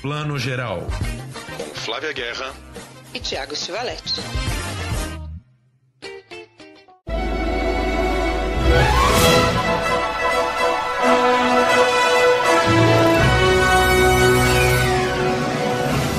[0.00, 0.86] Plano Geral.
[1.56, 2.54] Com Flávia Guerra
[3.12, 4.20] e Tiago Stivaletti.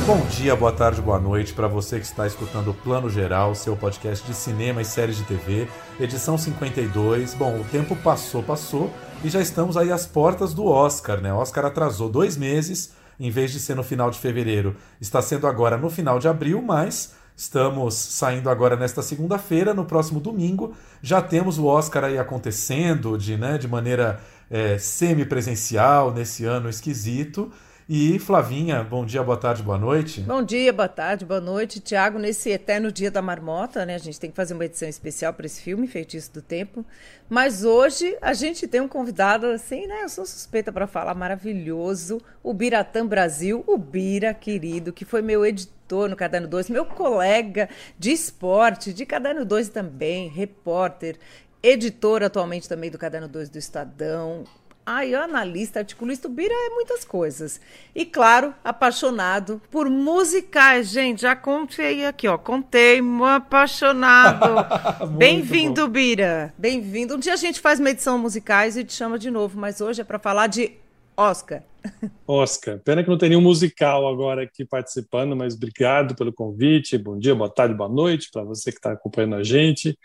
[0.06, 3.78] Bom dia, boa tarde, boa noite para você que está escutando o Plano Geral, seu
[3.78, 7.34] podcast de cinema e séries de TV, edição 52.
[7.34, 8.92] Bom, o tempo passou, passou
[9.24, 11.32] e já estamos aí às portas do Oscar, né?
[11.34, 15.46] O Oscar atrasou dois meses, em vez de ser no final de fevereiro, está sendo
[15.46, 21.22] agora no final de abril, mas estamos saindo agora nesta segunda-feira, no próximo domingo, já
[21.22, 27.52] temos o Oscar aí acontecendo de, né, de maneira é, semi-presencial nesse ano esquisito.
[27.92, 30.22] E Flavinha, bom dia, boa tarde, boa noite.
[30.22, 31.80] Bom dia, boa tarde, boa noite.
[31.80, 33.96] Tiago, nesse eterno dia da marmota, né?
[33.96, 36.86] A gente tem que fazer uma edição especial para esse filme, Feitiço do Tempo.
[37.28, 40.04] Mas hoje a gente tem um convidado, assim, né?
[40.04, 45.44] Eu sou suspeita para falar, maravilhoso, o Biratã Brasil, o Bira, querido, que foi meu
[45.44, 51.18] editor no Caderno 2, meu colega de esporte, de Caderno 2 também, repórter,
[51.64, 54.44] editor atualmente também do Caderno 2 do Estadão,
[54.92, 57.62] Ai, analista, articulista, o Bira é muitas coisas.
[57.94, 60.90] E, claro, apaixonado por musicais.
[60.90, 62.40] Gente, já contei aqui, ó.
[62.40, 63.00] Contei,
[63.36, 64.66] apaixonado.
[65.16, 66.52] Bem-vindo, Bira.
[66.58, 67.16] Bem-vindo.
[67.16, 70.02] Um dia a gente faz uma edição musicais e te chama de novo, mas hoje
[70.02, 70.72] é para falar de
[71.16, 71.62] Oscar.
[72.26, 72.80] Oscar.
[72.80, 76.98] Pena que não tem nenhum musical agora aqui participando, mas obrigado pelo convite.
[76.98, 79.96] Bom dia, boa tarde, boa noite para você que está acompanhando a gente.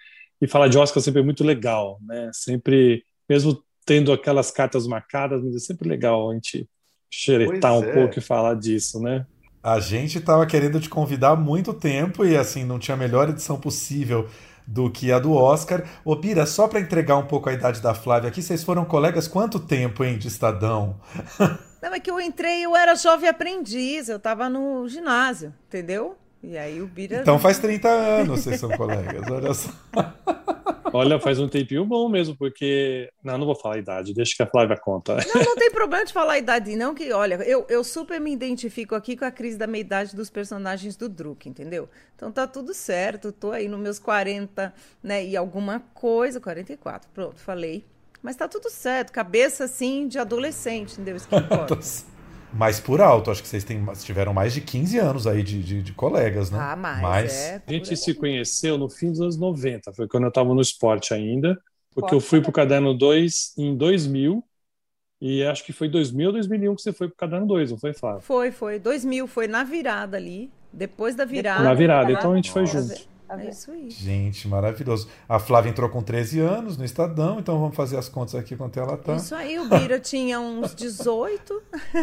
[0.42, 2.28] E falar de Oscar sempre é muito legal, né?
[2.34, 6.68] Sempre, mesmo tendo aquelas cartas marcadas, mas é sempre legal a gente
[7.10, 7.92] xeretar um é.
[7.92, 9.26] pouco e falar disso, né?
[9.62, 13.28] A gente estava querendo te convidar há muito tempo e assim, não tinha a melhor
[13.30, 14.28] edição possível
[14.66, 15.84] do que a do Oscar.
[16.04, 19.28] Ô Bira, só para entregar um pouco a idade da Flávia aqui, vocês foram colegas
[19.28, 21.00] quanto tempo, hein, de Estadão?
[21.82, 26.16] Não, é que eu entrei, eu era jovem aprendiz, eu estava no ginásio, entendeu?
[26.46, 27.22] E aí o Bira...
[27.22, 29.70] Então faz 30 anos vocês são colegas, olha só.
[30.92, 33.10] Olha, faz um tempinho bom mesmo, porque.
[33.20, 35.16] Não, não vou falar a idade, deixa que a Flávia conta.
[35.34, 38.32] Não, não tem problema de falar a idade, não, que, olha, eu, eu super me
[38.32, 41.88] identifico aqui com a crise da meia-idade dos personagens do Druk, entendeu?
[42.14, 44.72] Então tá tudo certo, tô aí nos meus 40,
[45.02, 47.84] né, e alguma coisa, 44, pronto, falei.
[48.22, 51.16] Mas tá tudo certo, cabeça assim de adolescente, entendeu?
[51.16, 51.76] Isso que importa.
[52.54, 55.82] Mas por alto, acho que vocês têm, tiveram mais de 15 anos aí de, de,
[55.82, 56.58] de colegas, né?
[56.60, 57.02] Ah, mais.
[57.02, 57.32] mais...
[57.32, 60.60] É, a gente se conheceu no fim dos anos 90, foi quando eu estava no
[60.60, 61.58] esporte ainda,
[61.94, 64.44] porque Pode eu fui para o Caderno 2 em 2000,
[65.20, 67.78] e acho que foi 2000 ou 2001 que você foi para o Caderno 2, não
[67.78, 68.20] foi, Flávio?
[68.20, 68.78] Foi, foi.
[68.78, 71.64] 2000, foi na virada ali, depois da virada.
[71.64, 73.13] Na virada, então a gente foi junto.
[73.42, 73.90] É isso aí.
[73.90, 75.08] Gente, maravilhoso.
[75.28, 78.78] A Flávia entrou com 13 anos no Estadão, então vamos fazer as contas aqui quanto
[78.78, 79.16] ela tá.
[79.16, 81.62] Isso aí, o Bira tinha uns 18.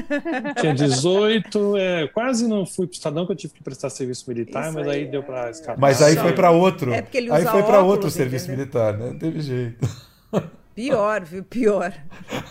[0.59, 4.66] tinha 18, é, quase não fui pro Estadão, que eu tive que prestar serviço militar,
[4.66, 5.80] Isso mas aí, aí deu para escapar.
[5.80, 6.94] Mas aí foi para outro.
[6.94, 8.66] É porque ele usa aí foi para outro serviço entendeu?
[8.66, 9.12] militar, né?
[9.12, 9.88] Não teve jeito.
[10.74, 11.44] Pior, viu?
[11.44, 11.94] Pior.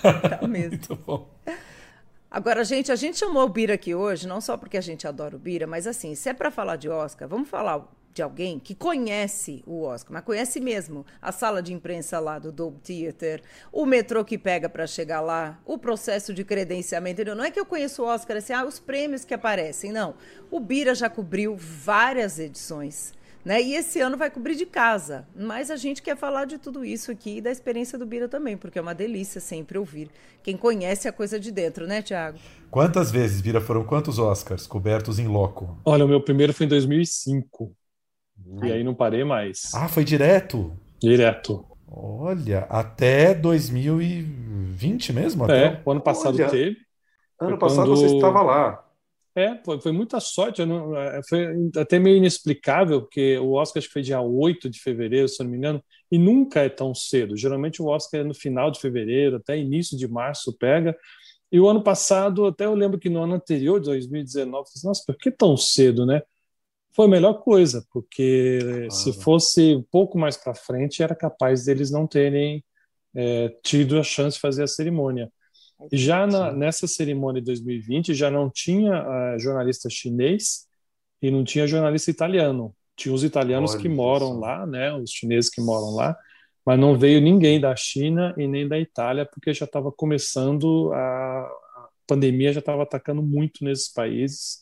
[0.02, 0.70] Tá mesmo.
[0.70, 1.28] Muito bom.
[2.30, 5.34] Agora, gente, a gente chamou o Bira aqui hoje, não só porque a gente adora
[5.34, 8.74] o Bira, mas assim, se é para falar de Oscar, vamos falar de alguém que
[8.74, 13.86] conhece o Oscar, mas conhece mesmo a sala de imprensa lá do Dolby Theater, o
[13.86, 17.24] metrô que pega para chegar lá, o processo de credenciamento.
[17.34, 19.92] Não é que eu conheço o Oscar assim, ah, os prêmios que aparecem.
[19.92, 20.14] Não.
[20.50, 23.12] O Bira já cobriu várias edições.
[23.44, 23.62] Né?
[23.62, 25.26] E esse ano vai cobrir de casa.
[25.34, 28.56] Mas a gente quer falar de tudo isso aqui e da experiência do Bira também,
[28.56, 30.10] porque é uma delícia sempre ouvir.
[30.42, 32.38] Quem conhece a coisa de dentro, né, Tiago?
[32.70, 35.78] Quantas vezes, Bira, foram quantos Oscars cobertos em loco?
[35.84, 37.74] Olha, o meu primeiro foi em 2005.
[38.62, 39.72] E aí não parei mais.
[39.74, 40.72] Ah, foi direto?
[41.00, 41.64] Direto.
[41.88, 45.44] Olha, até 2020 mesmo?
[45.44, 45.64] Até?
[45.64, 46.76] É, o ano passado Olha, teve.
[47.40, 47.96] Ano passado quando...
[47.96, 48.84] você estava lá.
[49.34, 50.64] É, foi, foi muita sorte.
[50.64, 51.46] Não, é, foi
[51.76, 55.50] até meio inexplicável, porque o Oscar acho que foi dia 8 de fevereiro, se não
[55.50, 57.36] me engano, e nunca é tão cedo.
[57.36, 60.96] Geralmente o Oscar é no final de fevereiro, até início de março pega.
[61.50, 64.86] E o ano passado, até eu lembro que no ano anterior, de 2019, eu disse,
[64.86, 66.22] nossa, por que tão cedo, né?
[67.00, 71.90] Foi a melhor coisa, porque se fosse um pouco mais para frente, era capaz deles
[71.90, 72.62] não terem
[73.16, 75.32] é, tido a chance de fazer a cerimônia.
[75.90, 80.66] Já na, nessa cerimônia de 2020, já não tinha uh, jornalista chinês
[81.22, 82.76] e não tinha jornalista italiano.
[82.94, 84.40] Tinha os italianos Olha que moram isso.
[84.40, 86.14] lá, né, os chineses que moram lá,
[86.66, 90.98] mas não veio ninguém da China e nem da Itália, porque já estava começando a,
[90.98, 94.60] a pandemia, já estava atacando muito nesses países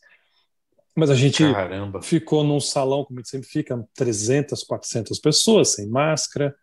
[0.99, 2.03] mas a gente Caramba.
[2.03, 6.55] ficou num salão, como a gente sempre fica, 300, 400 pessoas sem máscara.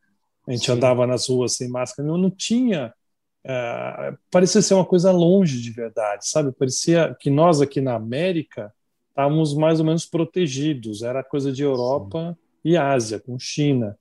[0.47, 0.73] A gente Sim.
[0.73, 2.07] andava nas ruas sem máscara.
[2.07, 2.93] Não, não tinha
[3.47, 6.51] é, parecia ser uma coisa longe de verdade, sabe?
[6.51, 8.73] Parecia que nós aqui na América
[9.09, 12.71] estávamos mais ou menos protegidos, era coisa de Europa Sim.
[12.71, 13.95] e Ásia, com China.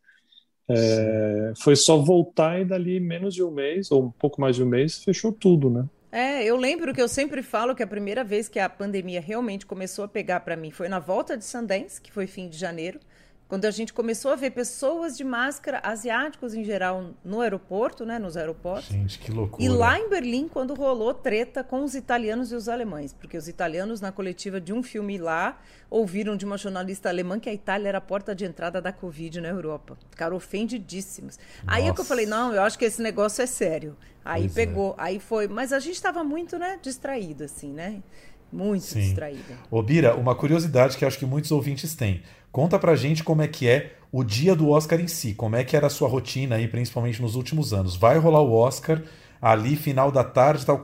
[0.67, 4.63] É, foi só voltar e dali menos de um mês, ou um pouco mais de
[4.63, 5.85] um mês, fechou tudo, né?
[6.17, 9.67] É, eu lembro que eu sempre falo que a primeira vez que a pandemia realmente
[9.67, 13.01] começou a pegar para mim foi na volta de Sundance, que foi fim de janeiro.
[13.47, 18.19] Quando a gente começou a ver pessoas de máscara, asiáticos em geral, no aeroporto, né,
[18.19, 18.89] nos aeroportos.
[18.89, 19.63] Gente, que loucura.
[19.63, 23.47] E lá em Berlim, quando rolou treta com os italianos e os alemães, porque os
[23.47, 25.61] italianos, na coletiva de um filme lá,
[25.91, 29.43] ouviram de uma jornalista alemã que a Itália era a porta de entrada da Covid
[29.43, 29.99] na Europa.
[30.11, 31.39] Ficaram ofendidíssimos.
[31.39, 31.77] Nossa.
[31.79, 33.95] Aí é que eu falei, não, eu acho que esse negócio é sério.
[34.25, 34.55] Aí pois é.
[34.55, 35.03] pegou, é.
[35.03, 35.47] aí foi.
[35.49, 38.03] Mas a gente estava muito, né, distraído, assim, né?
[38.51, 39.01] Muito Sim.
[39.01, 39.59] distraída.
[39.71, 42.23] Ô, Bira, uma curiosidade que acho que muitos ouvintes têm.
[42.55, 45.65] Conta pra gente como é que é o dia do Oscar em si, como é
[45.65, 47.97] que era a sua rotina aí, principalmente nos últimos anos.
[47.97, 49.03] Vai rolar o Oscar
[49.43, 50.79] ali, final da tarde, tal.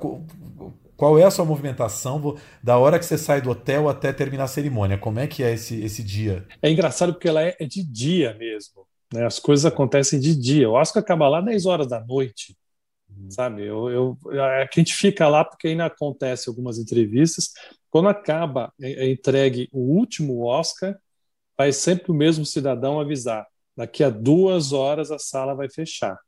[0.96, 4.48] Qual é a sua movimentação da hora que você sai do hotel até terminar a
[4.48, 4.98] cerimônia?
[4.98, 6.44] Como é que é esse, esse dia?
[6.60, 8.84] É engraçado porque ela é, é de dia mesmo.
[9.14, 9.24] Né?
[9.24, 10.68] As coisas acontecem de dia.
[10.68, 12.56] O Oscar acaba lá 10 horas da noite.
[13.08, 13.30] Uhum.
[13.30, 13.64] Sabe?
[13.64, 17.52] Eu, eu, a gente fica lá porque ainda acontece algumas entrevistas.
[17.88, 20.98] Quando acaba, é, é entregue o último Oscar,
[21.60, 23.46] vai sempre o mesmo cidadão avisar:
[23.76, 26.18] daqui a duas horas a sala vai fechar.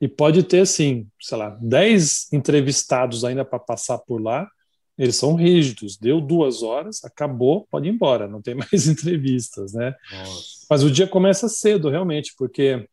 [0.00, 4.48] E pode ter, assim, sei lá, dez entrevistados ainda para passar por lá.
[4.96, 5.96] Eles são rígidos.
[5.96, 9.92] Deu duas horas, acabou, pode ir embora, não tem mais entrevistas, né?
[10.12, 10.66] Nossa.
[10.70, 12.88] Mas o dia começa cedo, realmente, porque,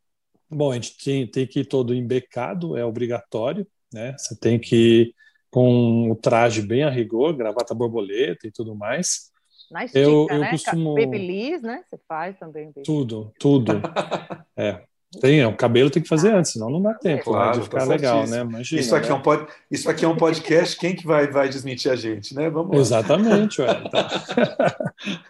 [0.49, 4.15] bom, a gente tem, tem que ir todo embecado, é obrigatório, né?
[4.17, 5.15] Você tem que ir
[5.51, 9.31] com o traje bem a rigor, gravata borboleta e tudo mais.
[9.73, 10.51] Na estica, eu, eu né?
[10.51, 10.93] Costumo...
[10.93, 11.83] Babyliss, né?
[11.89, 12.67] Você faz também.
[12.67, 12.83] Baby.
[12.83, 13.81] Tudo, tudo.
[14.55, 14.83] é.
[15.19, 17.63] Tem, é, o cabelo tem que fazer antes, senão não dá tempo claro, né, de
[17.63, 18.41] ficar tá legal, né?
[18.41, 19.13] Imagina, isso, aqui né?
[19.13, 19.47] é um pod...
[19.69, 22.49] isso aqui é um podcast, quem que vai, vai desmentir a gente, né?
[22.49, 22.81] Vamos lá.
[22.81, 24.07] Exatamente, ué, tá.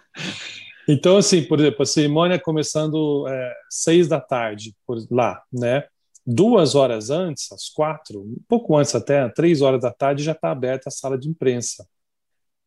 [0.87, 5.85] Então, assim, por exemplo, a cerimônia começando é, seis da tarde, por lá, né?
[6.25, 10.51] Duas horas antes, às quatro, um pouco antes até, três horas da tarde, já está
[10.51, 11.85] aberta a sala de imprensa.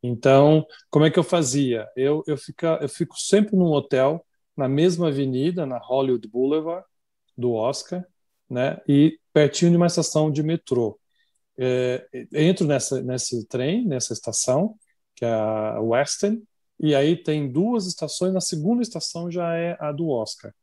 [0.07, 1.89] Então, como é que eu fazia?
[1.97, 4.25] Eu, eu, fica, eu fico sempre num hotel,
[4.57, 6.87] na mesma avenida, na Hollywood Boulevard,
[7.37, 8.05] do Oscar,
[8.49, 8.81] né?
[8.89, 10.99] E pertinho de uma estação de metrô.
[11.59, 14.77] É, entro nessa, nesse trem, nessa estação,
[15.15, 16.43] que é a Western,
[16.79, 20.55] e aí tem duas estações, na segunda estação já é a do Oscar.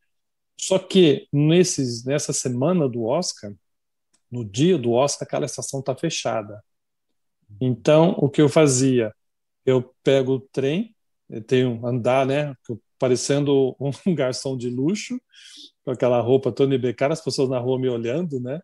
[0.57, 3.53] Só que nesses, nessa semana do Oscar,
[4.31, 6.63] no dia do Oscar, aquela estação está fechada.
[7.59, 9.13] Então, o que eu fazia?
[9.65, 10.95] Eu pego o trem,
[11.47, 12.55] tenho andar, né,
[12.99, 15.19] parecendo um garçom de luxo,
[15.83, 18.61] com aquela roupa Tony Beccaro, as pessoas na rua me olhando, né?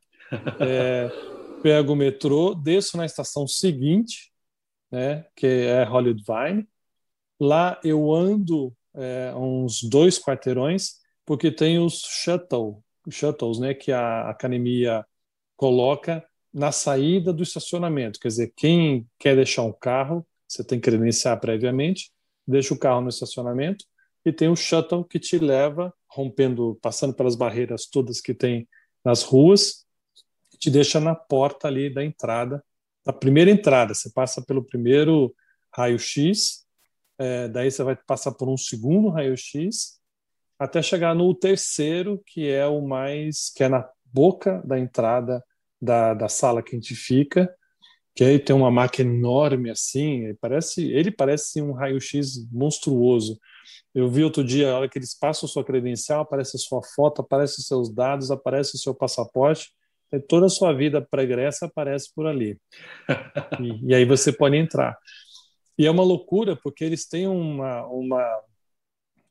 [0.60, 1.10] É,
[1.62, 4.32] pego o metrô, desço na estação seguinte,
[4.92, 6.68] né, que é Hollywood Vine.
[7.40, 14.30] Lá eu ando é, uns dois quarteirões, porque tem os shuttle, shuttles, né, que a
[14.30, 15.06] academia
[15.56, 18.20] coloca na saída do estacionamento.
[18.20, 22.12] Quer dizer, quem quer deixar um carro você tem que credenciar previamente,
[22.48, 23.86] deixa o carro no estacionamento
[24.26, 28.68] e tem o shuttle que te leva, rompendo, passando pelas barreiras todas que tem
[29.06, 29.86] nas ruas,
[30.60, 32.64] te deixa na porta ali da entrada,
[33.06, 33.94] da primeira entrada.
[33.94, 35.34] Você passa pelo primeiro
[35.74, 36.66] raio-x,
[37.18, 40.00] é, daí você vai passar por um segundo raio-x,
[40.58, 45.44] até chegar no terceiro, que é o mais, que é na boca da entrada
[45.82, 47.54] da, da sala que a gente fica,
[48.16, 53.40] que aí tem uma máquina enorme assim, parece, ele parece um raio-x monstruoso.
[53.94, 57.22] Eu vi outro dia, a hora que eles passam sua credencial, aparece a sua foto,
[57.22, 59.72] aparece os seus dados, aparece o seu passaporte,
[60.12, 62.60] e toda a sua vida pregressa aparece por ali.
[63.62, 64.98] e, e, aí você pode entrar.
[65.78, 68.42] E é uma loucura, porque eles têm uma, uma,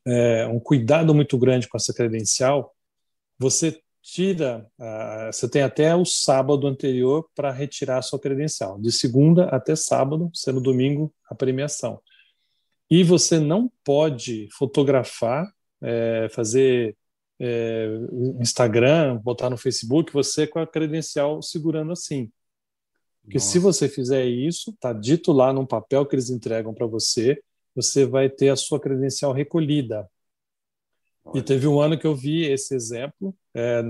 [0.05, 2.73] é, um cuidado muito grande com essa credencial.
[3.37, 8.91] Você tira, uh, você tem até o sábado anterior para retirar a sua credencial, de
[8.91, 12.01] segunda até sábado, sendo domingo a premiação.
[12.89, 15.47] E você não pode fotografar,
[15.81, 16.97] é, fazer
[17.39, 17.87] é,
[18.39, 22.31] Instagram, botar no Facebook, você com a credencial segurando assim.
[23.21, 23.51] Porque Nossa.
[23.51, 27.39] se você fizer isso, tá dito lá num papel que eles entregam para você,
[27.75, 30.09] você vai ter a sua credencial recolhida.
[31.35, 33.35] E teve um ano que eu vi esse exemplo.
[33.53, 33.83] É,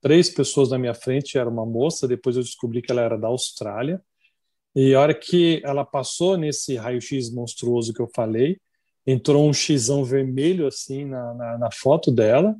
[0.00, 3.28] três pessoas na minha frente, era uma moça, depois eu descobri que ela era da
[3.28, 4.02] Austrália.
[4.74, 8.60] E a hora que ela passou nesse raio-x monstruoso que eu falei,
[9.06, 12.54] entrou um xizão vermelho assim na, na, na foto dela,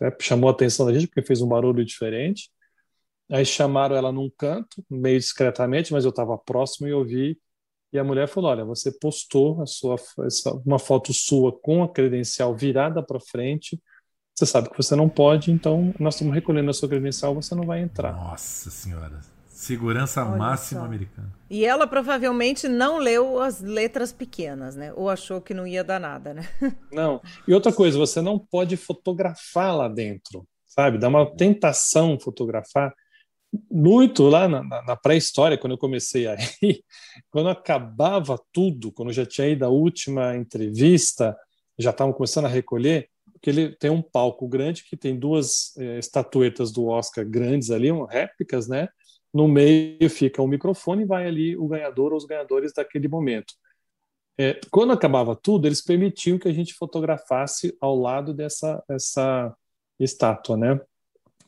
[0.00, 0.10] né?
[0.20, 2.50] chamou a atenção da gente porque fez um barulho diferente.
[3.30, 7.38] Aí chamaram ela num canto, meio discretamente, mas eu estava próximo e ouvi.
[7.92, 9.96] E a mulher falou: Olha, você postou a sua,
[10.64, 13.80] uma foto sua com a credencial virada para frente.
[14.34, 17.64] Você sabe que você não pode, então nós estamos recolhendo a sua credencial, você não
[17.64, 18.12] vai entrar.
[18.12, 19.20] Nossa Senhora.
[19.60, 20.86] Segurança Olha máxima só.
[20.86, 21.30] americana.
[21.50, 24.90] E ela provavelmente não leu as letras pequenas, né?
[24.94, 26.48] Ou achou que não ia dar nada, né?
[26.90, 27.20] Não.
[27.46, 30.96] E outra coisa, você não pode fotografar lá dentro, sabe?
[30.96, 32.94] Dá uma tentação fotografar.
[33.70, 36.38] Muito lá na, na pré-história, quando eu comecei aí,
[37.30, 41.36] quando acabava tudo, quando já tinha ido a última entrevista,
[41.78, 45.98] já estavam começando a recolher, porque ele tem um palco grande que tem duas é,
[45.98, 48.88] estatuetas do Oscar grandes ali, réplicas, né?
[49.32, 53.54] No meio fica um microfone e vai ali o ganhador ou os ganhadores daquele momento.
[54.38, 59.54] É, quando acabava tudo, eles permitiam que a gente fotografasse ao lado dessa essa
[59.98, 60.80] estátua, né?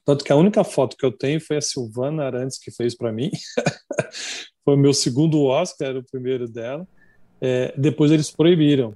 [0.05, 3.13] Tanto que a única foto que eu tenho foi a Silvana Arantes que fez para
[3.13, 3.31] mim.
[4.65, 6.87] foi o meu segundo Oscar, era o primeiro dela.
[7.41, 8.95] É, depois eles proibiram.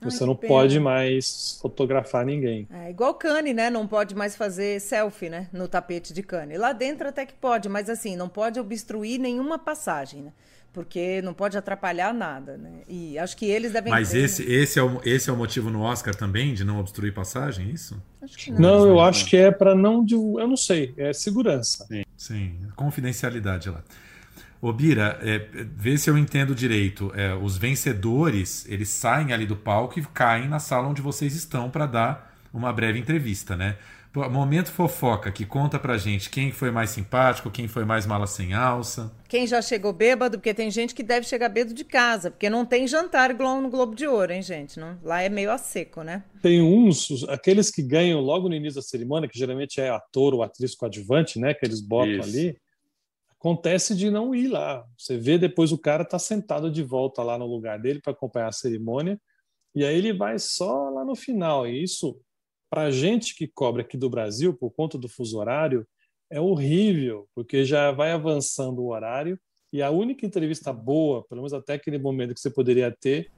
[0.00, 0.52] Ai, Você não pena.
[0.54, 2.66] pode mais fotografar ninguém.
[2.70, 3.68] É igual Cane, né?
[3.68, 5.48] Não pode mais fazer selfie, né?
[5.52, 6.56] No tapete de Cane.
[6.56, 10.32] Lá dentro até que pode, mas assim, não pode obstruir nenhuma passagem, né?
[10.72, 12.82] Porque não pode atrapalhar nada, né?
[12.88, 13.90] E acho que eles devem.
[13.90, 14.54] Mas ter, esse, né?
[14.54, 17.72] esse, é o, esse é o motivo no Oscar também de não obstruir passagem, é
[17.72, 18.00] isso?
[18.22, 18.60] Acho que não.
[18.60, 20.06] Não, eu acho que é para não.
[20.08, 21.84] Eu não sei, é segurança.
[21.86, 22.58] Sim, sim.
[22.76, 23.82] confidencialidade lá.
[24.62, 25.38] Ô Bira, é,
[25.74, 27.10] vê se eu entendo direito.
[27.16, 31.70] É, os vencedores, eles saem ali do palco e caem na sala onde vocês estão
[31.70, 33.76] para dar uma breve entrevista, né?
[34.12, 38.52] Momento fofoca, que conta pra gente quem foi mais simpático, quem foi mais mala sem
[38.52, 39.14] alça.
[39.28, 42.66] Quem já chegou bêbado, porque tem gente que deve chegar bêbado de casa, porque não
[42.66, 44.80] tem jantar igual no Globo de Ouro, hein, gente?
[44.80, 46.24] Não, lá é meio a seco, né?
[46.42, 50.42] Tem uns, aqueles que ganham logo no início da cerimônia, que geralmente é ator ou
[50.42, 51.54] atriz coadjuvante, né?
[51.54, 52.28] Que eles botam Isso.
[52.28, 52.58] ali.
[53.38, 54.84] Acontece de não ir lá.
[54.98, 58.48] Você vê depois o cara tá sentado de volta lá no lugar dele para acompanhar
[58.48, 59.20] a cerimônia,
[59.72, 61.64] e aí ele vai só lá no final.
[61.64, 62.20] E isso
[62.70, 65.86] para a gente que cobra aqui do Brasil, por conta do fuso horário,
[66.30, 69.38] é horrível, porque já vai avançando o horário
[69.72, 73.28] e a única entrevista boa, pelo menos até aquele momento que você poderia ter,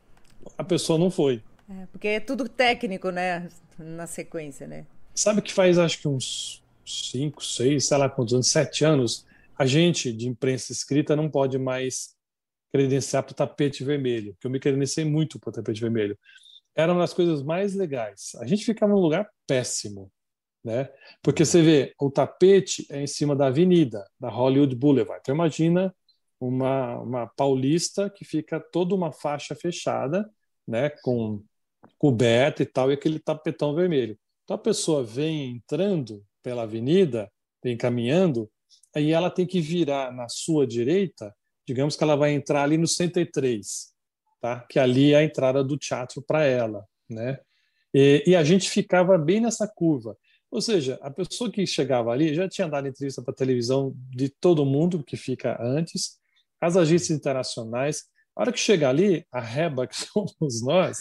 [0.58, 1.42] a pessoa não foi.
[1.68, 3.48] É, porque é tudo técnico, né?
[3.78, 4.86] Na sequência, né?
[5.14, 9.26] Sabe que faz acho que uns cinco, seis, sei lá quantos anos, sete anos,
[9.58, 12.14] a gente de imprensa escrita não pode mais
[12.70, 16.18] credenciar para o tapete vermelho, porque eu me credenciei muito para o tapete vermelho
[16.74, 18.32] era uma das coisas mais legais.
[18.40, 20.10] A gente ficava num lugar péssimo,
[20.64, 20.88] né?
[21.22, 25.20] Porque você vê, o tapete é em cima da avenida, da Hollywood Boulevard.
[25.20, 25.94] Então imagina
[26.40, 30.28] uma, uma paulista que fica toda uma faixa fechada,
[30.66, 31.42] né, com
[31.98, 34.18] coberta e tal, e aquele tapetão vermelho.
[34.44, 37.30] Então a pessoa vem entrando pela avenida,
[37.62, 38.50] vem caminhando,
[38.94, 41.34] aí ela tem que virar na sua direita,
[41.66, 43.91] digamos que ela vai entrar ali no 103
[44.42, 44.60] tá?
[44.68, 46.84] que ali é a entrada do teatro para ela.
[47.08, 47.38] Né?
[47.94, 50.16] E, e, a gente ficava bem nessa curva.
[50.50, 54.66] Ou seja, a pessoa que chegava ali já tinha dado entrevista para televisão de todo
[54.66, 56.18] mundo que fica antes,
[56.60, 58.04] as agências internacionais.
[58.34, 60.98] A hora que chega ali, a reba que somos nós,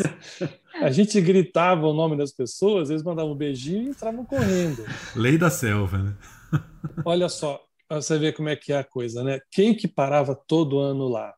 [0.75, 4.86] a gente gritava o nome das pessoas, eles mandavam um beijinho e entravam correndo.
[5.15, 6.17] Lei da selva, né?
[7.05, 9.39] Olha só, você vê como é que é a coisa, né?
[9.50, 11.33] Quem que parava todo ano lá?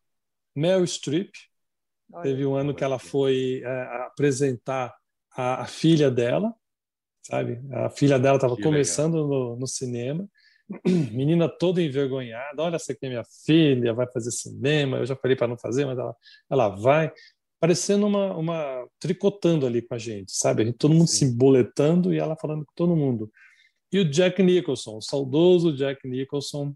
[0.55, 1.31] Mel Streep,
[2.22, 4.93] Teve um ano que ela foi é, apresentar
[5.36, 6.53] a, a, filha dela,
[7.24, 7.60] sabe?
[7.72, 10.27] A filha dela estava começando no, no, cinema,
[11.12, 12.62] menina toda envergonhada.
[12.62, 14.98] Olha, essa aqui é minha filha, vai fazer cinema.
[14.98, 16.15] Eu já falei para não fazer, mas ela,
[16.50, 17.12] ela vai.
[17.60, 18.88] Parecendo uma, uma.
[19.00, 20.62] tricotando ali com a gente, sabe?
[20.62, 21.17] A gente, todo mundo Sim.
[21.17, 23.32] se emboletando e ela falando com todo mundo.
[23.91, 26.75] E o Jack Nicholson, o saudoso Jack Nicholson,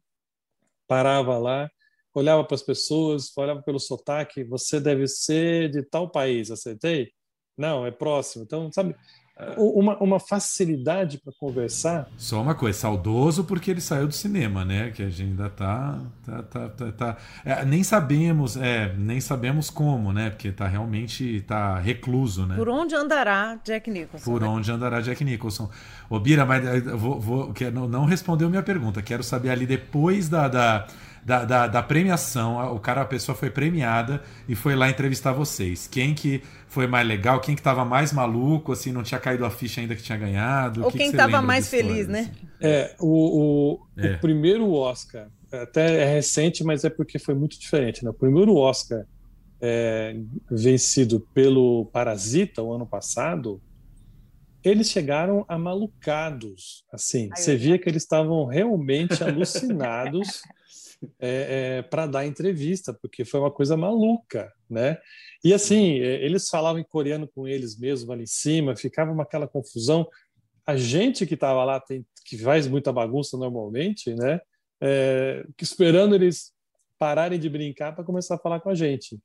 [0.88, 1.70] parava lá
[2.18, 7.12] olhava para as pessoas, olhava pelo sotaque, você deve ser de tal país, acertei?
[7.58, 8.44] Não, é próximo.
[8.44, 8.96] Então, sabe,
[9.56, 12.10] uma, uma facilidade para conversar.
[12.18, 14.90] Só uma coisa, saudoso porque ele saiu do cinema, né?
[14.90, 19.70] Que a gente ainda tá, tá, tá, tá, tá é, nem sabemos, é, nem sabemos
[19.70, 20.32] como, né?
[20.32, 22.56] Porque tá realmente tá recluso, né?
[22.56, 24.32] Por onde andará Jack Nicholson?
[24.32, 24.48] Por né?
[24.48, 25.70] onde andará Jack Nicholson?
[26.10, 29.04] Ô Bira, mas eh, vou, vou, não, não respondeu minha pergunta.
[29.04, 30.88] Quero saber ali depois da, da
[31.28, 35.86] da, da, da, premiação, o cara, a pessoa foi premiada e foi lá entrevistar vocês.
[35.86, 39.50] Quem que foi mais legal, quem que tava mais maluco, assim, não tinha caído a
[39.50, 40.86] ficha ainda que tinha ganhado?
[40.86, 42.32] Ou que quem que tava mais feliz, né?
[42.32, 42.48] Assim?
[42.62, 44.14] É, o, o, é.
[44.14, 48.10] o, primeiro Oscar, até é recente, mas é porque foi muito diferente, né?
[48.10, 49.06] O primeiro Oscar
[49.60, 50.16] é,
[50.50, 53.62] vencido pelo Parasita, o ano passado,
[54.64, 56.86] eles chegaram amalucados.
[56.90, 60.42] Assim, Ai, você via que eles estavam realmente alucinados
[61.20, 64.98] é, é, para dar entrevista, porque foi uma coisa maluca, né?
[65.44, 69.24] E assim, é, eles falavam em coreano com eles mesmos ali em cima, ficava uma,
[69.24, 70.08] aquela confusão.
[70.66, 74.40] A gente que estava lá, tem, que faz muita bagunça normalmente, né?
[74.82, 76.52] É, esperando eles
[77.00, 79.20] pararem de brincar para começar a falar com a gente.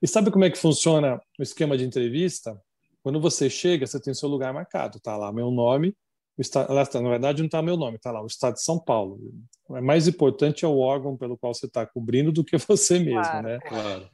[0.00, 2.58] E sabe como é que funciona o esquema de entrevista?
[3.02, 5.94] Quando você chega, você tem seu lugar marcado, tá lá meu nome,
[6.40, 9.20] estado, na verdade não está meu nome, está lá o Estado de São Paulo.
[9.68, 13.22] O mais importante é o órgão pelo qual você está cobrindo do que você mesmo,
[13.22, 13.58] claro, né?
[13.60, 14.10] Claro.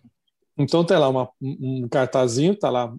[0.57, 2.93] Então tem lá uma, um cartazinho, está lá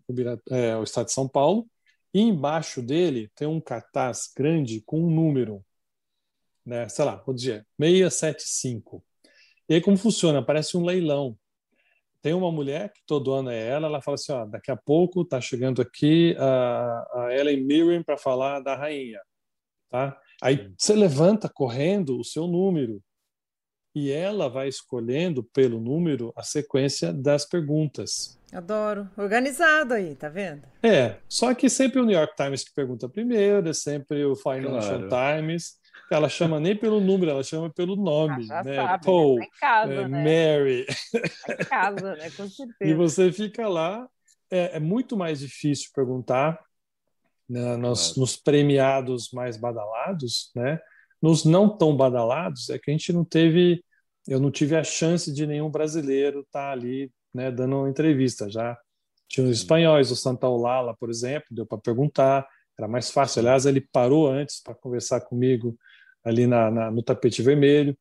[0.49, 1.67] é, o Estado de São Paulo,
[2.13, 5.63] e embaixo dele tem um cartaz grande com um número,
[6.65, 6.87] né?
[6.87, 9.03] Sei lá, vou dizer 675.
[9.67, 10.43] E aí como funciona?
[10.43, 11.37] Parece um leilão
[12.21, 15.21] tem uma mulher que todo ano é ela, ela fala assim, ó, daqui a pouco
[15.21, 19.19] está chegando aqui a, a Ellen Mirren para falar da rainha,
[19.89, 20.19] tá?
[20.41, 23.01] Aí você levanta correndo o seu número
[23.95, 28.39] e ela vai escolhendo pelo número a sequência das perguntas.
[28.51, 30.63] Adoro, organizado aí, tá vendo?
[30.81, 35.07] É, só que sempre o New York Times que pergunta primeiro, é sempre o Financial
[35.07, 35.41] claro.
[35.41, 35.78] Times.
[36.11, 38.75] Ela chama nem pelo número, ela chama pelo nome, ah, né?
[38.75, 39.47] Sabe, Paul, né?
[39.59, 40.23] casa, é, né?
[40.23, 40.85] Mary.
[40.85, 42.31] Tá em casa, né?
[42.31, 42.91] Com certeza.
[42.91, 44.07] E você fica lá,
[44.49, 46.59] é, é muito mais difícil perguntar
[47.47, 47.77] né?
[47.77, 50.79] nos, nos, premiados mais badalados, né?
[51.21, 53.83] Nos não tão badalados, é que a gente não teve,
[54.27, 57.51] eu não tive a chance de nenhum brasileiro estar tá ali, né?
[57.51, 58.77] Dando uma entrevista já.
[59.27, 62.47] Tinha os espanhóis, o Santa Olala, por exemplo, deu para perguntar,
[62.77, 63.41] era mais fácil.
[63.41, 65.77] Aliás, ele parou antes para conversar comigo
[66.23, 67.97] ali na, na no tapete vermelho.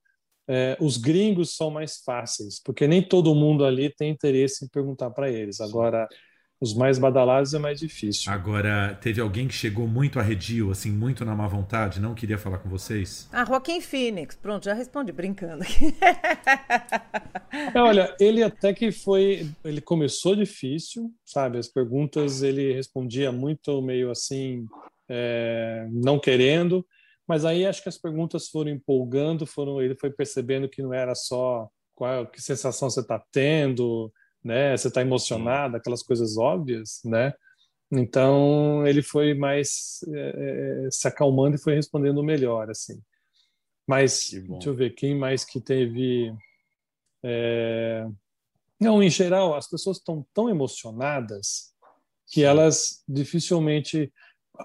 [0.51, 5.11] É, os gringos são mais fáceis, porque nem todo mundo ali tem interesse em perguntar
[5.11, 5.61] para eles.
[5.61, 6.09] Agora,
[6.61, 8.33] os mais badalados é mais difícil.
[8.33, 12.59] Agora, teve alguém que chegou muito arredio, assim, muito na má vontade, não queria falar
[12.59, 13.29] com vocês?
[13.33, 14.35] Ah, Joaquim Phoenix.
[14.37, 15.65] Pronto, já respondi brincando
[17.75, 19.49] É, olha, ele até que foi.
[19.65, 21.59] Ele começou difícil, sabe?
[21.59, 24.67] As perguntas ele respondia muito meio assim,
[25.09, 26.87] é, não querendo.
[27.29, 31.15] Mas aí acho que as perguntas foram empolgando, foram ele foi percebendo que não era
[31.15, 34.11] só qual que sensação você está tendo,
[34.43, 34.75] né?
[34.75, 37.35] Você está emocionado, aquelas coisas óbvias, né?
[37.93, 42.99] Então ele foi mais é, é se acalmando e foi respondendo melhor, assim.
[43.87, 46.35] Mas deixa eu ver quem mais que teve.
[47.23, 48.07] É...
[48.81, 51.75] Não, em geral as pessoas estão tão emocionadas
[52.31, 54.13] que elas dificilmente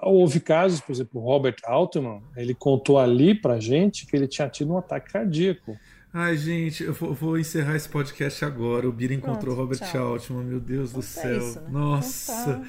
[0.02, 4.50] Houve casos, por exemplo, o Robert Altman, ele contou ali pra gente que ele tinha
[4.50, 5.78] tido um ataque cardíaco.
[6.12, 8.88] Ai, gente, eu vou, vou encerrar esse podcast agora.
[8.88, 10.14] O Bira encontrou Robert tchau.
[10.14, 11.38] Altman, meu Deus do céu.
[11.38, 11.70] Isso, né?
[11.72, 12.62] Nossa.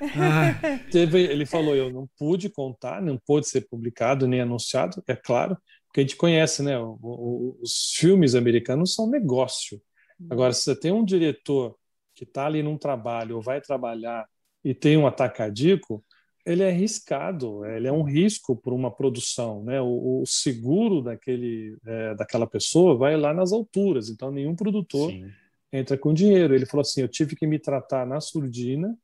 [0.90, 5.56] Teve, ele falou: eu não pude contar, não pôde ser publicado nem anunciado, é claro,
[5.86, 6.78] porque a gente conhece, né?
[6.78, 9.80] O, o, os filmes americanos são negócio.
[10.28, 11.76] Agora, se você tem um diretor
[12.14, 14.26] que está ali num trabalho ou vai trabalhar
[14.62, 16.04] e tem um ataque cardíaco,
[16.44, 19.80] ele é arriscado, ele é um risco para uma produção, né?
[19.80, 25.30] O, o seguro daquele, é, daquela pessoa vai lá nas alturas, então nenhum produtor Sim.
[25.72, 26.54] entra com dinheiro.
[26.54, 28.96] Ele falou assim: eu tive que me tratar na surdina,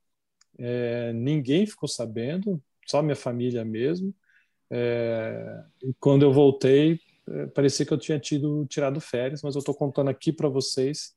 [0.59, 4.15] é, ninguém ficou sabendo, só minha família mesmo.
[4.71, 9.61] É, e quando eu voltei, é, parecia que eu tinha tido tirado férias, mas eu
[9.61, 11.15] estou contando aqui para vocês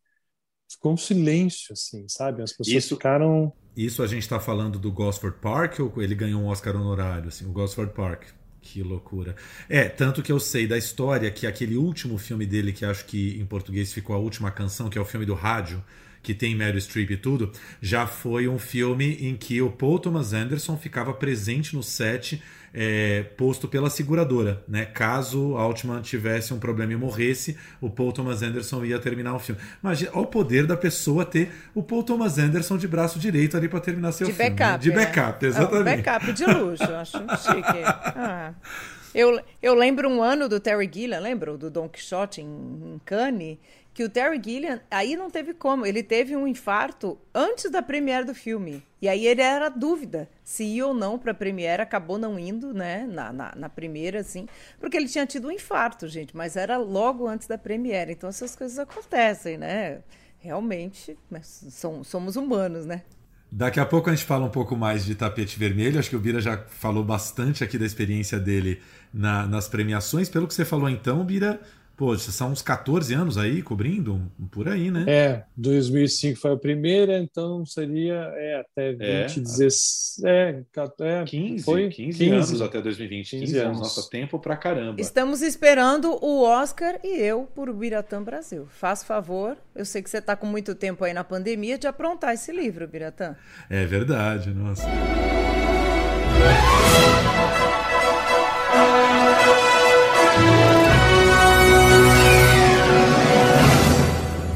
[0.69, 2.41] ficou um silêncio, assim, sabe?
[2.41, 2.95] As pessoas Isso...
[2.95, 7.29] ficaram isso a gente está falando do Gosford Park ou ele ganhou um Oscar honorário,
[7.29, 8.23] assim, o Gosford Park?
[8.61, 9.37] Que loucura.
[9.69, 13.39] É, tanto que eu sei da história que aquele último filme dele, que acho que
[13.39, 15.81] em português ficou a última canção, que é o filme do rádio,
[16.21, 17.51] que tem Meryl Streep e tudo,
[17.81, 22.41] já foi um filme em que o Paul Thomas Anderson ficava presente no set
[22.73, 24.85] é, posto pela seguradora, né?
[24.85, 29.59] Caso Altman tivesse um problema e morresse, o Paul Thomas Anderson ia terminar o filme.
[29.83, 33.67] Imagina, olha o poder da pessoa ter o Paul Thomas Anderson de braço direito ali
[33.67, 34.51] para terminar seu de filme.
[34.51, 35.49] Backup, de backup, é.
[35.49, 35.75] exatamente.
[35.75, 37.83] É um backup de luxo, acho chique.
[37.85, 38.53] Ah.
[39.13, 41.57] Eu, eu lembro um ano do Terry Gilliam, lembra?
[41.57, 43.57] Do Don Quixote em, em Cannes,
[43.99, 48.23] que o Terry Gilliam, aí não teve como, ele teve um infarto antes da premiere
[48.23, 48.81] do filme.
[49.01, 52.73] E aí ele era dúvida se ia ou não para a premiere, acabou não indo,
[52.73, 54.47] né, na, na, na, primeira, assim,
[54.79, 58.13] porque ele tinha tido um infarto, gente, mas era logo antes da premiere.
[58.13, 59.99] Então essas coisas acontecem, né?
[60.39, 63.01] Realmente, são, somos humanos, né?
[63.51, 65.99] Daqui a pouco a gente fala um pouco mais de tapete vermelho.
[65.99, 68.79] Acho que o Bira já falou bastante aqui da experiência dele
[69.13, 70.29] na, nas premiações.
[70.29, 71.59] Pelo que você falou então, Bira,
[71.99, 75.03] Pô, são uns 14 anos aí cobrindo, por aí, né?
[75.05, 80.21] É, 2005 foi a primeira, então seria é, até 2016.
[80.23, 80.63] É,
[81.01, 83.31] é, 15, foi 15, 15 anos até 2020.
[83.31, 83.79] 15, 15 anos.
[83.79, 85.01] Nossa, tempo pra caramba.
[85.01, 88.65] Estamos esperando o Oscar e eu por Biratã Brasil.
[88.69, 92.33] Faz favor, eu sei que você está com muito tempo aí na pandemia de aprontar
[92.33, 93.35] esse livro, Biratã.
[93.69, 94.87] É verdade, nossa.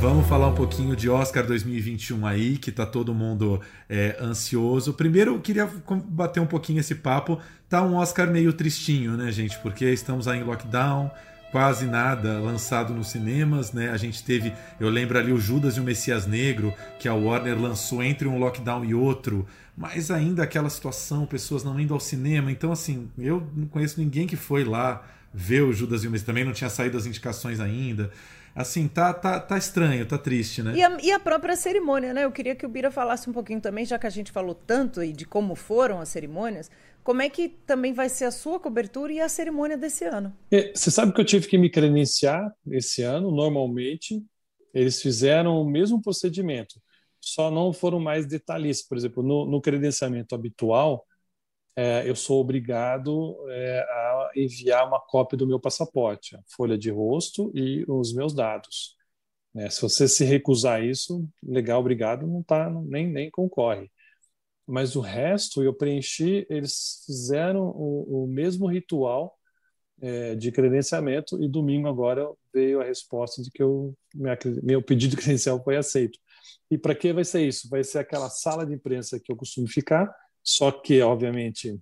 [0.04, 4.92] Vamos falar um pouquinho de Oscar 2021 aí, que tá todo mundo é, ansioso.
[4.92, 5.66] Primeiro, eu queria
[6.10, 7.40] bater um pouquinho esse papo.
[7.70, 9.58] Tá um Oscar meio tristinho, né, gente?
[9.60, 11.10] Porque estamos aí em lockdown,
[11.54, 13.92] quase nada lançado nos cinemas, né?
[13.92, 17.58] A gente teve, eu lembro ali o Judas e o Messias Negro, que a Warner
[17.58, 22.52] lançou entre um lockdown e outro, mas ainda aquela situação, pessoas não indo ao cinema.
[22.52, 25.02] Então, assim, eu não conheço ninguém que foi lá
[25.34, 26.26] ver o Judas e o Messias.
[26.26, 28.12] Também não tinha saído as indicações ainda
[28.56, 30.74] assim, tá, tá, tá estranho, tá triste, né?
[30.76, 32.24] E a, e a, própria cerimônia, né?
[32.26, 35.04] Eu queria que o Bira falasse um pouquinho também, já que a gente falou tanto
[35.04, 36.70] e de como foram as cerimônias,
[37.04, 40.34] como é que também vai ser a sua cobertura e a cerimônia desse ano?
[40.52, 44.24] É, você sabe que eu tive que me credenciar esse ano, normalmente
[44.74, 46.76] eles fizeram o mesmo procedimento,
[47.20, 48.88] só não foram mais detalhistas.
[48.88, 51.06] Por exemplo, no, no credenciamento habitual,
[51.76, 56.92] é, eu sou obrigado é, a enviar uma cópia do meu passaporte, a folha de
[56.92, 58.96] rosto e os meus dados.
[59.54, 59.70] Né?
[59.70, 63.92] Se você se recusar isso, legal, obrigado, não tá, nem, nem concorre.
[64.66, 69.38] Mas o resto eu preenchi, eles fizeram o, o mesmo ritual
[70.02, 75.12] é, de credenciamento e domingo agora veio a resposta de que eu, minha, meu pedido
[75.12, 76.20] de credencial foi aceito.
[76.70, 77.70] E para que vai ser isso?
[77.70, 81.80] Vai ser aquela sala de imprensa que eu costumo ficar, só que, obviamente,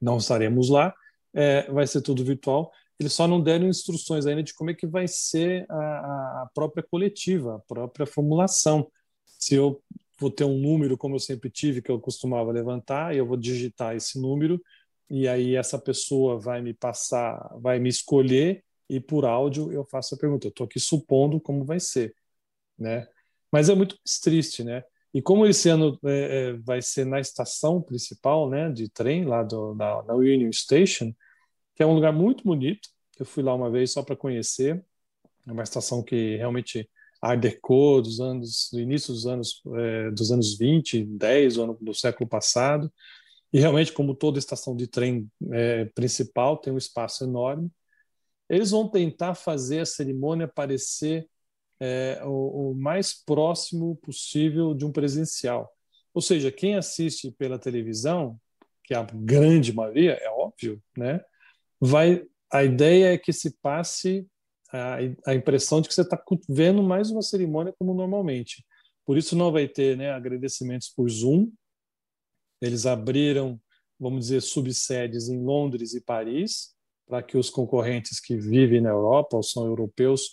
[0.00, 0.94] não estaremos lá,
[1.32, 2.72] é, vai ser tudo virtual.
[2.98, 6.82] Eles só não deram instruções ainda de como é que vai ser a, a própria
[6.82, 8.90] coletiva, a própria formulação.
[9.26, 9.82] Se eu
[10.18, 13.96] vou ter um número, como eu sempre tive, que eu costumava levantar, eu vou digitar
[13.96, 14.62] esse número,
[15.10, 20.14] e aí essa pessoa vai me passar, vai me escolher, e por áudio eu faço
[20.14, 20.46] a pergunta.
[20.46, 22.14] Eu estou aqui supondo como vai ser,
[22.78, 23.06] né?
[23.50, 24.84] Mas é muito triste, né?
[25.14, 29.44] E como esse ano é, é, vai ser na estação principal né, de trem, lá
[29.44, 31.14] do, da, da Union Station,
[31.76, 34.84] que é um lugar muito bonito, eu fui lá uma vez só para conhecer,
[35.46, 36.90] é uma estação que realmente
[37.22, 41.94] Art Deco dos anos do início dos anos é, dos anos 20, 10 ano do
[41.94, 42.92] século passado.
[43.52, 47.70] E realmente, como toda estação de trem é, principal, tem um espaço enorme.
[48.48, 51.26] Eles vão tentar fazer a cerimônia parecer
[51.80, 55.70] é, o, o, mais próximo possível de um presencial.
[56.12, 58.38] Ou seja, quem assiste pela televisão,
[58.84, 61.20] que é a grande maioria, é óbvio, né?
[61.80, 64.26] Vai, a ideia é que se passe
[64.72, 68.64] a, a impressão de que você está vendo mais uma cerimônia como normalmente.
[69.04, 71.50] Por isso não vai ter né, agradecimentos por Zoom.
[72.60, 73.60] Eles abriram,
[73.98, 76.74] vamos dizer, subsedes em Londres e Paris,
[77.06, 80.30] para que os concorrentes que vivem na Europa ou são europeus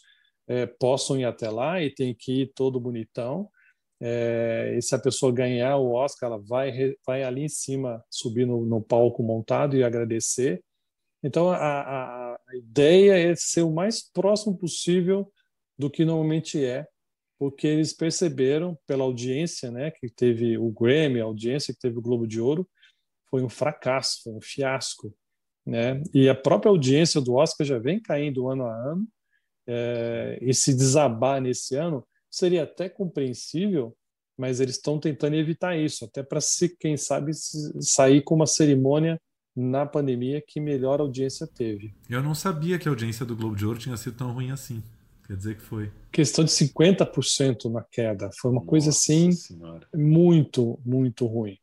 [0.51, 3.49] é, possam ir até lá e tem que ir todo bonitão.
[4.01, 8.45] É, e se a pessoa ganhar o Oscar, ela vai, vai ali em cima subir
[8.45, 10.61] no, no palco montado e agradecer.
[11.23, 15.31] Então a, a, a, ideia é ser o mais próximo possível
[15.77, 16.85] do que normalmente é,
[17.39, 22.01] porque eles perceberam pela audiência, né, que teve o Grammy, a audiência que teve o
[22.01, 22.67] Globo de Ouro,
[23.29, 25.15] foi um fracasso, foi um fiasco,
[25.65, 26.03] né?
[26.13, 29.07] E a própria audiência do Oscar já vem caindo ano a ano
[29.67, 33.95] é, esse desabar nesse ano seria até compreensível,
[34.37, 39.19] mas eles estão tentando evitar isso, até para se, quem sabe, sair com uma cerimônia
[39.55, 41.93] na pandemia que melhor audiência teve.
[42.09, 44.81] Eu não sabia que a audiência do Globo de Ouro tinha sido tão ruim assim.
[45.27, 45.91] Quer dizer que foi.
[46.11, 48.29] Questão de 50% na queda.
[48.39, 49.87] Foi uma Nossa coisa assim senhora.
[49.93, 51.57] muito, muito ruim.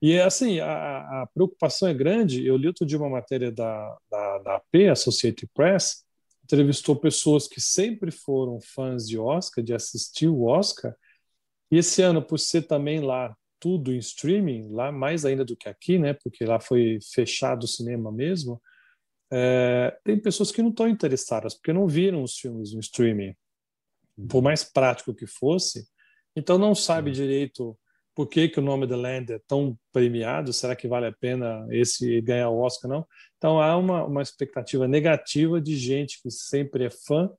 [0.00, 2.46] E assim, a, a, preocupação é grande.
[2.46, 6.04] Eu li outro dia uma matéria da, da, da AP, Associated Press,
[6.46, 10.94] entrevistou pessoas que sempre foram fãs de Oscar, de assistir o Oscar.
[11.70, 15.68] E esse ano, por ser também lá tudo em streaming, lá mais ainda do que
[15.68, 16.14] aqui, né?
[16.14, 18.62] Porque lá foi fechado o cinema mesmo.
[19.32, 23.34] É, tem pessoas que não estão interessadas porque não viram os filmes no streaming,
[24.28, 25.84] por mais prático que fosse.
[26.36, 27.76] Então não sabe direito
[28.14, 31.66] por que, que o nome The Land é tão premiado, será que vale a pena
[31.70, 33.04] esse ganhar o Oscar, não?
[33.38, 37.30] Então há uma, uma expectativa negativa de gente que sempre é fã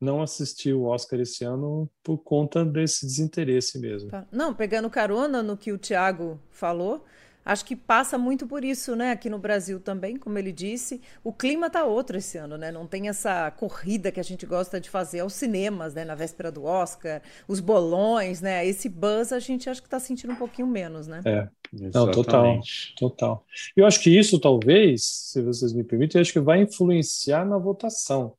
[0.00, 4.10] não assistiu o Oscar esse ano por conta desse desinteresse mesmo.
[4.10, 4.26] Tá.
[4.30, 7.04] Não, pegando carona no que o Thiago falou,
[7.46, 9.12] acho que passa muito por isso, né?
[9.12, 12.72] Aqui no Brasil também, como ele disse, o clima tá outro esse ano, né?
[12.72, 16.04] Não tem essa corrida que a gente gosta de fazer aos cinemas, né?
[16.04, 18.66] Na véspera do Oscar, os bolões, né?
[18.66, 21.20] Esse buzz a gente acho que está sentindo um pouquinho menos, né?
[21.24, 22.60] É, não, total,
[22.98, 23.46] total.
[23.76, 28.34] Eu acho que isso talvez, se vocês me permitem, acho que vai influenciar na votação,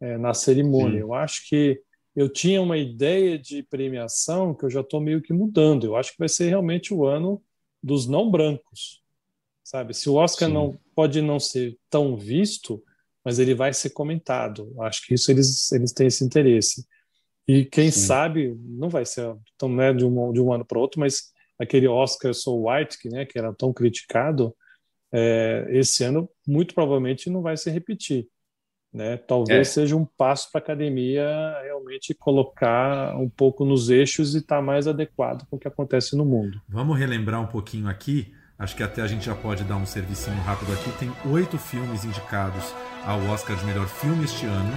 [0.00, 0.98] é, na cerimônia.
[0.98, 1.00] Sim.
[1.00, 1.80] Eu acho que
[2.14, 5.86] eu tinha uma ideia de premiação que eu já estou meio que mudando.
[5.86, 7.40] Eu acho que vai ser realmente o ano
[7.88, 9.02] dos não brancos,
[9.64, 9.94] sabe?
[9.94, 10.54] Se o Oscar Sim.
[10.54, 12.82] não pode não ser tão visto,
[13.24, 14.72] mas ele vai ser comentado.
[14.82, 16.86] Acho que isso eles eles têm esse interesse.
[17.46, 18.00] E quem Sim.
[18.00, 21.88] sabe não vai ser tão né, de um de um ano para outro, mas aquele
[21.88, 24.54] Oscar So White, que, né, que era tão criticado,
[25.12, 28.28] é, esse ano muito provavelmente não vai se repetir.
[28.92, 29.16] Né?
[29.16, 29.70] Talvez é.
[29.70, 31.26] seja um passo para a academia
[31.62, 36.16] realmente colocar um pouco nos eixos e estar tá mais adequado com o que acontece
[36.16, 36.60] no mundo.
[36.68, 38.32] Vamos relembrar um pouquinho aqui.
[38.58, 40.90] Acho que até a gente já pode dar um servicinho rápido aqui.
[40.98, 42.74] Tem oito filmes indicados
[43.04, 44.72] ao Oscar de melhor filme este ano.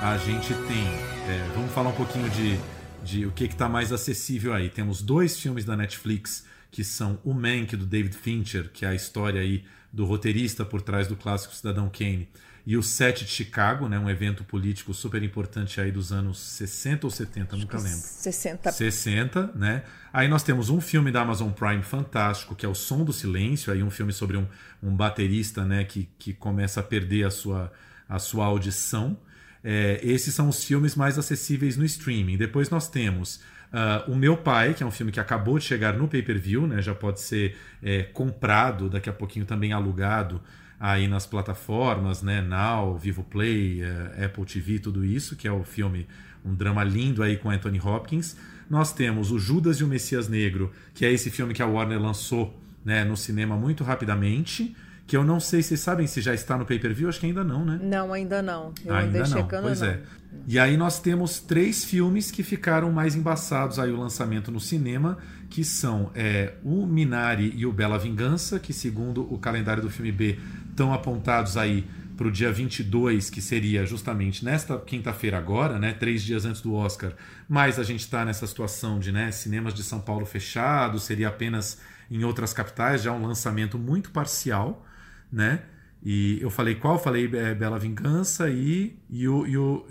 [0.00, 0.86] A gente tem.
[1.28, 2.58] É, vamos falar um pouquinho de
[3.06, 4.68] de o que está mais acessível aí.
[4.68, 8.94] Temos dois filmes da Netflix que são O Mank do David Fincher, que é a
[8.94, 12.28] história aí do roteirista por trás do clássico Cidadão Kane,
[12.66, 17.06] e o Sete de Chicago, né, um evento político super importante aí dos anos 60
[17.06, 18.00] ou 70, nunca lembro.
[18.00, 18.72] 60.
[18.72, 19.84] 60, né?
[20.12, 23.72] Aí nós temos um filme da Amazon Prime fantástico, que é O Som do Silêncio,
[23.72, 24.48] aí um filme sobre um,
[24.82, 27.72] um baterista, né, que, que começa a perder a sua,
[28.08, 29.16] a sua audição.
[29.62, 32.36] É, esses são os filmes mais acessíveis no streaming.
[32.36, 33.36] Depois nós temos
[33.72, 36.82] uh, O Meu Pai, que é um filme que acabou de chegar no pay-per-view, né?
[36.82, 40.42] já pode ser é, comprado, daqui a pouquinho também alugado
[40.78, 42.40] aí nas plataformas, né?
[42.40, 46.06] Now, Vivo Play, uh, Apple TV, tudo isso, que é o filme,
[46.44, 48.36] um drama lindo aí com Anthony Hopkins.
[48.68, 52.00] Nós temos o Judas e o Messias Negro, que é esse filme que a Warner
[52.00, 54.74] lançou né, no cinema muito rapidamente
[55.06, 57.64] que eu não sei se sabem se já está no pay-per-view, acho que ainda não,
[57.64, 57.78] né?
[57.80, 58.72] Não, ainda não.
[58.84, 59.26] Eu ainda não.
[59.26, 59.88] Checando, pois não.
[59.88, 60.00] é.
[60.48, 65.16] E aí nós temos três filmes que ficaram mais embaçados aí o lançamento no cinema,
[65.48, 70.10] que são é, o Minari e o Bela Vingança, que segundo o calendário do filme
[70.10, 70.38] B
[70.76, 71.86] estão apontados aí
[72.18, 76.74] para o dia 22, que seria justamente nesta quinta-feira agora, né, três dias antes do
[76.74, 77.14] Oscar,
[77.48, 81.80] mas a gente está nessa situação de né, cinemas de São Paulo fechados, seria apenas
[82.10, 84.86] em outras capitais, já um lançamento muito parcial,
[85.32, 85.62] né?
[86.02, 87.02] E eu falei qual?
[87.02, 89.86] Falei é, Bela Vingança e, e o, e o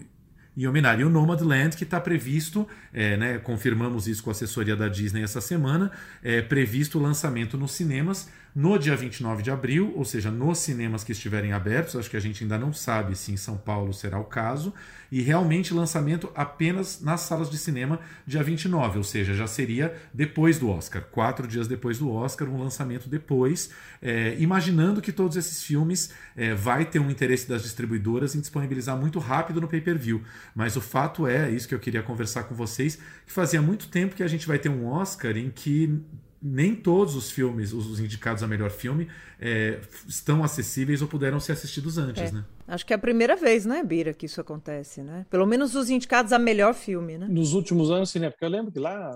[0.56, 1.02] e o Minari.
[1.02, 5.22] E o Nomadland, que está previsto, é, né, confirmamos isso com a assessoria da Disney
[5.22, 5.92] essa semana,
[6.24, 11.04] é previsto o lançamento nos cinemas no dia 29 de abril, ou seja, nos cinemas
[11.04, 14.18] que estiverem abertos, acho que a gente ainda não sabe se em São Paulo será
[14.18, 14.74] o caso,
[15.12, 20.58] e realmente lançamento apenas nas salas de cinema dia 29, ou seja, já seria depois
[20.58, 25.62] do Oscar, quatro dias depois do Oscar, um lançamento depois, é, imaginando que todos esses
[25.62, 30.24] filmes é, vai ter um interesse das distribuidoras em disponibilizar muito rápido no pay-per-view,
[30.56, 34.16] mas o fato é, isso que eu queria conversar com vocês, que fazia muito tempo
[34.16, 36.02] que a gente vai ter um Oscar em que
[36.48, 39.08] nem todos os filmes, os indicados a melhor filme,
[39.40, 42.32] é, estão acessíveis ou puderam ser assistidos antes, é.
[42.32, 42.46] né?
[42.68, 45.26] Acho que é a primeira vez, né, Bira, que isso acontece, né?
[45.28, 47.28] Pelo menos os indicados a melhor filme, né?
[47.28, 48.30] Nos últimos anos, sim, né?
[48.30, 49.12] Porque eu lembro que lá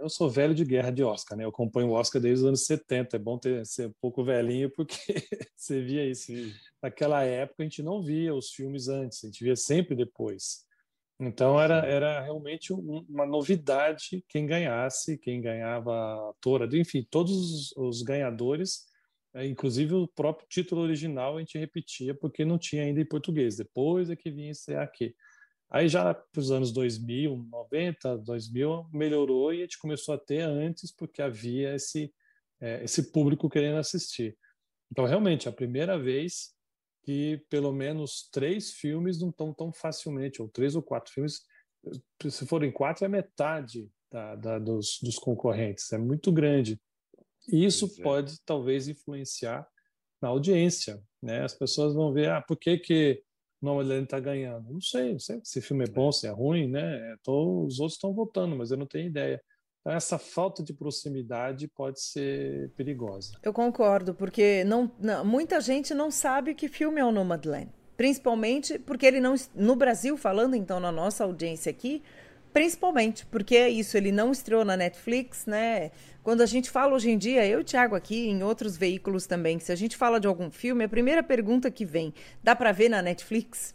[0.00, 1.44] eu sou velho de guerra de Oscar, né?
[1.44, 3.16] Eu acompanho o Oscar desde os anos 70.
[3.16, 4.96] É bom ter, ser um pouco velhinho, porque
[5.54, 6.32] você via isso.
[6.82, 10.64] Naquela época a gente não via os filmes antes, a gente via sempre depois.
[11.20, 18.00] Então era, era realmente uma novidade quem ganhasse, quem ganhava a Tora, enfim, todos os
[18.02, 18.86] ganhadores,
[19.34, 23.56] é, inclusive o próprio título original a gente repetia porque não tinha ainda em português.
[23.56, 25.14] Depois é que vinha esse aqui.
[25.70, 30.40] Aí já para os anos 2000, 90, 2000 melhorou e a gente começou a ter
[30.40, 32.12] antes porque havia esse
[32.62, 34.36] é, esse público querendo assistir.
[34.90, 36.54] Então realmente a primeira vez
[37.02, 41.42] que pelo menos três filmes não estão tão facilmente, ou três ou quatro filmes,
[42.28, 46.80] se forem quatro, é metade da, da, dos, dos, concorrentes, é muito grande.
[47.48, 48.02] E isso é.
[48.02, 49.66] pode talvez influenciar
[50.20, 51.42] na audiência, né?
[51.42, 53.22] As pessoas vão ver, ah, por que que
[53.62, 54.70] Nomadland está ganhando?
[54.70, 57.16] Não sei, não sei se o filme é bom, se é ruim, né?
[57.22, 59.42] Tô, os outros estão votando, mas eu não tenho ideia.
[59.80, 63.32] Então, essa falta de proximidade pode ser perigosa.
[63.42, 67.68] Eu concordo, porque não, não, muita gente não sabe que filme é o Nomadland.
[67.96, 69.34] Principalmente porque ele não.
[69.54, 72.02] No Brasil, falando então na nossa audiência aqui,
[72.52, 75.90] principalmente porque é isso, ele não estreou na Netflix, né?
[76.22, 79.26] Quando a gente fala hoje em dia, eu e o Thiago aqui, em outros veículos
[79.26, 82.12] também, se a gente fala de algum filme, a primeira pergunta que vem,
[82.42, 83.74] dá para ver na Netflix?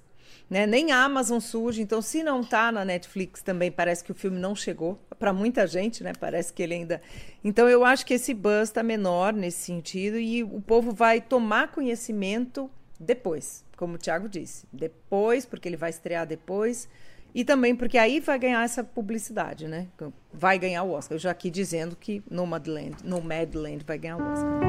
[0.50, 0.68] Né?
[0.68, 4.38] Nem a Amazon surge, então se não está na Netflix também parece que o filme
[4.38, 6.14] não chegou para muita gente, né?
[6.20, 7.02] Parece que ele ainda.
[7.44, 11.72] Então eu acho que esse buzz está menor nesse sentido e o povo vai tomar
[11.72, 16.88] conhecimento depois, como o Thiago disse, depois, porque ele vai estrear depois.
[17.34, 19.88] E também porque aí vai ganhar essa publicidade, né?
[20.32, 21.16] Vai ganhar o Oscar.
[21.16, 24.62] Eu já aqui dizendo que Nomadland, Nomadland vai ganhar o Oscar.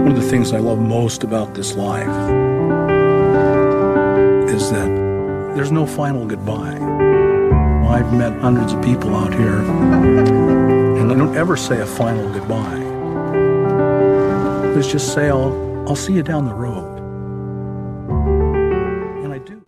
[0.00, 2.10] One of the things I love most about this life
[4.54, 4.86] is that
[5.54, 6.78] there's no final goodbye.
[7.94, 9.58] I've met hundreds of people out here,
[10.98, 12.82] and I don't ever say a final goodbye.
[14.74, 15.54] Let's just say I'll,
[15.88, 16.94] I'll see you down the road.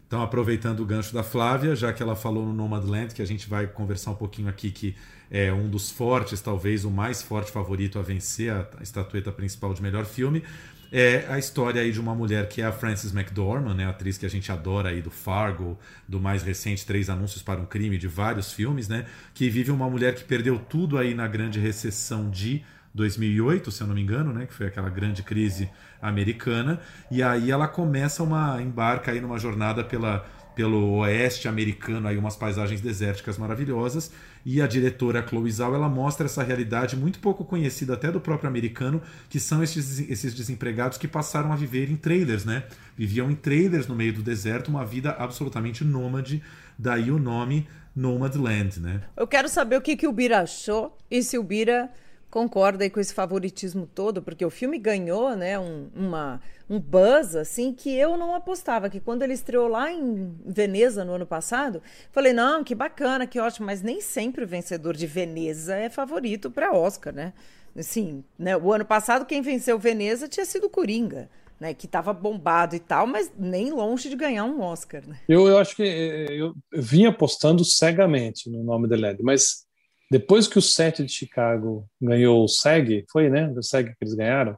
[0.06, 3.48] Então, aproveitando o gancho da Flávia, já que ela falou no Nomadland, que a gente
[3.48, 4.94] vai conversar um pouquinho aqui, que
[5.28, 9.82] é um dos fortes, talvez o mais forte favorito a vencer a estatueta principal de
[9.82, 10.44] melhor filme,
[10.92, 14.26] é a história aí de uma mulher que é a Frances McDormand, né, atriz que
[14.26, 18.08] a gente adora aí do Fargo, do mais recente Três Anúncios para um Crime, de
[18.08, 22.62] vários filmes, né, que vive uma mulher que perdeu tudo aí na grande recessão de
[22.94, 25.68] 2008, se eu não me engano, né, que foi aquela grande crise
[26.00, 32.16] americana, e aí ela começa uma embarca aí numa jornada pela pelo oeste americano, aí
[32.16, 34.10] umas paisagens desérticas maravilhosas,
[34.44, 38.48] e a diretora Chloe Zhao, ela mostra essa realidade muito pouco conhecida até do próprio
[38.48, 42.64] americano, que são esses, esses desempregados que passaram a viver em trailers, né?
[42.96, 46.42] Viviam em trailers no meio do deserto, uma vida absolutamente nômade,
[46.78, 49.02] daí o nome Nomadland, né?
[49.14, 51.90] Eu quero saber o que, que o Bira achou, e se o Bira
[52.30, 57.72] concorda com esse favoritismo todo, porque o filme ganhou, né, um, uma, um buzz, assim,
[57.72, 62.32] que eu não apostava, que quando ele estreou lá em Veneza no ano passado, falei,
[62.32, 66.72] não, que bacana, que ótimo, mas nem sempre o vencedor de Veneza é favorito para
[66.72, 67.32] Oscar, né?
[67.76, 71.28] Assim, né, o ano passado quem venceu Veneza tinha sido Coringa,
[71.60, 75.06] né, que estava bombado e tal, mas nem longe de ganhar um Oscar.
[75.06, 75.18] Né?
[75.28, 79.66] Eu, eu acho que eh, eu, eu vim apostando cegamente no nome da LED, mas
[80.10, 83.48] depois que o Sete de Chicago ganhou o SEG, foi, né?
[83.56, 84.56] O SEG que eles ganharam,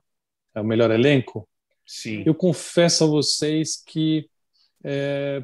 [0.55, 1.49] é o melhor elenco.
[1.89, 2.23] Sim.
[2.27, 4.29] Eu confesso a vocês que,
[4.85, 5.43] é,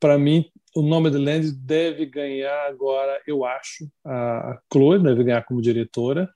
[0.00, 5.44] para mim, o nome do Land deve ganhar agora, eu acho, a Chloe deve ganhar
[5.44, 6.28] como diretora.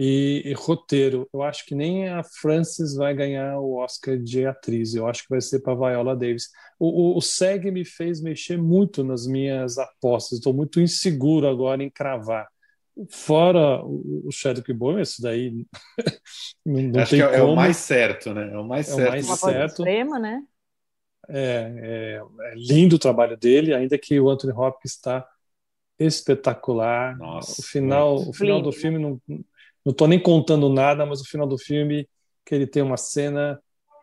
[0.00, 4.94] E, e, roteiro, eu acho que nem a Frances vai ganhar o Oscar de atriz,
[4.94, 6.50] eu acho que vai ser para Viola Davis.
[6.78, 11.82] O, o, o SEG me fez mexer muito nas minhas apostas, estou muito inseguro agora
[11.82, 12.46] em cravar.
[13.10, 15.66] Fora o, Chadwick Boseman, isso daí
[16.66, 18.52] não, não acho tem que é, é, o mais certo, né?
[18.52, 19.24] É o mais é certo.
[19.24, 19.68] O mais certo.
[19.68, 20.42] extrema, né?
[21.28, 25.26] É, é, é, lindo o trabalho dele, ainda que o Anthony Hopkins está
[25.98, 27.16] espetacular.
[27.16, 29.20] Nossa, o final, o final do filme não
[29.88, 32.06] não estou nem contando nada, mas o final do filme
[32.44, 33.58] que ele tem uma cena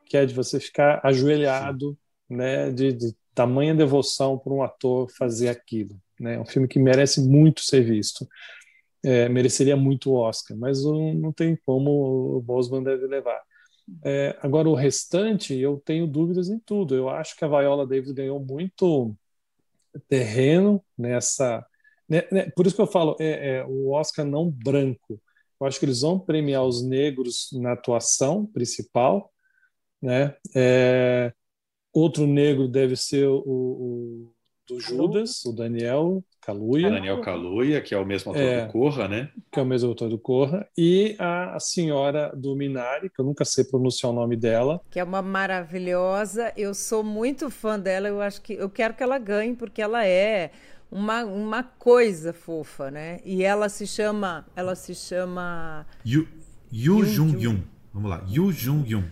[0.08, 1.96] que é de você ficar ajoelhado,
[2.28, 5.96] né, de, de tamanha devoção por um ator fazer aquilo.
[6.20, 6.36] Né?
[6.36, 8.28] É um filme que merece muito ser visto.
[9.06, 13.40] É, mereceria muito o Oscar, mas não, não tem como o Bosman deve levar.
[14.04, 16.96] É, agora, o restante, eu tenho dúvidas em tudo.
[16.96, 19.16] Eu acho que a Viola Davis ganhou muito
[20.08, 21.66] terreno nessa.
[22.10, 25.22] Né, né, por isso que eu falo, é, é, o Oscar não branco.
[25.60, 29.32] Eu acho que eles vão premiar os negros na atuação principal,
[30.02, 30.36] né?
[30.56, 31.34] É,
[31.94, 34.34] outro negro deve ser o, o
[34.68, 36.92] do Judas, o Daniel Kaluuya.
[36.92, 39.30] Daniel Kaluuya, que é o mesmo autor é, do Corra, né?
[39.52, 40.68] Que é o mesmo autor do Corra.
[40.78, 44.80] E a, a, senhora do Minari, que eu nunca sei pronunciar o nome dela.
[44.92, 46.54] Que é uma maravilhosa.
[46.56, 48.08] Eu sou muito fã dela.
[48.08, 50.52] Eu acho que eu quero que ela ganhe, porque ela é
[50.92, 53.20] uma, uma coisa fofa, né?
[53.26, 54.46] E ela se chama.
[54.56, 55.86] Ela se chama.
[56.06, 56.28] Yu,
[56.72, 57.75] Yu Jung Yun.
[57.96, 59.06] Vamos lá, Yu Jung Yun.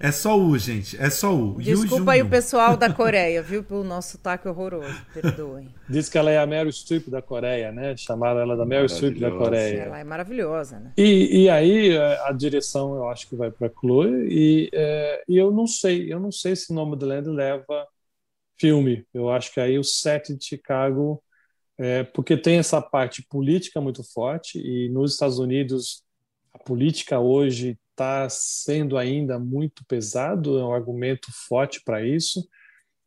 [0.00, 1.00] é só U, gente.
[1.00, 1.62] É só U.
[1.62, 3.62] Desculpa aí o pessoal da Coreia, viu?
[3.62, 4.92] Pelo nosso sotaque horroroso.
[5.14, 5.72] Perdoem.
[5.88, 7.96] Diz que ela é a Meryl Streep da Coreia, né?
[7.96, 9.82] Chamaram ela da Meryl Streep da Coreia.
[9.82, 10.92] Ela é maravilhosa, né?
[10.96, 15.52] E, e aí a direção eu acho que vai para Chloe e, é, e eu
[15.52, 17.86] não sei, eu não sei se o nome do Land leva
[18.58, 19.06] filme.
[19.14, 21.22] Eu acho que aí o set de Chicago,
[21.78, 26.02] é, porque tem essa parte política muito forte e nos Estados Unidos
[26.64, 32.46] política hoje está sendo ainda muito pesado, é um argumento forte para isso,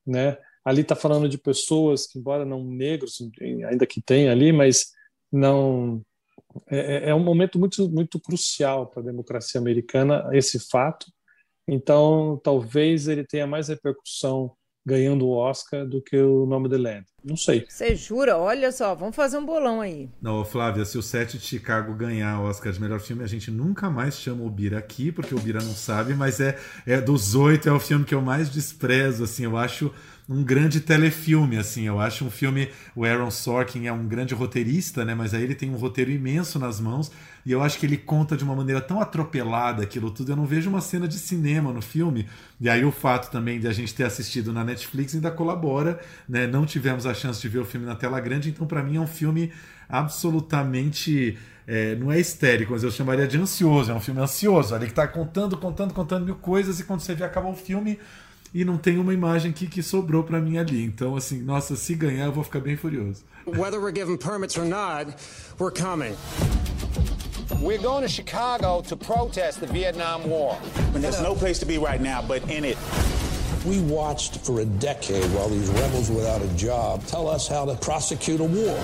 [0.05, 0.37] né?
[0.63, 3.19] Ali está falando de pessoas que, embora não negros,
[3.69, 4.91] ainda que tem ali, mas
[5.31, 6.01] não
[6.69, 11.07] é, é, é um momento muito muito crucial para a democracia americana esse fato.
[11.67, 14.55] Então, talvez ele tenha mais repercussão
[14.87, 17.05] ganhando o Oscar do que o Nome de Land.
[17.21, 17.65] Não sei.
[17.67, 18.37] Você jura?
[18.37, 20.09] Olha só, vamos fazer um bolão aí.
[20.21, 23.51] Não, Flávia, se o Sete de Chicago ganhar o Oscar de melhor filme, a gente
[23.51, 27.35] nunca mais chama o Bira aqui, porque o Bira não sabe, mas é, é dos
[27.35, 29.91] oito, é o filme que eu mais desprezo, assim, eu acho
[30.29, 31.83] um grande telefilme, assim.
[31.83, 32.69] Eu acho um filme.
[32.95, 35.15] O Aaron Sorkin é um grande roteirista, né?
[35.15, 37.11] Mas aí ele tem um roteiro imenso nas mãos.
[37.47, 40.33] E eu acho que ele conta de uma maneira tão atropelada aquilo tudo.
[40.33, 42.27] Eu não vejo uma cena de cinema no filme.
[42.59, 46.45] E aí o fato também de a gente ter assistido na Netflix ainda colabora, né?
[46.45, 48.99] Não tivemos a chance de ver o filme na tela grande, então para mim é
[48.99, 49.53] um filme
[49.87, 51.37] absolutamente.
[51.65, 53.93] É, não é histérico, mas eu chamaria de ansioso.
[53.93, 57.15] É um filme ansioso, ali que está contando, contando, contando mil coisas, e quando você
[57.15, 57.97] vê acaba o filme,
[58.53, 60.83] e não tem uma imagem que, que sobrou para mim ali.
[60.83, 63.23] Então, assim, nossa, se ganhar eu vou ficar bem furioso.
[63.45, 65.15] Whether we're given permits or not,
[65.57, 66.13] we're coming.
[67.61, 70.59] We're going to Chicago to protest the Vietnam War.
[70.93, 72.77] And there's no place to be right now but in it.
[73.65, 77.75] We watched for a decade while these rebels without a job tell us how to
[77.75, 78.79] prosecute a war.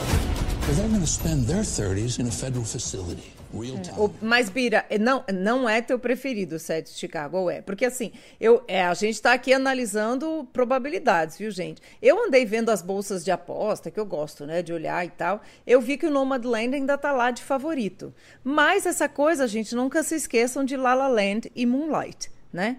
[0.65, 3.33] Well, they're going to spend their 30s in a federal facility.
[3.53, 7.61] É, mas, Bira, não, não é teu preferido o set de Chicago, ou é?
[7.61, 11.81] Porque assim, eu, é, a gente está aqui analisando probabilidades, viu, gente?
[12.01, 15.41] Eu andei vendo as bolsas de aposta, que eu gosto, né, de olhar e tal.
[15.67, 18.13] Eu vi que o Nomadland ainda tá lá de favorito.
[18.43, 22.77] Mas essa coisa, gente, nunca se esqueçam de La La Land e Moonlight, né?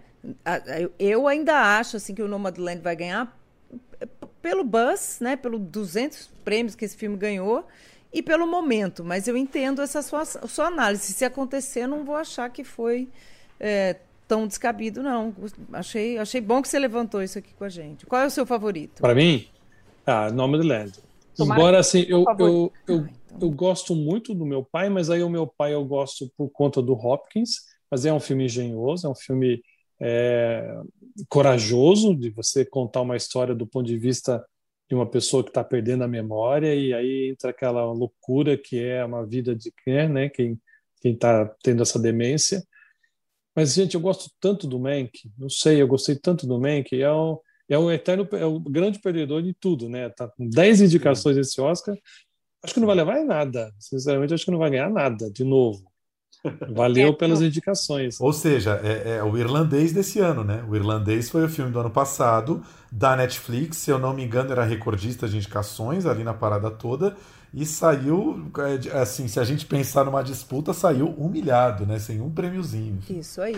[0.98, 3.43] Eu ainda acho assim que o Nomadland vai ganhar
[4.44, 7.66] pelo buzz, né, pelo 200 prêmios que esse filme ganhou
[8.12, 11.14] e pelo momento, mas eu entendo essa sua, sua análise.
[11.14, 13.08] Se acontecer, não vou achar que foi
[13.58, 13.96] é,
[14.28, 15.34] tão descabido, não.
[15.72, 18.04] Achei, achei bom que você levantou isso aqui com a gente.
[18.04, 19.00] Qual é o seu favorito?
[19.00, 19.48] Para mim,
[20.04, 20.92] ah, Nome do Land.
[21.40, 23.38] Embora assim, eu, eu, eu, ah, então.
[23.40, 26.82] eu gosto muito do meu pai, mas aí o meu pai eu gosto por conta
[26.82, 29.62] do Hopkins, mas é um filme engenhoso, é um filme
[29.98, 30.82] é,
[31.28, 34.44] corajoso de você contar uma história do ponto de vista
[34.88, 39.04] de uma pessoa que está perdendo a memória e aí entra aquela loucura que é
[39.04, 40.28] uma vida de quem, né?
[40.28, 40.60] Quem
[41.04, 42.66] quem está tendo essa demência.
[43.54, 45.30] Mas gente, eu gosto tanto do Mank.
[45.36, 46.98] Não sei, eu gostei tanto do Mank.
[46.98, 50.08] É o é o eterno, é o grande perdedor de tudo, né?
[50.10, 51.96] Tá com 10 indicações esse Oscar.
[52.62, 53.72] Acho que não vai levar em nada.
[53.78, 55.84] Sinceramente, acho que não vai ganhar nada de novo.
[56.74, 58.20] Valeu é, pelas indicações.
[58.20, 60.64] Ou seja, é, é, o irlandês desse ano, né?
[60.68, 64.52] O irlandês foi o filme do ano passado, da Netflix, se eu não me engano,
[64.52, 67.16] era recordista de indicações ali na parada toda.
[67.52, 68.50] E saiu,
[68.92, 71.98] é, assim, se a gente pensar numa disputa, saiu humilhado, né?
[71.98, 72.98] Sem um prêmiozinho.
[73.08, 73.56] Isso aí.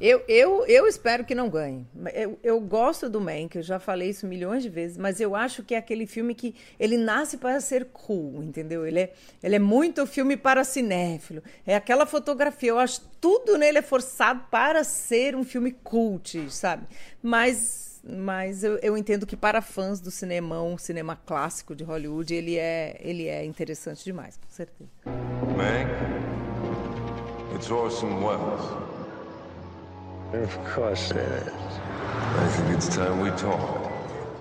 [0.00, 1.86] Eu, eu, eu espero que não ganhe.
[2.12, 5.62] Eu, eu gosto do Mank, eu já falei isso milhões de vezes, mas eu acho
[5.62, 8.86] que é aquele filme que ele nasce para ser cool, entendeu?
[8.86, 11.42] Ele é, ele é muito filme para cinéfilo.
[11.66, 16.86] É aquela fotografia, eu acho tudo nele é forçado para ser um filme cult, sabe?
[17.22, 22.56] Mas, mas eu, eu entendo que para fãs do cinemão, cinema clássico de Hollywood, ele
[22.56, 24.90] é, ele é interessante demais, com certeza.
[25.56, 25.90] Mank,
[27.54, 28.95] it's Orson Welles.
[30.32, 31.48] Of course it is.
[31.48, 33.60] I think it's time we talk.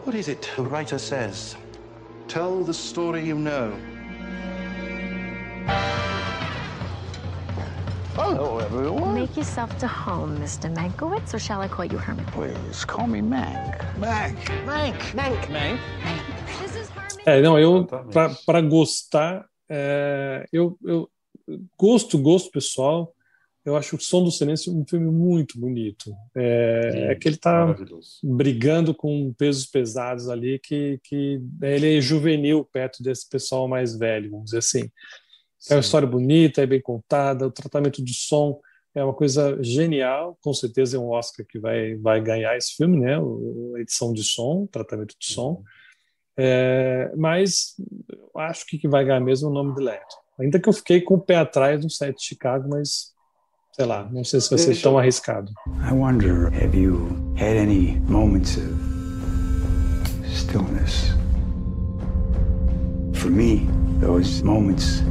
[0.04, 1.56] What is it the writer says?
[2.28, 3.72] Tell the story you know.
[8.16, 9.14] Hello, everyone.
[9.14, 10.74] Make yourself to home, Mr.
[10.74, 12.26] Mankowitz, or shall I call you Herman?
[12.26, 13.78] Please, call me Mank.
[14.00, 14.38] Mank.
[14.66, 14.98] Mank.
[15.14, 15.50] Mank.
[15.50, 15.80] Mank.
[16.62, 17.24] This is Herman.
[17.28, 17.86] É, não, eu,
[18.46, 21.10] para gostar, é, eu, eu
[21.78, 23.15] gosto, gosto pessoal,
[23.66, 26.14] eu acho o Som do Silêncio um filme muito bonito.
[26.36, 27.76] É, é que ele está
[28.24, 34.30] brigando com pesos pesados ali, que, que ele é juvenil perto desse pessoal mais velho,
[34.30, 34.84] vamos dizer assim.
[35.58, 35.74] Sim.
[35.74, 38.62] É uma história bonita, é bem contada, o tratamento do som
[38.94, 40.38] é uma coisa genial.
[40.44, 43.18] Com certeza é um Oscar que vai, vai ganhar esse filme, né?
[43.18, 45.64] A edição de som, tratamento de som.
[46.38, 47.74] É, mas
[48.36, 50.06] acho que vai ganhar mesmo o nome de Led.
[50.40, 53.15] Ainda que eu fiquei com o pé atrás no set de Chicago, mas
[53.76, 55.52] sei lá, não sei se vai ser tão arriscado.
[55.84, 58.74] I wonder, have you had any moments of
[60.24, 61.14] stillness?
[63.16, 63.68] For me,
[64.00, 65.04] those moments,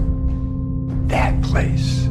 [1.09, 2.09] that place,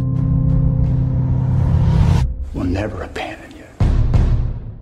[2.54, 3.66] will never abandon you.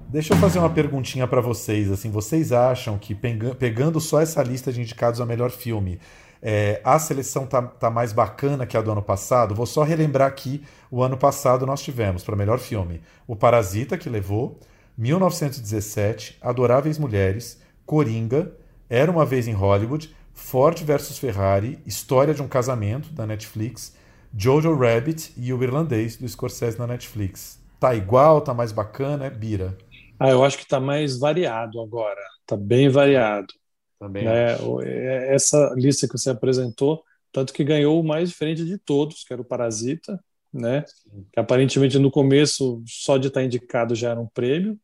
[0.09, 1.89] Deixa eu fazer uma perguntinha para vocês.
[1.89, 6.01] Assim, vocês acham que pegando só essa lista de indicados ao melhor filme,
[6.41, 9.53] é, a seleção tá, tá mais bacana que a do ano passado.
[9.55, 14.09] Vou só relembrar aqui: o ano passado nós tivemos, para melhor filme, O Parasita, que
[14.09, 14.59] levou,
[14.97, 18.51] 1917, Adoráveis Mulheres, Coringa,
[18.89, 23.95] Era uma Vez em Hollywood, Ford vs Ferrari, História de um Casamento, da Netflix,
[24.35, 27.59] Jojo Rabbit e O Irlandês, do Scorsese na Netflix.
[27.79, 29.77] Tá igual, tá mais bacana, é Bira.
[30.19, 32.21] Ah, eu acho que está mais variado agora.
[32.41, 33.53] Está bem variado.
[34.01, 34.55] Também né?
[34.83, 39.31] É, Essa lista que você apresentou, tanto que ganhou o mais diferente de todos, que
[39.31, 40.19] era o Parasita,
[40.51, 40.83] né?
[41.31, 44.77] Que aparentemente no começo só de estar indicado já era um prêmio,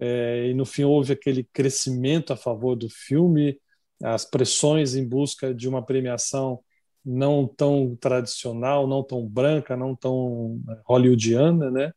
[0.00, 3.60] é, e no fim houve aquele crescimento a favor do filme,
[4.02, 6.60] as pressões em busca de uma premiação
[7.04, 11.92] não tão tradicional, não tão branca, não tão é, hollywoodiana, né?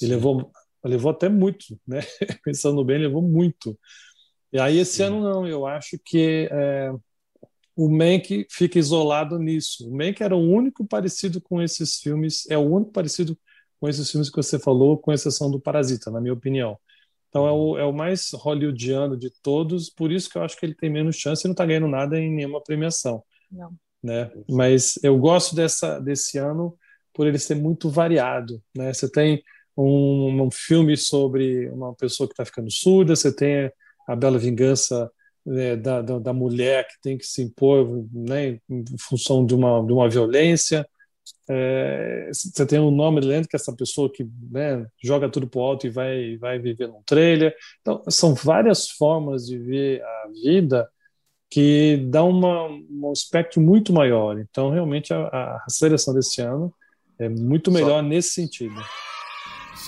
[0.00, 0.50] E levou,
[0.84, 2.00] levou até muito, né?
[2.44, 3.78] Pensando bem, levou muito.
[4.52, 5.04] E aí esse Sim.
[5.04, 6.90] ano não, eu acho que é,
[7.76, 9.88] o Mank fica isolado nisso.
[9.88, 13.38] O Mank era o único parecido com esses filmes, é o único parecido
[13.80, 16.78] com esses filmes que você falou, com exceção do Parasita, na minha opinião.
[17.28, 20.64] Então é o, é o mais hollywoodiano de todos, por isso que eu acho que
[20.64, 23.22] ele tem menos chance e não está ganhando nada em nenhuma premiação.
[23.50, 23.72] Não.
[24.02, 24.30] Né?
[24.48, 26.76] Mas eu gosto dessa, desse ano
[27.12, 28.62] por ele ser muito variado.
[28.74, 28.92] Né?
[28.92, 29.42] Você tem
[29.76, 33.70] um, um filme sobre uma pessoa que está ficando surda, você tem
[34.08, 35.10] a Bela Vingança
[35.44, 39.84] né, da, da, da, mulher que tem que se impor né, em função de uma,
[39.84, 40.88] de uma violência.
[41.48, 45.60] É, você tem o nome lento que é essa pessoa que né, joga tudo para
[45.60, 47.54] o alto e vai, vai viver num trailer.
[47.82, 50.88] Então, são várias formas de ver a vida
[51.50, 54.38] que dá uma, um espectro muito maior.
[54.38, 56.72] Então, realmente, a, a seleção desse ano
[57.18, 58.02] é muito melhor Só...
[58.02, 58.74] nesse sentido.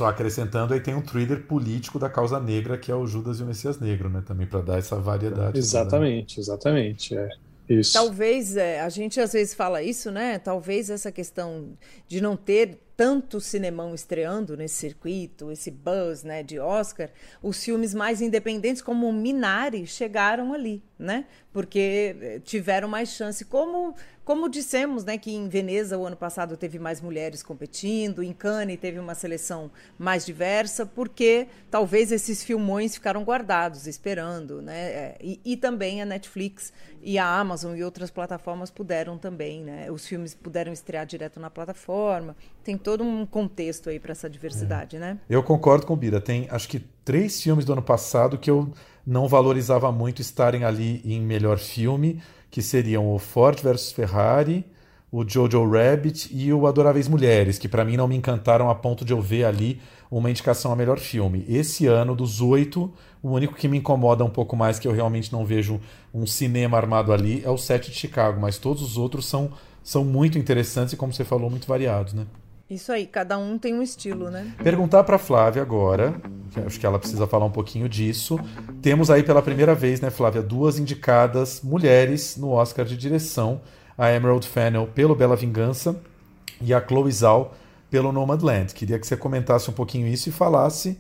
[0.01, 3.43] Só acrescentando, aí tem um thriller político da causa negra, que é o Judas e
[3.43, 4.23] o Messias Negro, né?
[4.27, 5.59] Também para dar essa variedade.
[5.59, 6.41] Exatamente, toda.
[6.41, 7.15] exatamente.
[7.15, 7.29] É.
[7.69, 7.93] Isso.
[7.93, 10.39] Talvez, é, a gente às vezes fala isso, né?
[10.39, 11.77] Talvez essa questão
[12.09, 17.11] de não ter tanto cinemão estreando nesse circuito, esse buzz né, de Oscar,
[17.43, 21.25] os filmes mais independentes, como Minari, chegaram ali, né?
[21.53, 23.45] Porque eh, tiveram mais chance.
[23.45, 23.95] Como
[24.31, 28.79] como dissemos, né, que em Veneza o ano passado teve mais mulheres competindo, em Cannes
[28.79, 34.79] teve uma seleção mais diversa, porque talvez esses filmões ficaram guardados, esperando, né?
[34.79, 36.73] É, e, e, também a Netflix
[37.03, 39.91] e a Amazon e outras plataformas puderam também, né?
[39.91, 42.37] Os filmes puderam estrear direto na plataforma.
[42.63, 45.01] Tem todo um contexto aí para essa diversidade, é.
[45.01, 45.19] né?
[45.29, 46.21] Eu concordo com o Bira.
[46.21, 48.73] Tem, acho que três filmes do ano passado que eu
[49.07, 52.21] não valorizava muito estarem ali em melhor filme
[52.51, 54.65] que seriam o Ford versus Ferrari,
[55.13, 59.05] o Jojo Rabbit e o Adoráveis Mulheres, que para mim não me encantaram a ponto
[59.05, 59.81] de eu ver ali
[60.11, 61.45] uma indicação a melhor filme.
[61.49, 62.93] Esse ano, dos oito,
[63.23, 65.81] o único que me incomoda um pouco mais, que eu realmente não vejo
[66.13, 69.51] um cinema armado ali, é o Sete de Chicago, mas todos os outros são,
[69.83, 72.27] são muito interessantes e, como você falou, muito variados, né?
[72.71, 74.55] Isso aí, cada um tem um estilo, né?
[74.63, 76.15] Perguntar para Flávia agora,
[76.53, 78.39] que acho que ela precisa falar um pouquinho disso.
[78.81, 83.61] Temos aí pela primeira vez, né, Flávia, duas indicadas mulheres no Oscar de direção,
[83.99, 86.01] a Emerald Fennell pelo Bela Vingança
[86.61, 87.55] e a Chloe Zhao
[87.91, 88.73] pelo Nomadland.
[88.73, 90.97] Queria que você comentasse um pouquinho isso e falasse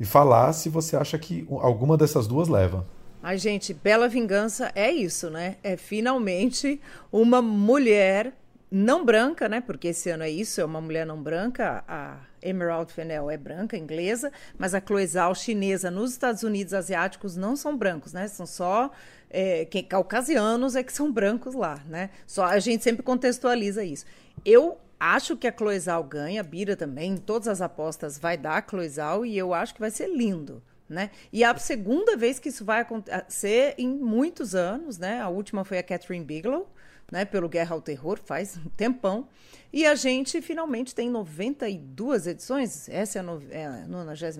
[0.00, 2.86] e falasse se você acha que alguma dessas duas leva.
[3.22, 5.56] Ai, gente, Bela Vingança é isso, né?
[5.62, 6.80] É finalmente
[7.12, 8.32] uma mulher
[8.70, 9.60] não branca, né?
[9.60, 11.82] Porque esse ano é isso, é uma mulher não branca.
[11.88, 17.56] A Emerald Fennell é branca, inglesa, mas a Chloe chinesa, nos Estados Unidos asiáticos não
[17.56, 18.28] são brancos, né?
[18.28, 18.90] São só
[19.28, 22.10] é, que, caucasianos é que são brancos lá, né?
[22.26, 24.04] Só a gente sempre contextualiza isso.
[24.44, 28.68] Eu acho que a Chloe ganha, a Bira também, todas as apostas vai dar a
[28.68, 30.62] Chloe e eu acho que vai ser lindo.
[30.88, 31.10] Né?
[31.32, 35.20] E é a segunda vez que isso vai acontecer em muitos anos, né?
[35.20, 36.68] A última foi a Catherine Bigelow,
[37.10, 39.28] né, pelo Guerra ao Terror, faz um tempão.
[39.72, 42.88] E a gente finalmente tem 92 edições.
[42.88, 44.36] Essa é a, no, é a 92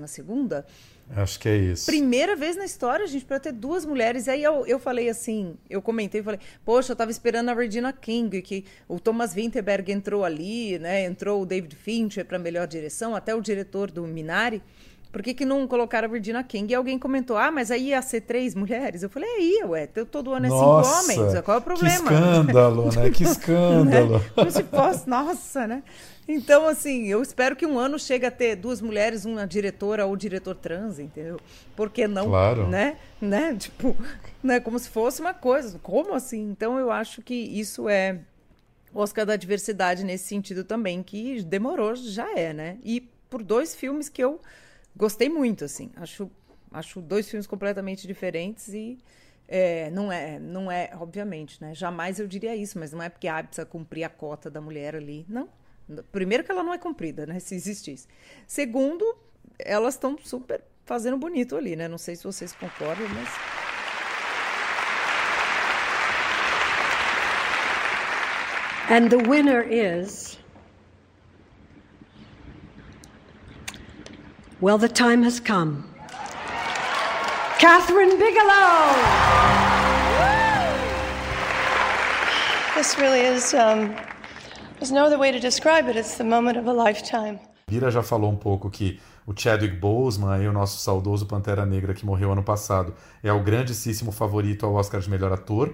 [1.16, 1.86] Acho que é isso.
[1.86, 4.26] Primeira vez na história, gente, para ter duas mulheres.
[4.26, 7.92] E aí eu, eu falei assim, eu comentei, falei, poxa, eu tava esperando a Regina
[7.92, 11.04] King, que o Thomas Winterberg entrou ali, né?
[11.04, 14.62] Entrou o David Fincher para melhor direção, até o diretor do Minari.
[15.12, 16.72] Por que, que não colocaram a Virginia King?
[16.72, 19.02] E alguém comentou, ah, mas aí ia ser três mulheres.
[19.02, 22.08] Eu falei, aí, ué, todo ano é nossa, cinco homens, qual é o problema?
[22.08, 23.10] Que escândalo, né?
[23.10, 24.18] Que escândalo.
[24.18, 24.24] né?
[24.34, 25.82] Como se nossa, né?
[26.28, 30.16] Então, assim, eu espero que um ano chegue a ter duas mulheres, uma diretora ou
[30.16, 31.40] diretor trans, entendeu?
[31.74, 32.28] Por que não?
[32.28, 32.68] Claro.
[32.68, 32.96] Né?
[33.20, 33.54] né?
[33.58, 33.96] Tipo,
[34.40, 34.60] né?
[34.60, 35.80] como se fosse uma coisa.
[35.82, 36.40] Como assim?
[36.50, 38.20] Então, eu acho que isso é
[38.94, 42.78] Oscar da diversidade nesse sentido também, que demorou, já é, né?
[42.84, 44.40] E por dois filmes que eu
[45.00, 45.90] gostei muito, assim.
[45.96, 46.30] Acho,
[46.70, 48.98] acho dois filmes completamente diferentes e
[49.48, 51.74] é, não é, não é, obviamente, né?
[51.74, 54.94] Jamais eu diria isso, mas não é porque ah, precisa cumprir a cota da mulher
[54.94, 55.24] ali.
[55.26, 55.48] Não.
[56.12, 57.40] Primeiro que ela não é cumprida, né?
[57.40, 58.06] Se existisse.
[58.46, 59.16] Segundo,
[59.58, 61.88] elas estão super fazendo bonito ali, né?
[61.88, 63.28] Não sei se vocês concordam, mas.
[68.90, 70.38] And the winner is
[74.62, 75.84] Well, the time has come.
[77.58, 78.92] Catherine Bigelow.
[82.74, 83.96] This really is, um,
[84.78, 85.96] there's no other way to describe it.
[85.96, 87.38] It's the moment of a lifetime.
[87.70, 92.04] Bira já falou um pouco que o Chadwick Boseman, o nosso saudoso Pantera Negra que
[92.04, 92.92] morreu ano passado,
[93.22, 95.72] é o grandíssimo favorito ao Oscar de melhor ator.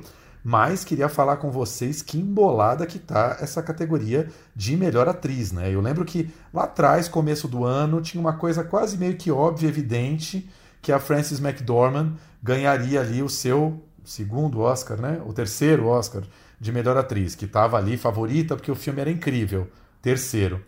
[0.48, 5.74] Mas queria falar com vocês que embolada que tá essa categoria de melhor atriz, né?
[5.74, 9.66] Eu lembro que lá atrás, começo do ano, tinha uma coisa quase meio que óbvia,
[9.66, 10.48] evidente,
[10.80, 15.20] que a Frances McDormand ganharia ali o seu segundo Oscar, né?
[15.26, 16.22] O terceiro Oscar
[16.60, 19.66] de melhor atriz, que estava ali favorita porque o filme era incrível.
[20.00, 20.62] Terceiro.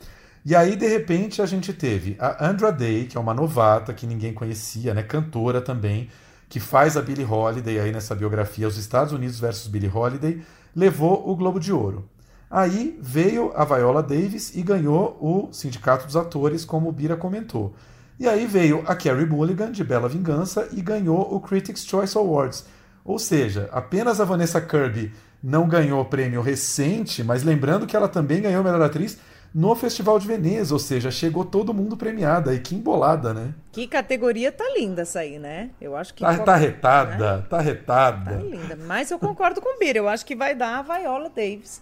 [0.44, 4.08] E aí, de repente, a gente teve a Andra Day, que é uma novata que
[4.08, 5.04] ninguém conhecia, né?
[5.04, 6.08] Cantora também
[6.49, 10.42] que faz a Billie Holiday aí nessa biografia, Os Estados Unidos versus Billie Holiday,
[10.74, 12.09] levou o Globo de Ouro.
[12.51, 17.74] Aí veio a Viola Davis e ganhou o Sindicato dos Atores, como o Bira comentou.
[18.18, 22.64] E aí veio a Carrie Mulligan, de Bela Vingança, e ganhou o Critics' Choice Awards.
[23.05, 28.40] Ou seja, apenas a Vanessa Kirby não ganhou prêmio recente, mas lembrando que ela também
[28.40, 29.18] ganhou Melhor Atriz
[29.55, 33.55] no Festival de Veneza, ou seja, chegou todo mundo premiado aí, que embolada, né?
[33.72, 35.70] Que categoria tá linda essa aí, né?
[35.80, 36.22] Eu acho que.
[36.22, 37.46] Tá, tá retada, né?
[37.49, 38.32] tá retada.
[38.32, 38.76] Tá linda.
[38.76, 41.80] Mas eu concordo com o Bira, eu acho que vai dar a Viola Davis.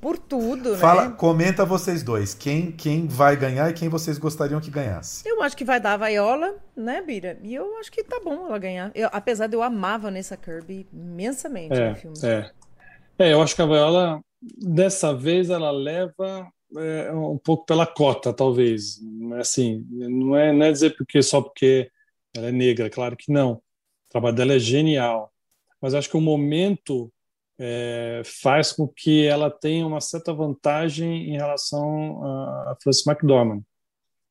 [0.00, 1.14] Por tudo, Fala, né?
[1.14, 2.32] Comenta vocês dois.
[2.32, 5.28] Quem, quem vai ganhar e quem vocês gostariam que ganhasse?
[5.28, 7.38] Eu acho que vai dar a Viola, né, Bira?
[7.42, 8.90] E eu acho que tá bom ela ganhar.
[8.94, 12.16] Eu, apesar de eu amar Vanessa Kirby imensamente é, no filme.
[12.22, 12.50] É.
[13.18, 18.32] é, eu acho que a Viola, dessa vez, ela leva é, um pouco pela cota,
[18.32, 19.00] talvez.
[19.38, 21.90] Assim, não é, não é dizer porque só porque
[22.34, 23.54] ela é negra, claro que não.
[23.54, 23.62] O
[24.10, 25.32] trabalho dela é genial.
[25.80, 27.12] Mas acho que o momento
[27.58, 33.62] é, faz com que ela tenha uma certa vantagem em relação a, a Frances McDormand,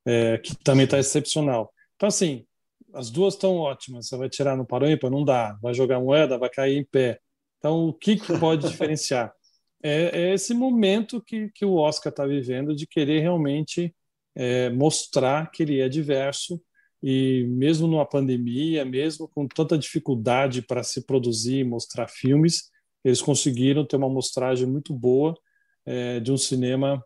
[0.05, 1.73] é, que também está excepcional.
[1.95, 2.45] Então, assim,
[2.93, 4.07] as duas estão ótimas.
[4.07, 5.11] Você vai tirar no ímpar?
[5.11, 5.57] Não dá.
[5.61, 6.37] Vai jogar moeda?
[6.37, 7.19] Vai cair em pé.
[7.57, 9.33] Então, o que, que pode diferenciar?
[9.81, 13.93] É, é esse momento que, que o Oscar está vivendo de querer realmente
[14.35, 16.61] é, mostrar que ele é diverso
[17.01, 22.69] e mesmo numa pandemia, mesmo com tanta dificuldade para se produzir e mostrar filmes,
[23.03, 25.33] eles conseguiram ter uma amostragem muito boa
[25.85, 27.03] é, de um cinema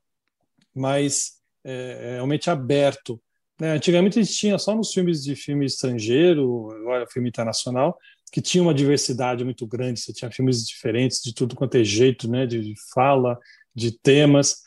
[0.74, 3.21] mais é, realmente aberto.
[3.59, 3.74] Né?
[3.74, 7.97] Antigamente a gente tinha só nos filmes de filme estrangeiro, agora filme internacional,
[8.34, 10.00] que tinha uma diversidade muito grande.
[10.00, 12.48] Você tinha filmes diferentes de tudo quanto é jeito, né?
[12.48, 13.38] De fala,
[13.76, 14.64] de temas.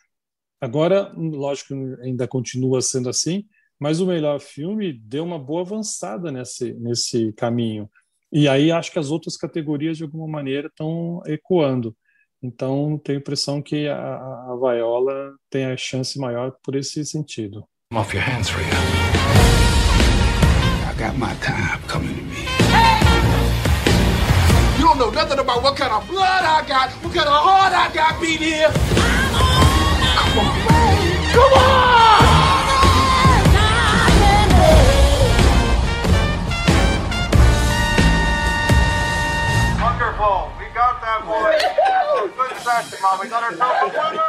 [0.61, 3.45] Agora, lógico, ainda continua sendo assim,
[3.77, 7.91] mas o melhor filme deu uma boa avançada nesse nesse caminho.
[8.33, 11.95] E aí acho que as outras categorias de alguma maneira estão ecoando.
[12.41, 14.57] Então, tenho a impressão que a, a
[15.51, 17.67] tem a chance maior por esse sentido.
[17.93, 18.67] Off your hands, Rhea.
[20.89, 22.16] I got my time coming
[24.99, 27.93] don't know nothing about what kind of blood I got, what kind of heart I
[27.93, 28.71] got beat here.
[28.73, 30.57] Come on.
[31.33, 31.97] Come on!
[39.83, 40.53] Wonderful.
[40.59, 41.61] We got that boy.
[42.37, 43.21] Good session, mom.
[43.21, 44.26] We got.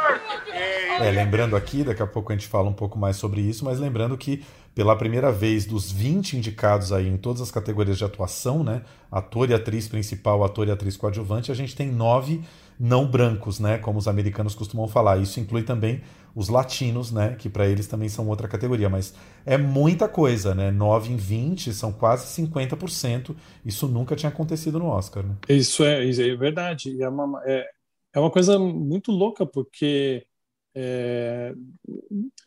[1.00, 3.78] É, lembrando aqui, daqui a pouco a gente fala um pouco mais sobre isso, mas
[3.78, 4.44] lembrando que
[4.74, 8.82] pela primeira vez dos 20 indicados aí em todas as categorias de atuação, né?
[9.10, 12.42] Ator e atriz principal, ator e atriz coadjuvante, a gente tem nove
[12.78, 13.78] não brancos, né?
[13.78, 15.18] Como os americanos costumam falar.
[15.18, 16.00] Isso inclui também
[16.34, 17.34] os latinos, né?
[17.36, 18.88] Que para eles também são outra categoria.
[18.88, 20.70] Mas é muita coisa, né?
[20.70, 23.34] 9 em 20 são quase 50%.
[23.64, 25.34] Isso nunca tinha acontecido no Oscar, né?
[25.48, 27.02] Isso é, é verdade.
[27.02, 27.66] É uma, é,
[28.14, 30.26] é uma coisa muito louca, porque.
[30.74, 31.54] É,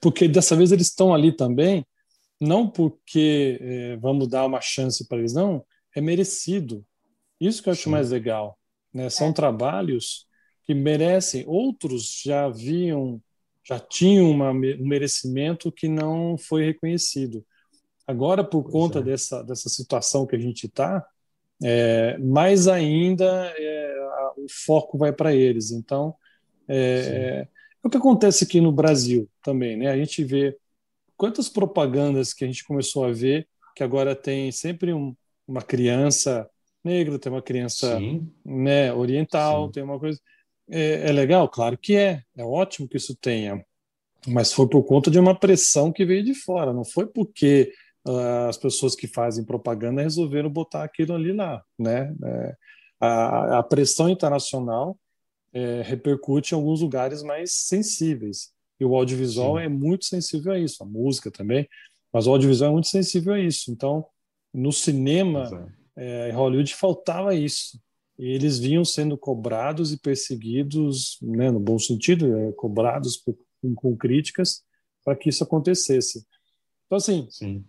[0.02, 1.86] porque dessa vez eles estão ali também
[2.42, 5.64] não porque é, vamos dar uma chance para eles, não,
[5.96, 6.84] é merecido.
[7.40, 7.92] Isso que eu acho Sim.
[7.92, 8.58] mais legal.
[8.92, 9.10] Né?
[9.12, 9.34] São é.
[9.34, 10.26] trabalhos
[10.64, 13.22] que merecem, outros já haviam,
[13.64, 17.46] já tinham uma, um merecimento que não foi reconhecido.
[18.08, 19.04] Agora, por pois conta é.
[19.04, 21.06] dessa, dessa situação que a gente está,
[21.64, 24.01] é, mais ainda é,
[24.44, 25.72] o foco vai para eles.
[25.72, 26.16] Então,
[26.68, 27.48] é, é,
[27.84, 29.88] o que acontece aqui no Brasil também, né?
[29.88, 30.58] A gente vê
[31.18, 35.16] quantas propagandas que a gente começou a ver que agora tem sempre um,
[35.48, 36.50] uma criança
[36.84, 38.00] negra, tem uma criança
[38.46, 39.72] né, oriental, Sim.
[39.72, 40.20] tem uma coisa.
[40.70, 41.48] É, é, legal?
[41.50, 42.24] Claro que é.
[42.36, 43.64] É ótimo que isso tenha.
[44.28, 47.74] Mas foi por conta de uma pressão que veio de fora, não foi porque
[48.08, 51.64] uh, as pessoas que fazem propaganda resolveram botar aquilo ali lá.
[51.78, 52.14] Né?
[52.24, 52.56] É,
[53.02, 54.98] a, a, pressão internacional
[55.52, 58.52] é, repercute em alguns lugares mais sensíveis.
[58.80, 59.64] E o audiovisual Sim.
[59.64, 61.68] é muito sensível a isso, a música também,
[62.14, 63.72] mas o audiovisual é muito sensível a isso.
[63.72, 64.06] Então,
[64.54, 67.80] No cinema, é, em Hollywood, faltava isso.
[68.20, 73.36] E eles vinham sendo cobrados e perseguidos, né, no bom sentido, é, cobrados por,
[73.76, 74.62] com críticas
[75.04, 76.26] para que isso acontecesse.
[76.86, 77.66] Então, assim, Sim.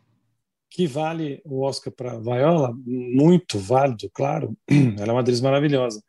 [0.72, 2.72] Que vale o Oscar para Viola?
[2.84, 4.56] Muito válido, claro.
[4.98, 6.02] Ela é uma atriz maravilhosa.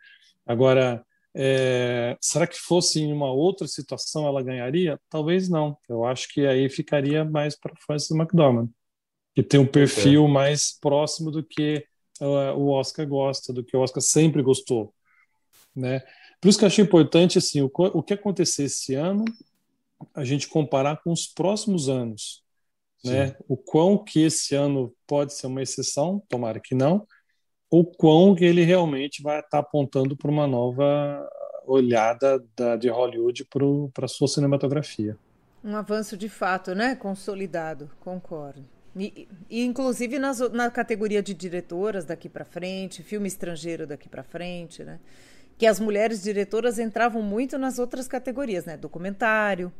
[0.45, 1.05] Agora,
[1.36, 4.99] é, será que fosse em uma outra situação ela ganharia?
[5.09, 5.78] Talvez não.
[5.89, 8.70] Eu acho que aí ficaria mais para Frances McDormand,
[9.36, 11.86] que tem um perfil mais próximo do que
[12.22, 14.93] uh, o Oscar gosta, do que o Oscar sempre gostou,
[15.76, 16.01] né?
[16.39, 19.26] Por isso que eu achei importante assim o, o que acontecer esse ano,
[20.14, 22.42] a gente comparar com os próximos anos,
[23.03, 23.35] né?
[23.47, 27.05] O quão que esse ano pode ser uma exceção, tomara que não,
[27.69, 31.27] o quão que ele realmente vai estar apontando para uma nova
[31.65, 33.47] olhada da, de Hollywood
[33.93, 35.17] para a sua cinematografia.
[35.63, 36.95] Um avanço de fato, né?
[36.95, 38.63] Consolidado, concordo.
[38.95, 44.23] E, e inclusive nas, na categoria de diretoras daqui para frente, filme estrangeiro daqui para
[44.23, 44.99] frente, né?
[45.57, 48.77] Que as mulheres diretoras entravam muito nas outras categorias, né?
[48.77, 49.71] Documentário,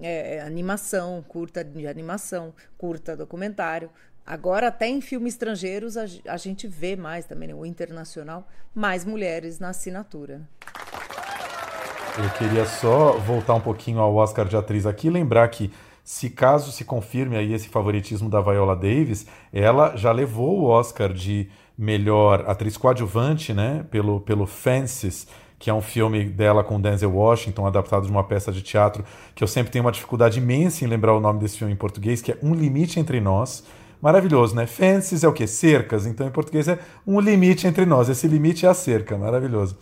[0.00, 3.90] é, animação, curta de animação, curta documentário.
[4.26, 9.04] Agora, até em filmes estrangeiros, a, a gente vê mais também, né, o internacional, mais
[9.04, 10.48] mulheres na assinatura.
[12.18, 15.70] Eu queria só voltar um pouquinho ao Oscar de atriz aqui, lembrar que
[16.02, 21.12] se caso se confirme aí esse favoritismo da Viola Davis, ela já levou o Oscar
[21.12, 25.26] de melhor atriz coadjuvante, né, pelo, pelo Fences,
[25.58, 29.04] que é um filme dela com Denzel Washington, adaptado de uma peça de teatro,
[29.34, 32.20] que eu sempre tenho uma dificuldade imensa em lembrar o nome desse filme em português,
[32.20, 33.64] que é Um Limite Entre Nós,
[34.00, 34.66] Maravilhoso, né?
[34.66, 35.46] Fences é o quê?
[35.46, 36.06] Cercas.
[36.06, 38.08] Então, em português é um limite entre nós.
[38.08, 39.16] Esse limite é a cerca.
[39.16, 39.76] Maravilhoso.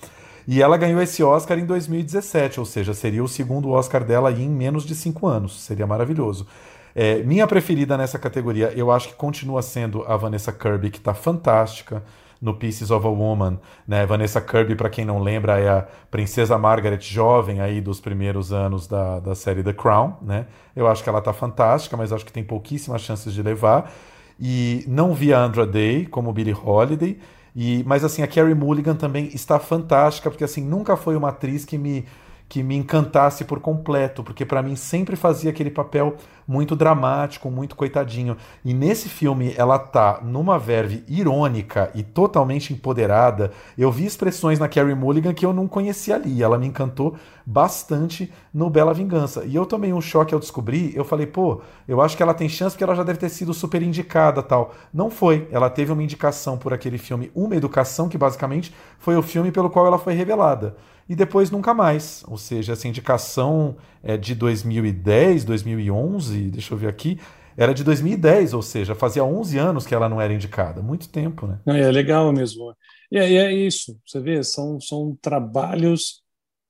[0.46, 4.48] E ela ganhou esse Oscar em 2017, ou seja, seria o segundo Oscar dela em
[4.48, 5.62] menos de cinco anos.
[5.62, 6.46] Seria maravilhoso.
[6.94, 11.14] É, minha preferida nessa categoria, eu acho que continua sendo a Vanessa Kirby, que está
[11.14, 12.02] fantástica
[12.44, 13.58] no Pieces of a Woman.
[13.88, 14.04] Né?
[14.04, 18.86] Vanessa Kirby, para quem não lembra, é a princesa Margaret jovem aí dos primeiros anos
[18.86, 20.18] da, da série The Crown.
[20.20, 20.44] Né?
[20.76, 23.90] Eu acho que ela está fantástica, mas acho que tem pouquíssimas chances de levar.
[24.38, 27.18] E não vi a Andra Day como Billie Holiday.
[27.56, 31.64] E, mas assim, a Carrie Mulligan também está fantástica, porque assim, nunca foi uma atriz
[31.64, 32.04] que me
[32.48, 36.16] que me encantasse por completo, porque para mim sempre fazia aquele papel
[36.46, 38.36] muito dramático, muito coitadinho.
[38.64, 43.50] E nesse filme ela tá numa verve irônica e totalmente empoderada.
[43.76, 46.42] Eu vi expressões na Carrie Mulligan que eu não conhecia ali.
[46.42, 47.16] Ela me encantou
[47.46, 49.44] bastante no Bela Vingança.
[49.44, 52.48] E eu tomei um choque ao descobrir, eu falei, pô, eu acho que ela tem
[52.48, 54.74] chance porque ela já deve ter sido super indicada tal.
[54.92, 55.48] Não foi.
[55.50, 59.70] Ela teve uma indicação por aquele filme Uma Educação, que basicamente foi o filme pelo
[59.70, 60.76] qual ela foi revelada
[61.08, 62.24] e depois nunca mais.
[62.26, 67.18] Ou seja, essa indicação é de 2010, 2011, deixa eu ver aqui,
[67.56, 70.82] era de 2010, ou seja, fazia 11 anos que ela não era indicada.
[70.82, 71.60] Muito tempo, né?
[71.66, 72.74] É legal mesmo.
[73.10, 76.22] E é, é isso, você vê, são, são trabalhos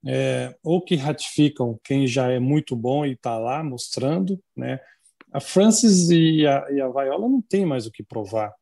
[0.06, 4.78] é, ou que ratificam quem já é muito bom e está lá mostrando, né?
[5.32, 8.52] A Francis e a, e a Viola não tem mais o que provar.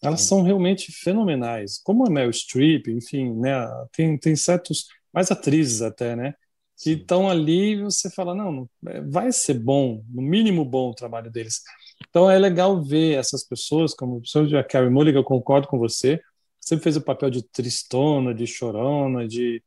[0.00, 0.28] Elas Sim.
[0.28, 1.78] são realmente fenomenais.
[1.82, 3.56] Como a Meryl Streep, enfim, né?
[3.92, 4.86] Tem, tem certos
[5.18, 6.34] mais atrizes até, né?
[6.80, 11.28] Que estão ali você fala, não, é, vai ser bom, no mínimo bom o trabalho
[11.28, 11.60] deles.
[12.08, 14.22] Então é legal ver essas pessoas, como
[14.56, 16.20] a Carrie Mulligan, eu concordo com você,
[16.60, 19.60] sempre fez o papel de tristona, de chorona, de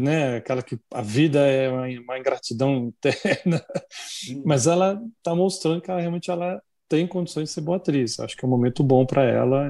[0.00, 3.62] né, aquela que a vida é uma, uma ingratidão interna,
[4.46, 8.18] mas ela está mostrando que ela realmente ela tem condições de ser boa atriz.
[8.18, 9.68] Acho que é um momento bom para ela.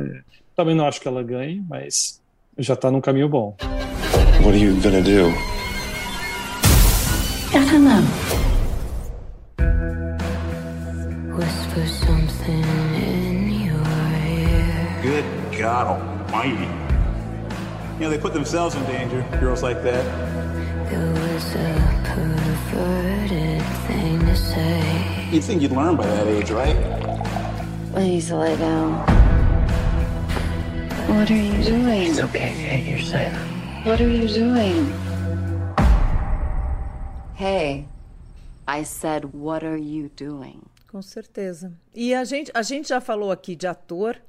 [0.55, 2.23] Também não acho que ela ganhe, mas
[2.57, 3.57] já está num caminho bom.
[4.45, 5.33] What are you gonna do?
[7.53, 8.03] I don't know.
[11.37, 12.65] Whisper something
[12.95, 13.87] in your
[14.27, 14.99] ear.
[15.03, 16.69] Good God Almighty!
[17.95, 19.25] You know they put themselves in danger.
[19.41, 20.05] Girls like that.
[20.93, 25.29] It was a perverted thing to say.
[25.31, 26.77] You'd think you'd learn by that age, right?
[27.93, 29.01] Please lay down.
[31.09, 32.11] What are you doing?
[32.11, 32.85] It's okay.
[32.89, 33.56] You're safe.
[33.87, 34.93] What are you doing?
[37.37, 37.87] Hey,
[38.67, 40.61] I said, what are you doing?
[40.89, 41.73] Com certeza.
[41.95, 44.21] E a gente, a gente já falou aqui de ator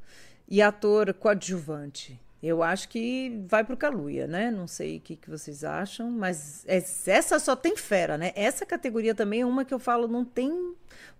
[0.47, 2.21] e ator coadjuvante.
[2.41, 4.51] Eu acho que vai pro Caluia, né?
[4.51, 6.63] Não sei o que, que vocês acham, mas
[7.07, 8.33] essa só tem fera, né?
[8.35, 10.75] Essa categoria também é uma que eu falo, não tem o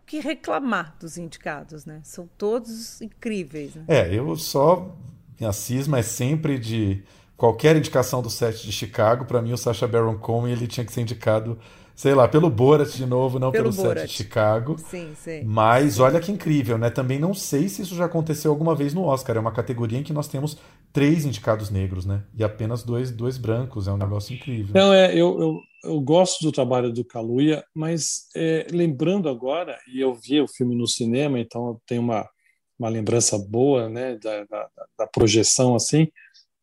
[0.06, 2.02] que reclamar dos indicados, né?
[2.04, 3.74] São todos incríveis.
[3.74, 3.86] Né?
[3.88, 4.96] É, eu só.
[5.40, 7.04] Minha cisma é sempre de
[7.38, 10.92] qualquer indicação do set de Chicago, para mim o Sacha Baron Cohen ele tinha que
[10.92, 11.58] ser indicado
[11.98, 14.78] sei lá, pelo Borat de novo, não pelo, pelo set de Chicago.
[14.78, 15.44] Sim, sim.
[15.44, 16.02] Mas sim.
[16.04, 16.92] olha que incrível, né?
[16.92, 19.36] Também não sei se isso já aconteceu alguma vez no Oscar.
[19.36, 20.60] É uma categoria em que nós temos
[20.94, 22.24] três indicados negros, né?
[22.38, 23.88] E apenas dois, dois brancos.
[23.88, 24.76] É um negócio incrível.
[24.76, 30.00] Não, é, eu, eu, eu gosto do trabalho do Kaluuya, mas é, lembrando agora, e
[30.00, 32.30] eu vi o filme no cinema, então eu tenho uma,
[32.78, 34.70] uma lembrança boa, né, da, da,
[35.00, 36.08] da projeção assim.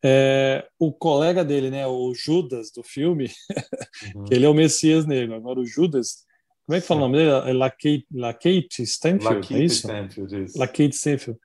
[0.07, 3.27] É, o colega dele, né, o Judas do filme,
[4.15, 4.25] uhum.
[4.29, 5.33] ele é o Messias negro.
[5.33, 6.25] Agora o Judas,
[6.67, 7.49] como é que fala o nome dele?
[7.49, 9.75] É Lakate, Lakate Stanfield, Lakate é isso?
[9.77, 10.63] Stanfield, isso.
[10.91, 11.39] Stanfield.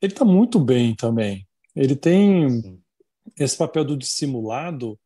[0.00, 1.46] Ele está muito bem também.
[1.76, 2.80] Ele tem Sim.
[3.38, 4.98] esse papel do dissimulado,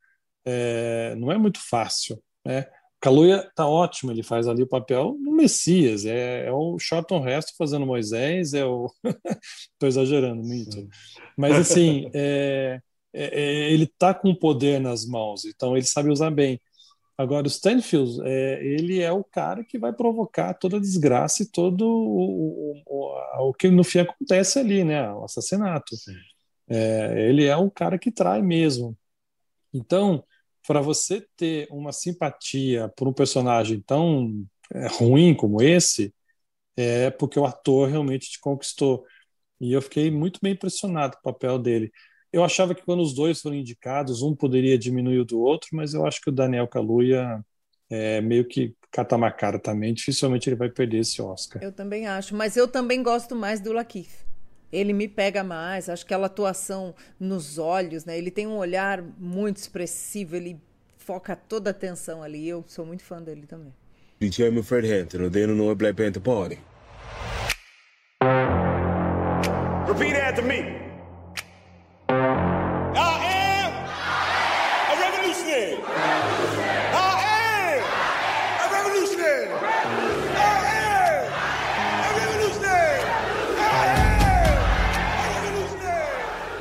[0.44, 2.66] é, não é muito fácil, né?
[3.04, 7.52] Kaluuya tá ótimo, ele faz ali o papel do Messias, é, é o Charlton Heston
[7.58, 8.90] fazendo Moisés, é o...
[9.74, 10.88] Estou exagerando muito.
[11.36, 12.80] Mas, assim, é,
[13.12, 16.58] é, é, ele tá com o poder nas mãos, então ele sabe usar bem.
[17.18, 21.50] Agora, o Stanfield, é, ele é o cara que vai provocar toda a desgraça e
[21.50, 25.12] todo o, o, o, que no fim acontece ali, né?
[25.12, 25.94] O assassinato.
[26.66, 28.96] É, ele é o cara que trai mesmo.
[29.74, 30.24] Então,
[30.66, 36.14] para você ter uma simpatia por um personagem tão é, ruim como esse,
[36.76, 39.04] é porque o ator realmente te conquistou.
[39.60, 41.92] E eu fiquei muito bem impressionado com o papel dele.
[42.32, 45.94] Eu achava que quando os dois foram indicados, um poderia diminuir o do outro, mas
[45.94, 47.44] eu acho que o Daniel Kaluuya
[47.88, 49.94] é meio que catamacara também.
[49.94, 51.62] Dificilmente ele vai perder esse Oscar.
[51.62, 54.23] Eu também acho, mas eu também gosto mais do Lakeith
[54.74, 55.88] ele me pega mais.
[55.88, 58.18] Acho que aquela atuação nos olhos, né?
[58.18, 60.60] Ele tem um olhar muito expressivo, ele
[60.98, 62.48] foca toda a atenção ali.
[62.48, 63.72] Eu sou muito fã dele também.
[64.20, 66.58] Diciamo Fred Hampton, odeio no Black Panther Party.
[69.86, 70.93] Repeat after me.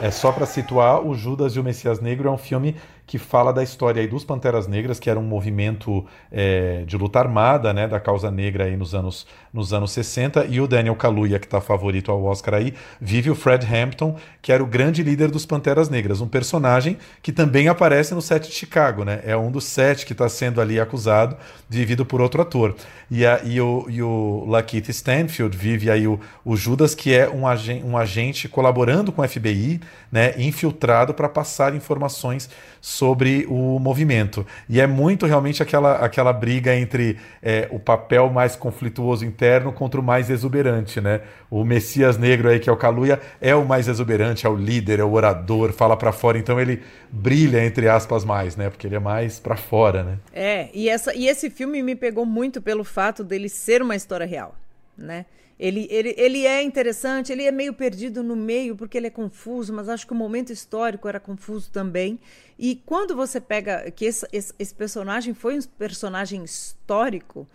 [0.04, 2.76] É só para situar, o Judas e o Messias Negro é um filme
[3.06, 7.20] que fala da história aí dos Panteras Negras, que era um movimento é, de luta
[7.20, 11.38] armada, né, da causa negra aí nos anos, nos anos 60, e o Daniel Kaluuya,
[11.38, 15.30] que está favorito ao Oscar aí, vive o Fred Hampton, que era o grande líder
[15.30, 19.52] dos Panteras Negras, um personagem que também aparece no set de Chicago, né, é um
[19.52, 21.36] dos sete que está sendo ali acusado,
[21.70, 22.76] vivido por outro ator.
[23.12, 27.30] E, a, e, o, e o Lakeith Stanfield vive aí o, o Judas, que é
[27.30, 29.82] um, agen, um agente colaborando com o FBI,
[30.12, 32.50] né, infiltrado para passar informações
[32.94, 34.46] sobre o movimento.
[34.70, 40.00] E é muito realmente aquela, aquela briga entre é, o papel mais conflituoso interno contra
[40.00, 41.22] o mais exuberante, né?
[41.50, 45.00] O Messias Negro aí, que é o Kaluuya, é o mais exuberante, é o líder,
[45.00, 48.70] é o orador, fala para fora, então ele brilha, entre aspas, mais, né?
[48.70, 50.18] Porque ele é mais para fora, né?
[50.32, 54.26] É, e, essa, e esse filme me pegou muito pelo fato dele ser uma história
[54.26, 54.56] real,
[54.96, 55.26] né?
[55.64, 59.72] Ele, ele, ele é interessante, ele é meio perdido no meio porque ele é confuso,
[59.72, 62.20] mas acho que o momento histórico era confuso também.
[62.60, 67.48] E quando você pega que esse, esse, esse personagem foi um personagem histórico,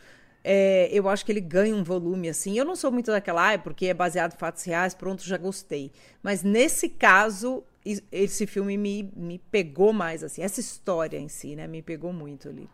[0.42, 2.56] é, eu acho que ele ganha um volume assim.
[2.58, 5.92] Eu não sou muito daquela, ah, porque é baseado em fatos reais, pronto, já gostei.
[6.22, 7.62] Mas nesse caso,
[8.10, 10.40] esse filme me, me pegou mais assim.
[10.40, 12.66] Essa história em si, né, me pegou muito ali.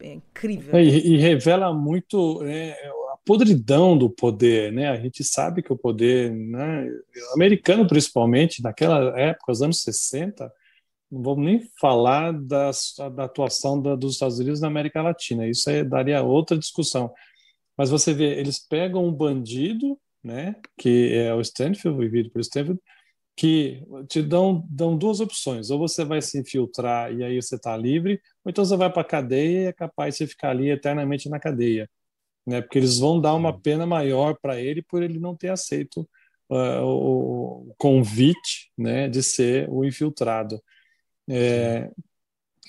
[0.00, 0.78] É incrível.
[0.78, 2.76] E, e, revela muito é,
[3.26, 4.88] podridão do poder, né?
[4.88, 6.88] A gente sabe que o poder né,
[7.34, 10.50] americano, principalmente, naquela época, os anos 60,
[11.10, 12.70] não vamos nem falar da,
[13.14, 17.12] da atuação da, dos Estados Unidos na América Latina, isso aí daria outra discussão.
[17.76, 22.80] Mas você vê, eles pegam um bandido, né, que é o Stanfield, vivido por Stanfield,
[23.36, 25.70] que te dão, dão duas opções.
[25.70, 29.02] Ou você vai se infiltrar e aí você está livre, ou então você vai para
[29.02, 31.90] a cadeia e é capaz de ficar ali eternamente na cadeia
[32.46, 32.62] né?
[32.62, 36.08] Porque eles vão dar uma pena maior para ele por ele não ter aceito
[36.50, 40.60] uh, o convite, né, de ser o infiltrado.
[41.28, 41.90] É,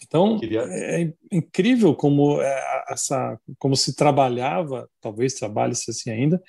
[0.03, 6.41] então é incrível como é, essa, como se trabalhava, talvez trabalhe-se assim ainda,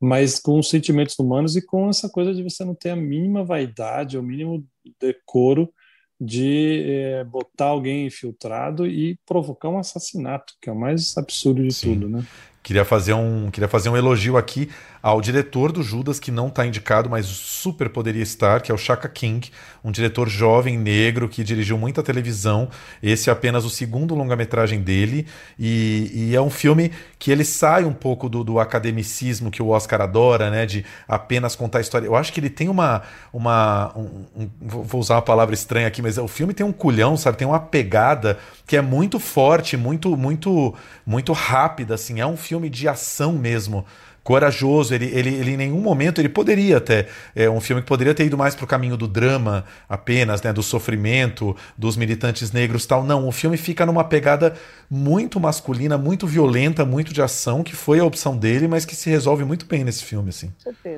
[0.00, 3.44] mas com os sentimentos humanos e com essa coisa de você não ter a mínima
[3.44, 4.64] vaidade, o mínimo
[5.00, 5.72] decoro
[6.20, 11.72] de é, botar alguém infiltrado e provocar um assassinato, que é o mais absurdo de
[11.72, 11.94] Sim.
[11.94, 12.24] tudo, né?
[12.68, 14.68] Queria fazer um, queria fazer um elogio aqui
[15.02, 18.78] ao diretor do Judas, que não está indicado, mas super poderia estar, que é o
[18.78, 19.50] Chaka King,
[19.82, 22.68] um diretor jovem, negro, que dirigiu muita televisão.
[23.02, 25.26] Esse é apenas o segundo longa-metragem dele,
[25.58, 29.68] e, e, é um filme que ele sai um pouco do, do, academicismo que o
[29.68, 30.66] Oscar adora, né?
[30.66, 32.06] De apenas contar história.
[32.06, 33.02] Eu acho que ele tem uma.
[33.32, 37.16] uma um, um, vou usar uma palavra estranha aqui, mas o filme tem um culhão,
[37.16, 37.38] sabe?
[37.38, 40.74] Tem uma pegada que é muito forte, muito, muito,
[41.06, 42.20] muito rápida, assim.
[42.20, 43.84] É um filme de ação mesmo
[44.22, 44.94] corajoso.
[44.94, 48.24] Ele, ele, ele em nenhum momento ele poderia até é um filme que poderia ter
[48.24, 53.04] ido mais para o caminho do drama apenas, né, do sofrimento dos militantes negros, tal.
[53.04, 54.54] Não, o filme fica numa pegada
[54.90, 59.10] muito masculina, muito violenta, muito de ação, que foi a opção dele, mas que se
[59.10, 60.52] resolve muito bem nesse filme, assim.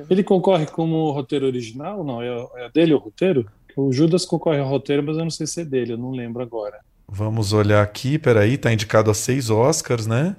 [0.09, 2.03] Ele concorre como roteiro original?
[2.03, 3.45] Não, é, é dele o roteiro?
[3.75, 6.41] O Judas concorre ao roteiro, mas eu não sei se é dele, eu não lembro
[6.41, 6.79] agora.
[7.07, 10.35] Vamos olhar aqui, peraí, tá indicado a seis Oscars, né?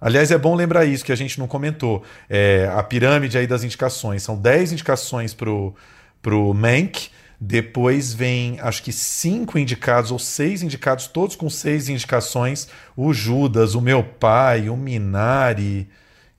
[0.00, 2.02] Aliás, é bom lembrar isso que a gente não comentou.
[2.28, 4.22] É, a pirâmide aí das indicações.
[4.22, 5.74] São 10 indicações pro,
[6.22, 7.10] pro Mank.
[7.40, 12.68] Depois vem, acho que cinco indicados ou seis indicados, todos com seis indicações.
[12.96, 15.88] O Judas, o Meu Pai, o Minari,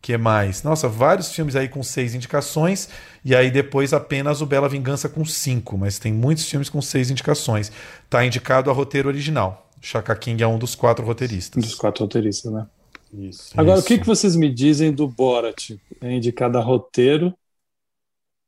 [0.02, 0.62] que mais?
[0.64, 2.90] Nossa, vários filmes aí com seis indicações.
[3.24, 5.78] E aí depois apenas o Bela Vingança com cinco.
[5.78, 7.72] Mas tem muitos filmes com seis indicações.
[8.10, 9.70] Tá indicado a roteiro original.
[9.82, 11.64] Chaka King é um dos quatro roteiristas.
[11.64, 12.66] Um dos quatro roteiristas, né?
[13.14, 13.60] Isso.
[13.60, 13.86] Agora, Isso.
[13.86, 15.72] o que, que vocês me dizem do Borat?
[16.02, 17.36] É indicado a roteiro,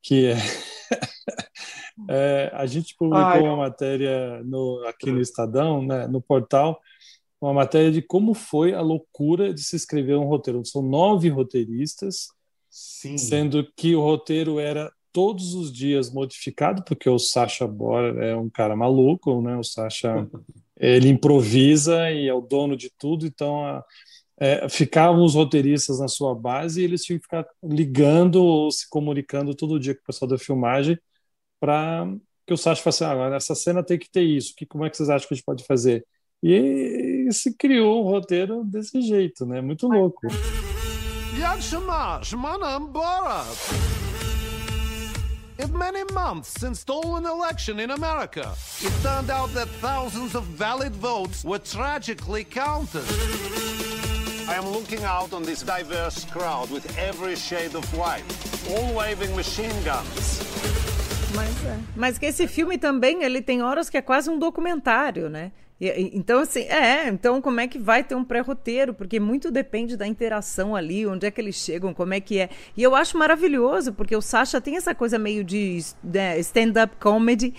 [0.02, 0.38] que é.
[2.10, 3.42] é a gente publicou Ai.
[3.42, 6.80] uma matéria no, aqui no Estadão, né, no portal,
[7.42, 10.64] uma matéria de como foi a loucura de se escrever um roteiro.
[10.64, 12.28] São nove roteiristas,
[12.70, 13.18] Sim.
[13.18, 18.50] sendo que o roteiro era todos os dias modificado, porque o Sacha Bora é um
[18.50, 19.58] cara maluco, né?
[19.58, 20.28] O Sacha
[20.80, 23.84] ele improvisa e é o dono de tudo, então a,
[24.42, 28.90] é, ficavam os roteiristas na sua base e eles tinham que ficar ligando ou se
[28.90, 30.98] comunicando todo dia com o pessoal da filmagem
[31.60, 32.08] para
[32.48, 34.90] que o Sacha falasse, ah, agora essa cena tem que ter isso, que, como é
[34.90, 36.04] que vocês acham que a gente pode fazer?
[36.42, 39.62] E, e se criou um roteiro desse jeito, né?
[39.62, 40.22] Muito louco.
[45.60, 50.96] In many months since stolen election in America, it turned out that thousands of valid
[50.96, 53.06] votes were tragically counted.
[54.52, 58.26] I am looking out on this diverse crowd with every shade of white,
[58.70, 60.42] all waving machine guns.
[61.34, 61.78] Mas, é.
[61.96, 65.54] Mas que esse filme também, ele tem horas que é quase um documentário, né?
[65.80, 68.94] Então, assim, é, então como é que vai ter um pré-roteiro?
[68.94, 72.50] Porque muito depende da interação ali, onde é que eles chegam, como é que é.
[72.76, 77.56] E eu acho maravilhoso, porque o Sasha tem essa coisa meio de né, stand-up comedy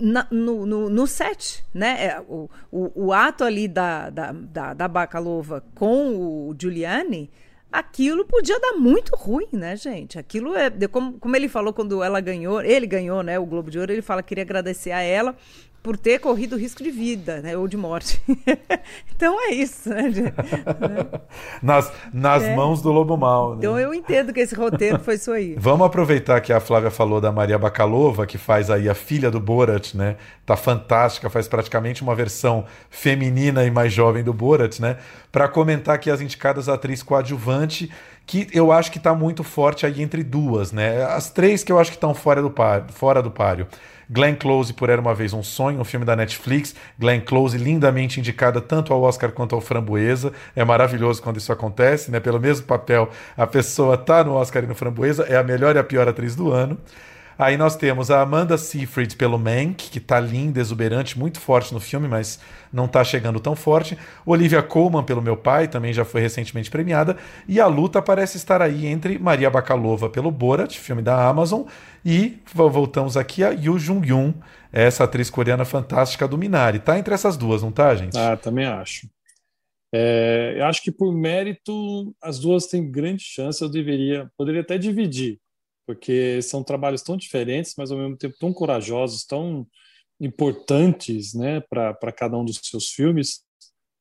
[0.00, 2.06] na, no, no, no, set, né?
[2.06, 7.30] É, o, o, o ato ali da, da, da, da Bacalova com o Giuliani
[7.70, 10.18] aquilo podia dar muito ruim, né, gente?
[10.18, 10.70] Aquilo é.
[10.88, 14.02] Como, como ele falou quando ela ganhou, ele ganhou, né, o Globo de Ouro, ele
[14.02, 15.36] fala que queria agradecer a ela
[15.86, 18.20] por ter corrido risco de vida, né, ou de morte.
[19.14, 20.02] então é isso, né?
[21.62, 22.56] nas nas É.
[22.56, 23.50] mãos do Lobo Mal.
[23.50, 23.58] Né?
[23.58, 25.54] Então eu entendo que esse roteiro foi isso aí.
[25.56, 29.38] Vamos aproveitar que a Flávia falou da Maria Bakalova, que faz aí a filha do
[29.38, 30.16] Borat, né?
[30.44, 34.96] Tá fantástica, faz praticamente uma versão feminina e mais jovem do Borat, né?
[35.30, 37.92] Para comentar aqui as indicadas atriz coadjuvante,
[38.26, 41.04] que eu acho que tá muito forte aí entre duas, né?
[41.04, 43.68] As três que eu acho que estão fora do par, fora do páreo.
[44.08, 46.74] Glenn Close por Era Uma Vez Um Sonho, um filme da Netflix.
[46.98, 50.32] Glenn Close lindamente indicada tanto ao Oscar quanto ao Framboesa.
[50.54, 52.20] É maravilhoso quando isso acontece, né?
[52.20, 55.24] Pelo mesmo papel, a pessoa tá no Oscar e no Framboesa.
[55.24, 56.78] É a melhor e a pior atriz do ano.
[57.38, 61.80] Aí nós temos a Amanda Seyfried pelo Mank, que tá linda, exuberante, muito forte no
[61.80, 62.40] filme, mas
[62.72, 63.96] não tá chegando tão forte.
[64.24, 67.16] Olivia Colman pelo Meu Pai, também já foi recentemente premiada.
[67.46, 71.62] E a luta parece estar aí entre Maria Bakalova pelo Borat, filme da Amazon,
[72.04, 74.32] e vo- voltamos aqui a Yoo Jung-yoon,
[74.72, 76.78] essa atriz coreana fantástica do Minari.
[76.78, 78.16] Tá entre essas duas, não tá, gente?
[78.18, 79.08] Ah, também acho.
[79.94, 83.62] É, eu acho que por mérito as duas têm grande chance.
[83.62, 85.38] Eu deveria, poderia até dividir,
[85.86, 89.66] porque são trabalhos tão diferentes, mas ao mesmo tempo tão corajosos, tão
[90.20, 93.44] importantes, né, para cada um dos seus filmes.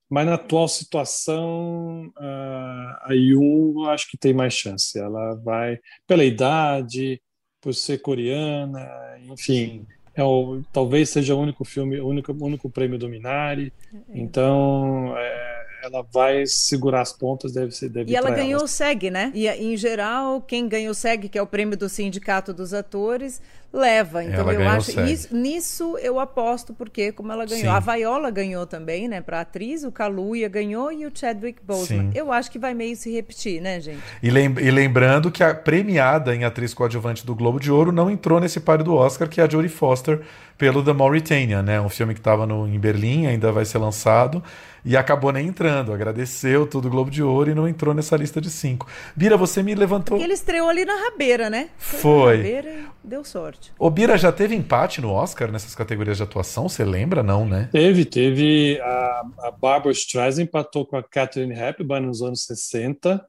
[0.09, 4.97] Mas na atual situação, a a eu acho que tem mais chance.
[4.97, 7.21] Ela vai pela idade,
[7.61, 8.87] por ser coreana,
[9.27, 9.85] enfim.
[10.13, 13.73] É o, talvez seja o único filme, o único, único prêmio do Minari.
[14.13, 15.54] Então, é,
[15.85, 17.89] ela vai segurar as pontas, deve ser.
[17.89, 19.31] Deve e ela ganhou o SEG, né?
[19.35, 23.39] E em geral, quem ganha o SEG, que é o prêmio do Sindicato dos Atores,
[23.71, 24.23] leva.
[24.23, 27.67] Então ela eu acho isso, nisso eu aposto porque como ela ganhou, Sim.
[27.67, 32.11] a Viola ganhou também, né, para atriz, o Kaluuya ganhou e o Chadwick Boseman.
[32.11, 32.17] Sim.
[32.17, 34.01] Eu acho que vai meio se repetir, né, gente?
[34.23, 38.09] E, lem e, lembrando que a premiada em atriz coadjuvante do Globo de Ouro não
[38.09, 40.21] entrou nesse páreo do Oscar, que é a Jodie Foster
[40.57, 44.41] pelo The Mauritania, né, um filme que estava em Berlim, ainda vai ser lançado
[44.85, 45.91] e acabou nem entrando.
[45.91, 48.87] Agradeceu tudo o Globo de Ouro e não entrou nessa lista de cinco.
[49.15, 50.17] Bira, você me levantou.
[50.17, 51.69] Porque ele estreou ali na rabeira, né?
[51.77, 52.37] Foi.
[52.37, 52.69] Na rabeira
[53.03, 53.73] e deu sorte.
[53.79, 56.69] O Bira já teve empate no Oscar nessas categorias de atuação?
[56.69, 57.67] Você lembra, não, né?
[57.71, 58.79] Teve, teve.
[58.81, 63.25] A, a Barbara Streisand empatou com a Catherine Hepburn nos anos 60.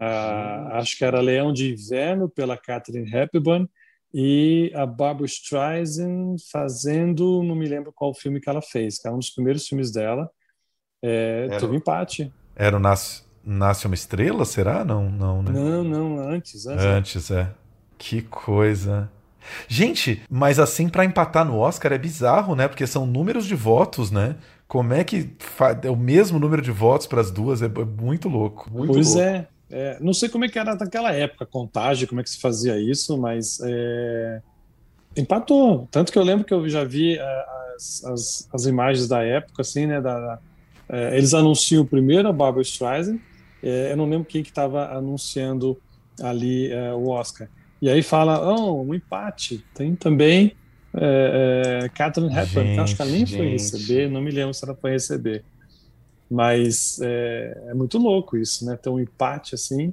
[0.00, 3.68] Ah, acho que era Leão de Inverno pela Catherine Hepburn
[4.14, 9.10] e a Barbara Streisand fazendo, não me lembro qual filme que ela fez, que é
[9.10, 10.30] um dos primeiros filmes dela.
[11.02, 12.32] É, era, teve empate.
[12.54, 14.84] Era o Nasce, Nasce uma Estrela, será?
[14.84, 15.50] Não, não, né?
[15.50, 16.66] Não, não, antes.
[16.66, 17.50] Antes, antes é.
[17.98, 19.10] Que coisa.
[19.66, 22.68] Gente, mas assim, para empatar no Oscar é bizarro, né?
[22.68, 24.36] Porque são números de votos, né?
[24.68, 25.30] Como é que
[25.82, 27.60] é o mesmo número de votos para as duas?
[27.60, 28.70] É muito louco.
[28.72, 29.20] Muito pois louco.
[29.20, 32.30] É, é, Não sei como é que era naquela época, a contagem, como é que
[32.30, 34.40] se fazia isso, mas é...
[35.16, 35.88] empatou.
[35.90, 37.44] Tanto que eu lembro que eu já vi é,
[37.76, 40.00] as, as, as imagens da época, assim, né?
[40.00, 40.38] Da,
[40.92, 43.18] é, eles anunciam primeiro a Barbara Streisand,
[43.62, 45.80] é, eu não lembro quem que estava anunciando
[46.20, 47.48] ali é, o Oscar.
[47.80, 49.64] E aí fala, oh, um empate.
[49.74, 50.54] Tem também
[50.94, 53.36] é, é, Catherine Hepburn, que acho que ela nem gente.
[53.36, 55.42] foi receber, não me lembro se ela foi receber.
[56.30, 58.76] Mas é, é muito louco isso, né?
[58.76, 59.92] Ter um empate assim.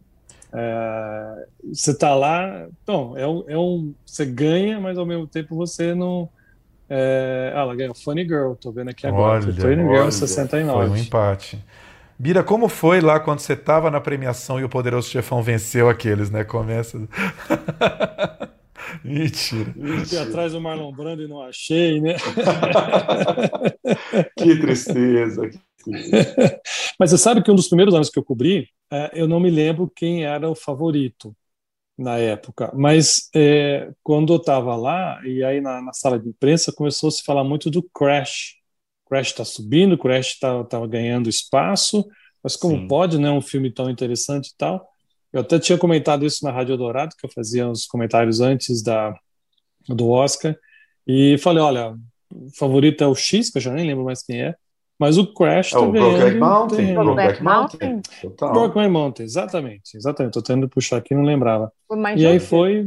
[0.51, 5.55] É, você tá lá, bom, é um, é um, você ganha, mas ao mesmo tempo
[5.55, 6.27] você não,
[6.89, 9.43] é, ela ganhou Funny Girl, tô vendo aqui agora.
[9.43, 10.87] Olha, Funny olha, Girl 69.
[10.87, 11.63] Foi um empate.
[12.17, 16.29] Bira, como foi lá quando você tava na premiação e o Poderoso Chefão venceu aqueles,
[16.29, 16.43] né?
[16.43, 16.97] Começa.
[19.03, 19.73] Mentira.
[20.05, 22.15] Fui atrás do Marlon Brando e não achei, né?
[24.35, 25.47] que tristeza.
[25.47, 26.59] Que tristeza.
[26.99, 29.49] Mas você sabe que um dos primeiros anos que eu cobri, é, eu não me
[29.49, 31.33] lembro quem era o favorito
[31.99, 32.71] na época.
[32.73, 37.11] Mas é, quando eu estava lá, e aí na, na, sala de imprensa, começou a
[37.11, 38.55] se falar muito do Crash.
[39.07, 42.07] Crash está subindo, Crash estava tá, ganhando espaço,
[42.41, 42.87] mas como Sim.
[42.87, 43.29] pode, né?
[43.29, 44.87] Um filme tão interessante e tal.
[45.33, 49.13] Eu até tinha comentado isso na Rádio Dourado, que eu fazia uns comentários antes da,
[49.87, 50.55] do Oscar,
[51.05, 51.95] e falei: olha,
[52.33, 54.55] o favorito é o X, que eu já nem lembro mais quem é,
[54.99, 56.93] mas o Crash é, tá o Brokeback Mountain.
[56.93, 58.01] Brokeback Mountain.
[58.21, 58.51] Total.
[58.51, 59.95] Brokeback Mountain, exatamente.
[59.95, 60.33] Exatamente.
[60.33, 61.71] Tô tentando puxar aqui, não lembrava.
[62.17, 62.85] e aí foi...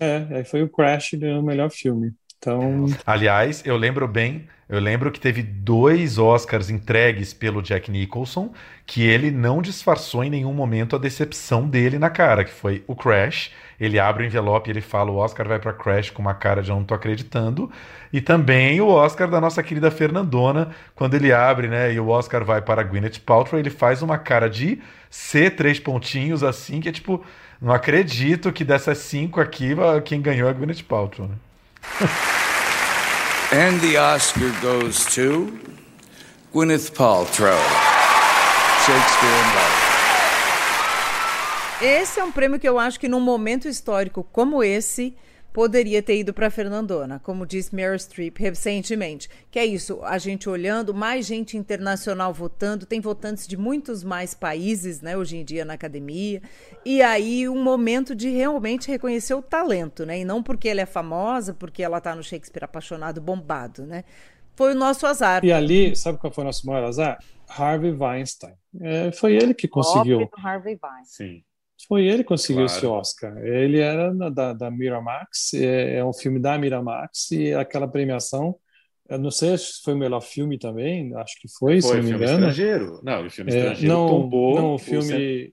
[0.00, 2.12] É, aí foi o Crash ganhou o melhor filme.
[2.42, 2.86] Então...
[3.06, 8.54] Aliás, eu lembro bem eu lembro que teve dois Oscars entregues pelo Jack Nicholson,
[8.86, 12.96] que ele não disfarçou em nenhum momento a decepção dele na cara, que foi o
[12.96, 13.50] Crash.
[13.78, 16.62] Ele abre o envelope e ele fala: o Oscar vai para Crash com uma cara
[16.62, 17.70] de eu não tô acreditando.
[18.10, 22.42] E também o Oscar da nossa querida Fernandona, quando ele abre, né, e o Oscar
[22.42, 24.80] vai para Gwyneth Paltrow, ele faz uma cara de
[25.10, 27.22] C três pontinhos assim, que é tipo,
[27.60, 31.34] não acredito que dessas cinco aqui, quem ganhou é a Gwyneth Paltrow, né?
[33.52, 35.58] And the Oscar goes to
[36.52, 37.58] Gwyneth Paltrow.
[38.86, 39.92] Shakespeare in Love.
[41.82, 45.14] Esse é um prêmio que eu acho que num momento histórico como esse
[45.52, 49.28] poderia ter ido para Fernandona, como disse Meryl Streep recentemente.
[49.50, 54.34] Que é isso, a gente olhando, mais gente internacional votando, tem votantes de muitos mais
[54.34, 56.40] países, né, hoje em dia na academia.
[56.84, 60.20] E aí um momento de realmente reconhecer o talento, né?
[60.20, 64.04] E não porque ela é famosa, porque ela está no Shakespeare apaixonado, bombado, né?
[64.54, 65.44] Foi o nosso azar.
[65.44, 67.18] E ali, sabe qual foi o nosso maior azar?
[67.48, 68.54] Harvey Weinstein.
[68.80, 70.28] É, foi ele que conseguiu.
[70.42, 71.28] Harvey Weinstein.
[71.28, 71.44] Sim.
[71.88, 72.78] Foi ele que conseguiu claro.
[72.78, 73.36] esse Oscar.
[73.38, 78.56] Ele era da, da Miramax, é, é, um filme da Miramax e aquela premiação.
[79.08, 82.02] Eu não sei se foi o melhor filme também, acho que foi, foi se não
[82.02, 82.32] me engano.
[82.32, 83.00] estrangeiro.
[83.02, 84.54] Não, o filme estrangeiro é, não, tombou.
[84.54, 85.52] Não, o filme.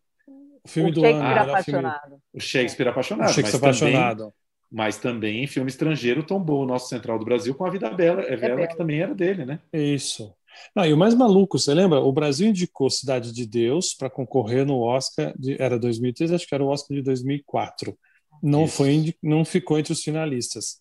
[0.63, 1.49] O filme o do Shakespeare ano.
[1.49, 2.01] Apaixonado.
[2.01, 3.30] Filme, o Shakespeare Apaixonado.
[3.30, 4.17] O Shakespeare mas Apaixonado.
[4.17, 4.34] Também,
[4.71, 8.38] mas também filme estrangeiro tombou o nosso Central do Brasil com A Vida Bela, é
[8.38, 9.59] Bela, que também era dele, né?
[9.73, 10.34] Isso.
[10.76, 11.99] Não, e o mais maluco, você lembra?
[11.99, 16.55] O Brasil indicou Cidade de Deus para concorrer no Oscar, de, era 2003, acho que
[16.55, 17.97] era o Oscar de 2004.
[18.41, 20.78] Não, foi, não ficou entre os finalistas.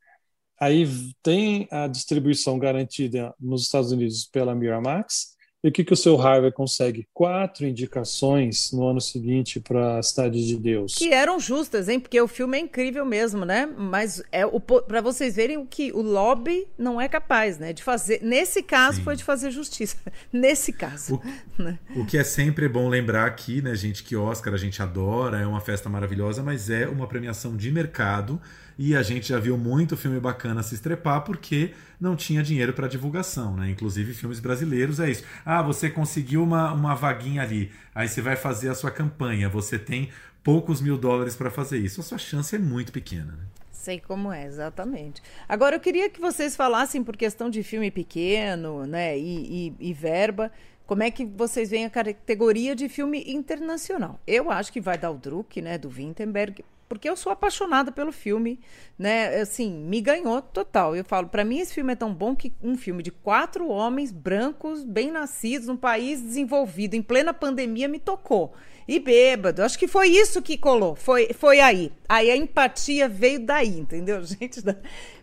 [0.60, 0.86] Aí
[1.22, 6.20] tem a distribuição garantida nos Estados Unidos pela Miramax E o que, que o seu
[6.20, 7.08] Harvey consegue?
[7.12, 10.94] Quatro indicações no ano seguinte para a Cidade de Deus.
[10.94, 11.98] Que eram justas, hein?
[11.98, 13.66] Porque o filme é incrível mesmo, né?
[13.66, 14.46] Mas é
[14.86, 17.72] para vocês verem o que o lobby não é capaz, né?
[17.72, 18.20] De fazer.
[18.22, 19.02] Nesse caso, Sim.
[19.02, 19.96] foi de fazer justiça.
[20.32, 21.16] Nesse caso.
[21.16, 21.22] O,
[21.60, 21.76] né?
[21.96, 25.46] o que é sempre bom lembrar aqui, né, gente, que Oscar a gente adora, é
[25.46, 28.40] uma festa maravilhosa, mas é uma premiação de mercado
[28.78, 32.86] e a gente já viu muito filme bacana se estrepar porque não tinha dinheiro para
[32.86, 33.70] divulgação, né?
[33.70, 35.24] Inclusive filmes brasileiros é isso.
[35.44, 39.78] Ah, você conseguiu uma, uma vaguinha ali, aí você vai fazer a sua campanha, você
[39.78, 40.10] tem
[40.44, 43.32] poucos mil dólares para fazer isso, a sua chance é muito pequena.
[43.32, 43.44] Né?
[43.72, 45.20] Sei como é, exatamente.
[45.48, 49.92] Agora eu queria que vocês falassem por questão de filme pequeno, né, e, e, e
[49.92, 50.52] verba,
[50.86, 54.18] como é que vocês veem a categoria de filme internacional?
[54.26, 58.10] Eu acho que vai dar o Druk, né, do Wittenberg, porque eu sou apaixonada pelo
[58.10, 58.58] filme,
[58.98, 59.40] né?
[59.40, 60.96] Assim, me ganhou total.
[60.96, 64.10] Eu falo, para mim esse filme é tão bom que um filme de quatro homens
[64.10, 68.54] brancos, bem nascidos, num país desenvolvido, em plena pandemia, me tocou.
[68.86, 69.62] E bêbado.
[69.62, 70.94] Acho que foi isso que colou.
[70.94, 71.92] Foi, foi aí.
[72.08, 74.62] Aí a empatia veio daí, entendeu, gente?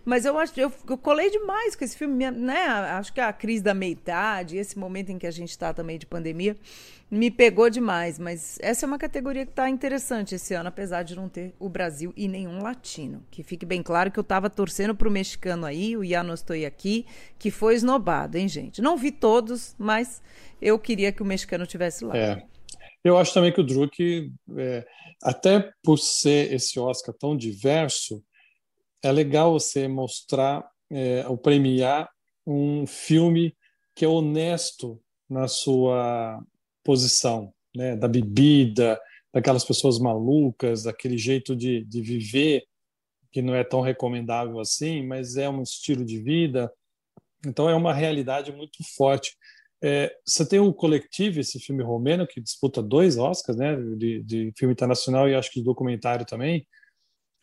[0.05, 2.67] Mas eu acho eu, eu colei demais com esse filme, né?
[2.67, 6.05] Acho que a crise da meia-idade, esse momento em que a gente está também de
[6.05, 6.55] pandemia
[7.09, 11.15] me pegou demais, mas essa é uma categoria que está interessante esse ano, apesar de
[11.15, 13.23] não ter o Brasil e nenhum latino.
[13.29, 16.33] Que fique bem claro que eu estava torcendo para o mexicano aí, o Ya No
[16.33, 17.05] Estou Aqui,
[17.37, 18.81] que foi esnobado, hein, gente?
[18.81, 20.21] Não vi todos, mas
[20.61, 22.17] eu queria que o mexicano tivesse lá.
[22.17, 22.43] É.
[23.03, 24.85] Eu acho também que o Druk, é,
[25.21, 28.23] até por ser esse Oscar tão diverso,
[29.03, 32.09] é legal você mostrar é, ou premiar
[32.47, 33.55] um filme
[33.93, 34.99] que é honesto
[35.29, 36.41] na sua
[36.85, 37.97] posição, né?
[37.97, 38.97] da bebida,
[39.33, 42.63] daquelas pessoas malucas, daquele jeito de, de viver
[43.35, 46.71] que não é tão recomendável assim, mas é um estilo de vida.
[47.45, 49.35] Então é uma realidade muito forte.
[49.83, 54.53] É, você tem o Coletivo, esse filme romeno, que disputa dois Oscars, né, de, de
[54.57, 56.65] filme internacional e acho que de documentário também.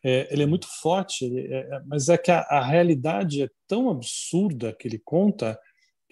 [0.03, 3.91] É, ele é muito forte, é, é, mas é que a, a, realidade é tão
[3.91, 5.61] absurda que ele conta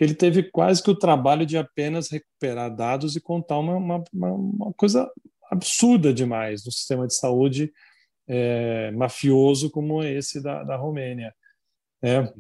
[0.01, 4.03] que ele teve quase que o trabalho de apenas recuperar dados e contar uma, uma,
[4.15, 5.07] uma coisa
[5.51, 7.71] absurda demais no sistema de saúde
[8.27, 11.35] é, mafioso como esse da, da Romênia.
[12.03, 12.33] Né?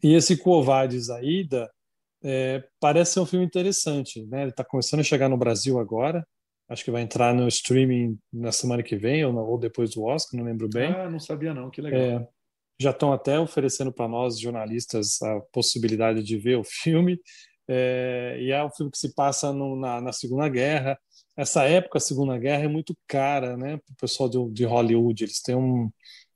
[0.00, 1.68] E esse Covades Aida
[2.22, 4.24] é, parece ser um filme interessante.
[4.26, 4.42] Né?
[4.42, 6.24] Ele está começando a chegar no Brasil agora,
[6.68, 10.38] acho que vai entrar no streaming na semana que vem ou, ou depois do Oscar,
[10.38, 10.92] não lembro bem.
[10.92, 12.00] Ah, não sabia não, que legal.
[12.00, 12.28] É,
[12.80, 17.18] já estão até oferecendo para nós, jornalistas, a possibilidade de ver o filme.
[17.68, 20.98] É, e é um filme que se passa no, na, na, Segunda Guerra.
[21.36, 25.24] Essa época, a Segunda Guerra, é muito cara né, para o pessoal de, de, Hollywood.
[25.24, 25.90] Eles têm um,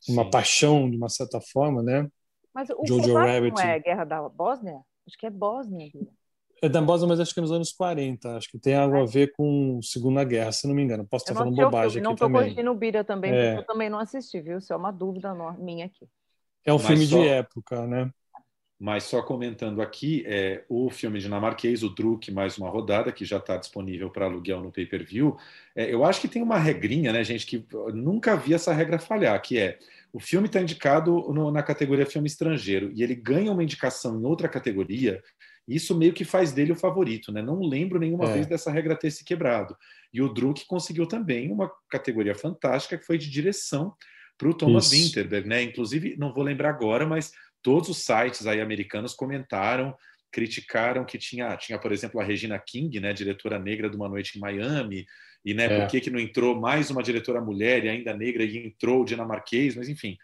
[0.08, 1.82] uma paixão, de uma certa forma.
[1.82, 2.08] Né?
[2.54, 4.80] Mas o Jojo Rabbit não é a Guerra da Bósnia?
[5.06, 5.90] Acho que é Bósnia.
[6.62, 8.36] É da Bósnia, mas acho que é nos anos 40.
[8.36, 11.06] Acho que tem algo a ver com Segunda Guerra, se não me engano.
[11.06, 12.32] Posso estar falando bobagem aqui não também.
[12.32, 13.48] Não estou corrigindo o Bira também, é.
[13.48, 14.58] porque eu também não assisti, viu?
[14.58, 16.08] Isso é uma dúvida minha aqui.
[16.66, 17.22] É um Mas filme só...
[17.22, 18.10] de época, né?
[18.78, 23.38] Mas só comentando aqui, é, o filme dinamarquês, o Druk, mais uma rodada, que já
[23.38, 25.34] está disponível para aluguel no pay-per-view.
[25.74, 27.64] É, eu acho que tem uma regrinha, né, gente, que
[27.94, 29.78] nunca vi essa regra falhar, que é
[30.12, 34.24] o filme está indicado no, na categoria filme estrangeiro e ele ganha uma indicação em
[34.24, 35.22] outra categoria,
[35.66, 37.42] isso meio que faz dele o favorito, né?
[37.42, 38.32] Não lembro nenhuma é.
[38.34, 39.76] vez dessa regra ter se quebrado.
[40.12, 43.94] E o Druk conseguiu também uma categoria fantástica que foi de direção
[44.38, 45.06] para o Thomas Isso.
[45.06, 45.62] Winterberg, né?
[45.62, 47.32] Inclusive, não vou lembrar agora, mas
[47.62, 49.94] todos os sites aí americanos comentaram,
[50.30, 54.36] criticaram que tinha, tinha por exemplo, a Regina King, né, diretora negra de Uma Noite
[54.36, 55.06] em Miami,
[55.44, 55.80] e né, é.
[55.80, 59.04] por que, que não entrou mais uma diretora mulher e ainda negra e entrou o
[59.04, 60.16] dinamarquês, mas enfim.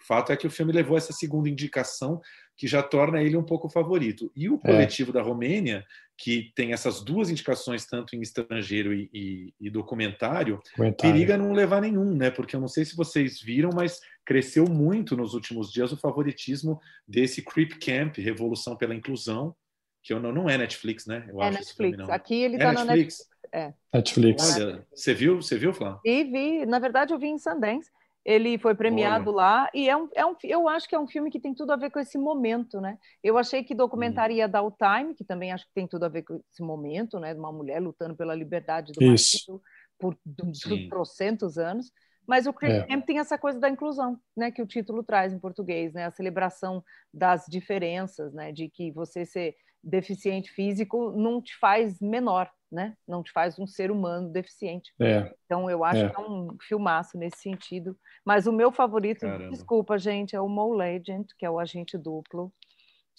[0.00, 2.20] O fato é que o filme levou essa segunda indicação
[2.56, 4.30] que já torna ele um pouco favorito.
[4.34, 4.58] E o é.
[4.58, 5.14] coletivo é.
[5.14, 5.84] da Romênia,
[6.18, 11.52] que tem essas duas indicações, tanto em estrangeiro e, e, e documentário, documentário, periga não
[11.52, 12.28] levar nenhum, né?
[12.28, 16.80] Porque eu não sei se vocês viram, mas cresceu muito nos últimos dias o favoritismo
[17.06, 19.54] desse Creep Camp, Revolução pela Inclusão,
[20.02, 21.24] que eu não, não é Netflix, né?
[21.28, 21.96] Eu é Netflix.
[21.96, 23.18] Filme, Aqui ele está é na Netflix.
[23.52, 23.72] É.
[23.94, 24.56] Netflix.
[24.56, 26.00] Olha, você viu, você viu, Flávio?
[26.04, 27.90] E vi, na verdade eu vi em Sundance.
[28.28, 29.36] Ele foi premiado Olha.
[29.36, 31.72] lá e é um, é um, eu acho que é um filme que tem tudo
[31.72, 32.98] a ver com esse momento, né?
[33.24, 36.10] Eu achei que documentário ia dar o time, que também acho que tem tudo a
[36.10, 37.32] ver com esse momento, né?
[37.32, 39.50] De uma mulher lutando pela liberdade do Isso.
[39.50, 39.62] marido
[39.98, 41.90] por, por trocentos anos.
[42.26, 42.86] Mas o Creep é.
[42.86, 44.50] Camp tem essa coisa da inclusão, né?
[44.50, 46.04] Que o título traz em português, né?
[46.04, 46.84] A celebração
[47.14, 48.52] das diferenças, né?
[48.52, 52.94] De que você ser deficiente físico não te faz menor, né?
[53.06, 54.92] Não te faz um ser humano deficiente.
[55.00, 55.32] É.
[55.44, 56.08] Então eu acho é.
[56.08, 57.96] que é um filmaço nesse sentido.
[58.24, 59.50] Mas o meu favorito, Caramba.
[59.50, 62.52] desculpa, gente, é o Mo Legend, que é o agente duplo.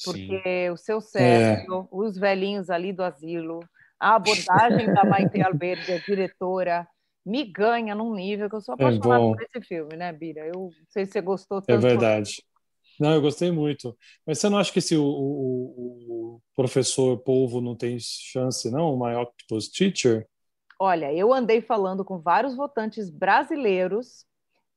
[0.03, 0.69] porque Sim.
[0.69, 1.87] o seu Sérgio, é.
[1.91, 3.59] os velhinhos ali do asilo,
[3.99, 6.87] a abordagem da Maite Alberdi, a diretora,
[7.25, 10.47] me ganha num nível que eu sou é apaixonada é por esse filme, né, Bira?
[10.47, 11.85] Eu não sei se você gostou é tanto.
[11.85, 12.31] É verdade.
[12.99, 13.97] Não, eu gostei muito.
[14.25, 18.93] Mas você não acha que se o, o, o professor Polvo não tem chance, não?
[18.93, 20.27] O My Octopus Teacher?
[20.77, 24.25] Olha, eu andei falando com vários votantes brasileiros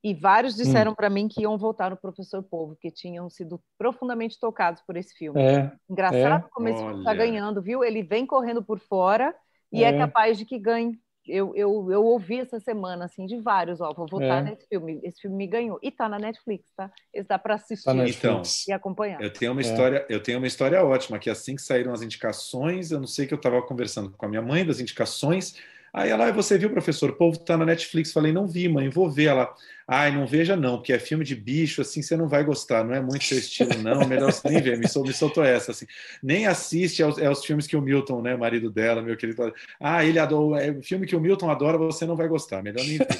[0.04, 0.94] e vários disseram hum.
[0.94, 5.14] para mim que iam votar no Professor Polvo, que tinham sido profundamente tocados por esse
[5.14, 5.40] filme.
[5.40, 6.48] É, Engraçado é.
[6.50, 7.84] como esse filme está ganhando, viu?
[7.84, 9.34] Ele vem correndo por fora
[9.72, 13.36] e é, é capaz de que ganhe eu, eu, eu ouvi essa semana, assim, de
[13.38, 14.50] vários, ó, vou votar é.
[14.50, 15.78] nesse filme, esse filme me ganhou.
[15.82, 16.90] E tá na Netflix, tá?
[17.12, 19.20] Esse dá para assistir tá então, e acompanhar.
[19.20, 19.64] Eu tenho uma é.
[19.64, 23.26] história, eu tenho uma história ótima, que assim que saíram as indicações, eu não sei
[23.26, 25.54] que eu estava conversando com a minha mãe das indicações,
[25.94, 27.10] Aí ela, você viu, professor?
[27.10, 28.12] O povo tá na Netflix.
[28.12, 29.26] Falei, não vi, mãe, vou ver.
[29.26, 29.52] Ela,
[29.86, 32.94] ai, não veja não, porque é filme de bicho, assim, você não vai gostar, não
[32.94, 34.78] é muito seu estilo, não, melhor você nem ver.
[34.78, 35.86] Me, sol, me soltou essa, assim.
[36.22, 40.18] Nem assiste aos, aos, filmes que o Milton, né, marido dela, meu querido, ah, ele
[40.18, 43.06] adora, é o filme que o Milton adora, você não vai gostar, melhor nem ver.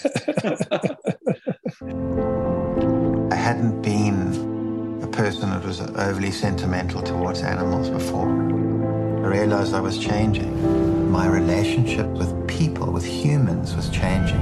[3.31, 8.29] I hadn't been a person that was overly sentimental towards animals before.
[8.29, 11.02] I realized I was changing.
[11.13, 14.41] My relationship with people, with humans, was changing.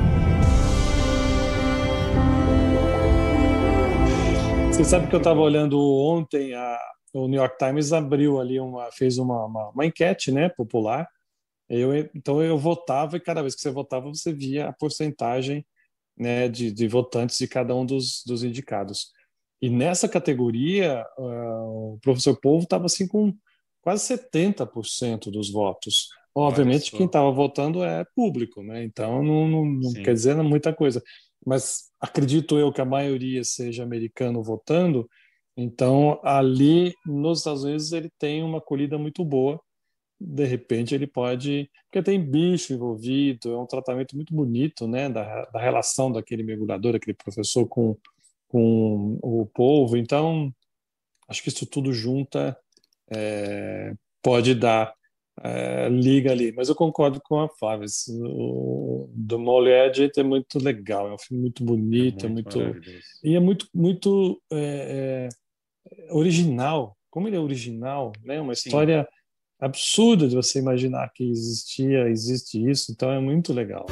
[4.71, 6.79] Você sabe que eu estava olhando ontem, a,
[7.13, 11.09] o New York Times abriu ali uma, fez uma, uma, uma enquete, né, popular.
[11.69, 15.67] Eu, então eu votava e cada vez que você votava você via a porcentagem,
[16.17, 19.11] né, de, de votantes de cada um dos, dos indicados.
[19.61, 23.35] E nessa categoria, uh, o professor Povo estava assim com
[23.81, 26.09] quase 70% dos votos.
[26.35, 28.85] Obviamente, quem estava votando é público, né?
[28.85, 31.03] Então não, não, não quer dizer muita coisa.
[31.45, 35.09] Mas acredito eu que a maioria seja americano votando,
[35.57, 39.61] então ali nos Estados Unidos ele tem uma acolhida muito boa.
[40.21, 41.69] De repente ele pode.
[41.87, 45.09] Porque tem bicho envolvido, é um tratamento muito bonito, né?
[45.09, 47.97] Da, da relação daquele mergulhador, aquele professor com,
[48.47, 49.97] com o povo.
[49.97, 50.55] Então,
[51.29, 52.57] acho que isso tudo junta
[53.13, 53.93] é,
[54.23, 54.95] pode dar
[55.43, 56.53] é, liga ali.
[56.53, 57.87] Mas eu concordo com a Flávia.
[58.09, 62.91] O do Molière é muito legal, é um filme muito bonito, é muito, é muito
[63.25, 65.29] e é muito muito é,
[65.87, 66.97] é, original.
[67.11, 68.41] Como ele é original, né?
[68.41, 69.09] Uma história Sim.
[69.61, 72.93] absurda de você imaginar que existia, existe isso.
[72.93, 73.87] Então é muito legal.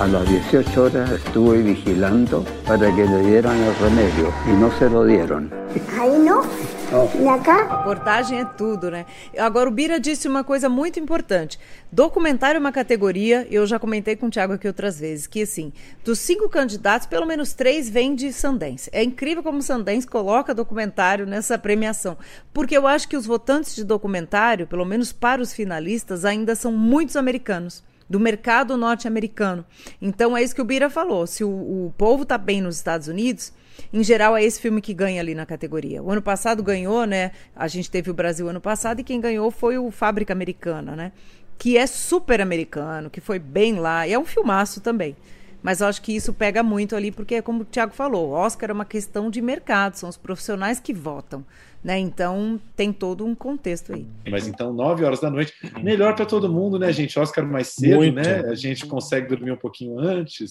[0.00, 4.88] A las 18 horas estuve vigilando para que le dieran el remedio y no se
[4.88, 5.50] lo dieron.
[5.98, 6.46] Aí não?
[6.92, 7.42] Oh.
[7.42, 7.78] cá?
[7.78, 9.06] Reportagem é tudo, né?
[9.36, 11.58] Agora, o Bira disse uma coisa muito importante.
[11.90, 15.72] Documentário é uma categoria, eu já comentei com o Thiago aqui outras vezes, que assim,
[16.04, 18.88] dos cinco candidatos, pelo menos três vêm de Sundance.
[18.92, 22.16] É incrível como Sundance coloca documentário nessa premiação.
[22.54, 26.70] Porque eu acho que os votantes de documentário, pelo menos para os finalistas, ainda são
[26.70, 29.64] muitos americanos do mercado norte-americano.
[30.00, 31.26] Então é isso que o Bira falou.
[31.26, 33.52] Se o, o povo está bem nos Estados Unidos,
[33.92, 36.02] em geral é esse filme que ganha ali na categoria.
[36.02, 37.32] O ano passado ganhou, né?
[37.54, 41.12] A gente teve o Brasil ano passado e quem ganhou foi o Fábrica Americana, né?
[41.58, 44.06] Que é super americano, que foi bem lá.
[44.06, 45.16] E é um filmaço também.
[45.62, 48.72] Mas eu acho que isso pega muito ali, porque, como o Tiago falou, Oscar é
[48.72, 51.44] uma questão de mercado, são os profissionais que votam.
[51.82, 51.98] Né?
[51.98, 54.06] Então tem todo um contexto aí.
[54.28, 55.52] Mas então, nove horas da noite,
[55.82, 57.18] melhor para todo mundo, né, gente?
[57.18, 58.16] Oscar mais cedo, Muito.
[58.16, 58.40] né?
[58.40, 60.50] A gente consegue dormir um pouquinho antes,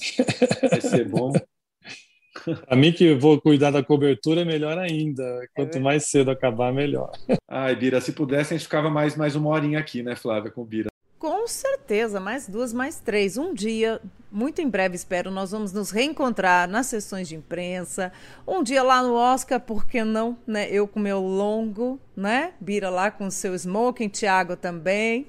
[0.69, 1.33] vai ser bom.
[2.67, 5.23] A mim que vou cuidar da cobertura, é melhor ainda.
[5.55, 7.11] Quanto mais cedo acabar, melhor.
[7.47, 10.61] Ai, Bira, se pudesse, a gente ficava mais, mais uma horinha aqui, né, Flávia, com
[10.61, 10.87] o Bira.
[11.19, 13.37] Com certeza, mais duas, mais três.
[13.37, 13.99] Um dia,
[14.31, 18.11] muito em breve, espero, nós vamos nos reencontrar nas sessões de imprensa.
[18.47, 20.37] Um dia lá no Oscar, por que não?
[20.45, 20.69] Né?
[20.69, 22.53] Eu com meu longo, né?
[22.59, 25.27] Bira lá com seu smoking, Thiago também.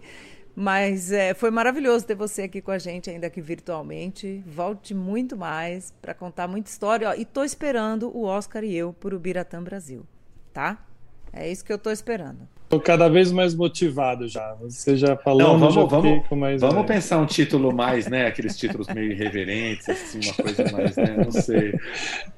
[0.55, 4.45] Mas é, foi maravilhoso ter você aqui com a gente, ainda aqui virtualmente.
[4.47, 7.09] Volte muito mais para contar muita história.
[7.09, 10.05] Ó, e estou esperando o Oscar e eu por o Biratã Brasil,
[10.53, 10.85] tá?
[11.33, 12.58] É isso que eu estou esperando.
[12.69, 14.55] Estou cada vez mais motivado já.
[14.61, 18.27] Você já falou, Não, vamos, já vamos, mais vamos pensar um título mais, né?
[18.27, 21.17] Aqueles títulos meio irreverentes, assim, uma coisa mais, né?
[21.17, 21.75] Não sei.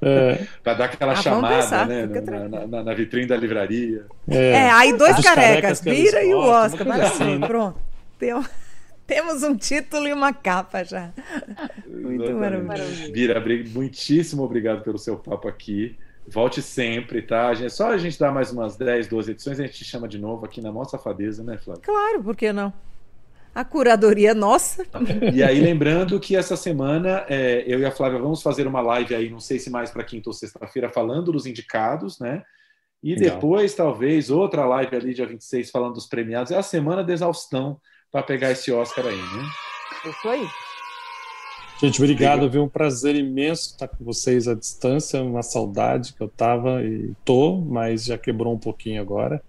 [0.01, 0.47] É.
[0.63, 2.07] Para dar aquela ah, chamada, né?
[2.07, 4.05] Na, na, na, vitrine da livraria.
[4.29, 6.89] É, é aí dois Os carecas, Bira e o Oscar.
[7.01, 7.47] Assim, né?
[7.49, 7.81] Pronto.
[8.17, 8.31] Tem
[9.09, 11.11] Temos um título e uma capa já.
[11.85, 13.11] Muito maravilhoso.
[13.11, 13.43] Bira,
[13.75, 15.99] muitíssimo obrigado pelo seu papo aqui.
[16.27, 17.53] Volte sempre, tá?
[17.55, 20.45] Gente, só a gente dar mais umas 10, 12 edições, a gente chama de novo
[20.45, 21.83] aqui na nossa safadeza, né, Flávio?
[21.83, 22.73] Claro, por que não?
[23.53, 24.87] A curadoria é nossa.
[25.35, 29.15] E aí, lembrando que essa semana é, eu e a Flávia vamos fazer uma live
[29.15, 32.45] aí, não sei se mais para quinta ou sexta-feira, falando dos indicados, né?
[33.03, 33.35] E Legal.
[33.35, 36.53] depois, talvez, outra live ali, dia 26, falando dos premiados.
[36.53, 37.81] É a semana da exaustão
[38.13, 39.43] para pegar esse Oscar aí, né?
[40.05, 40.47] Isso aí.
[41.81, 42.63] Gente, obrigado, viu?
[42.63, 47.57] Um prazer imenso estar com vocês à distância, uma saudade que eu tava e tô,
[47.57, 49.43] mas já quebrou um pouquinho agora.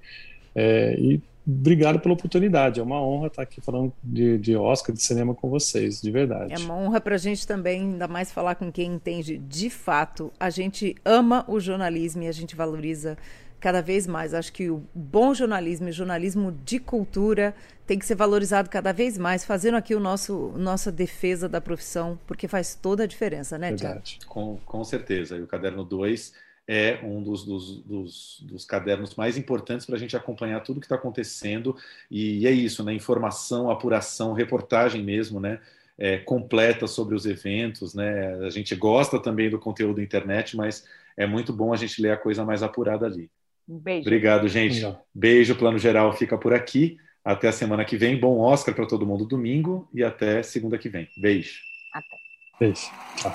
[0.55, 2.79] É, e obrigado pela oportunidade.
[2.79, 6.53] É uma honra estar aqui falando de, de Oscar, de cinema com vocês, de verdade.
[6.53, 10.31] É uma honra para a gente também, ainda mais falar com quem entende de fato.
[10.39, 13.17] A gente ama o jornalismo e a gente valoriza
[13.61, 14.33] cada vez mais.
[14.33, 17.55] Acho que o bom jornalismo e jornalismo de cultura
[17.85, 22.19] tem que ser valorizado cada vez mais, fazendo aqui o nosso nossa defesa da profissão,
[22.27, 24.01] porque faz toda a diferença, né, Tiago?
[24.27, 25.37] Com, com certeza.
[25.37, 26.33] E o Caderno 2
[26.67, 30.85] é um dos, dos, dos, dos cadernos mais importantes para a gente acompanhar tudo que
[30.85, 31.75] está acontecendo.
[32.09, 32.93] E, é isso, né?
[32.93, 35.59] Informação, apuração, reportagem mesmo, né?
[35.97, 38.35] É, completa sobre os eventos, né?
[38.45, 42.11] A gente gosta também do conteúdo da internet, mas é muito bom a gente ler
[42.11, 43.29] a coisa mais apurada ali.
[43.67, 44.01] Um beijo.
[44.01, 44.75] Obrigado, gente.
[44.75, 45.05] Legal.
[45.13, 46.97] Beijo, Plano Geral fica por aqui.
[47.23, 48.19] Até a semana que vem.
[48.19, 51.07] Bom Oscar para todo mundo domingo e até segunda que vem.
[51.17, 51.59] Beijo.
[51.93, 52.17] Até.
[52.59, 52.89] Beijo.
[53.15, 53.33] Tchau.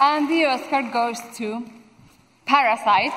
[0.00, 1.64] And the Oscar goes to
[2.46, 3.12] Parasite.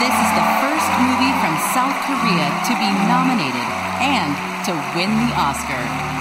[0.00, 3.68] This is the first movie from South Korea to be nominated
[4.02, 4.34] and
[4.66, 6.13] to win the Oscar.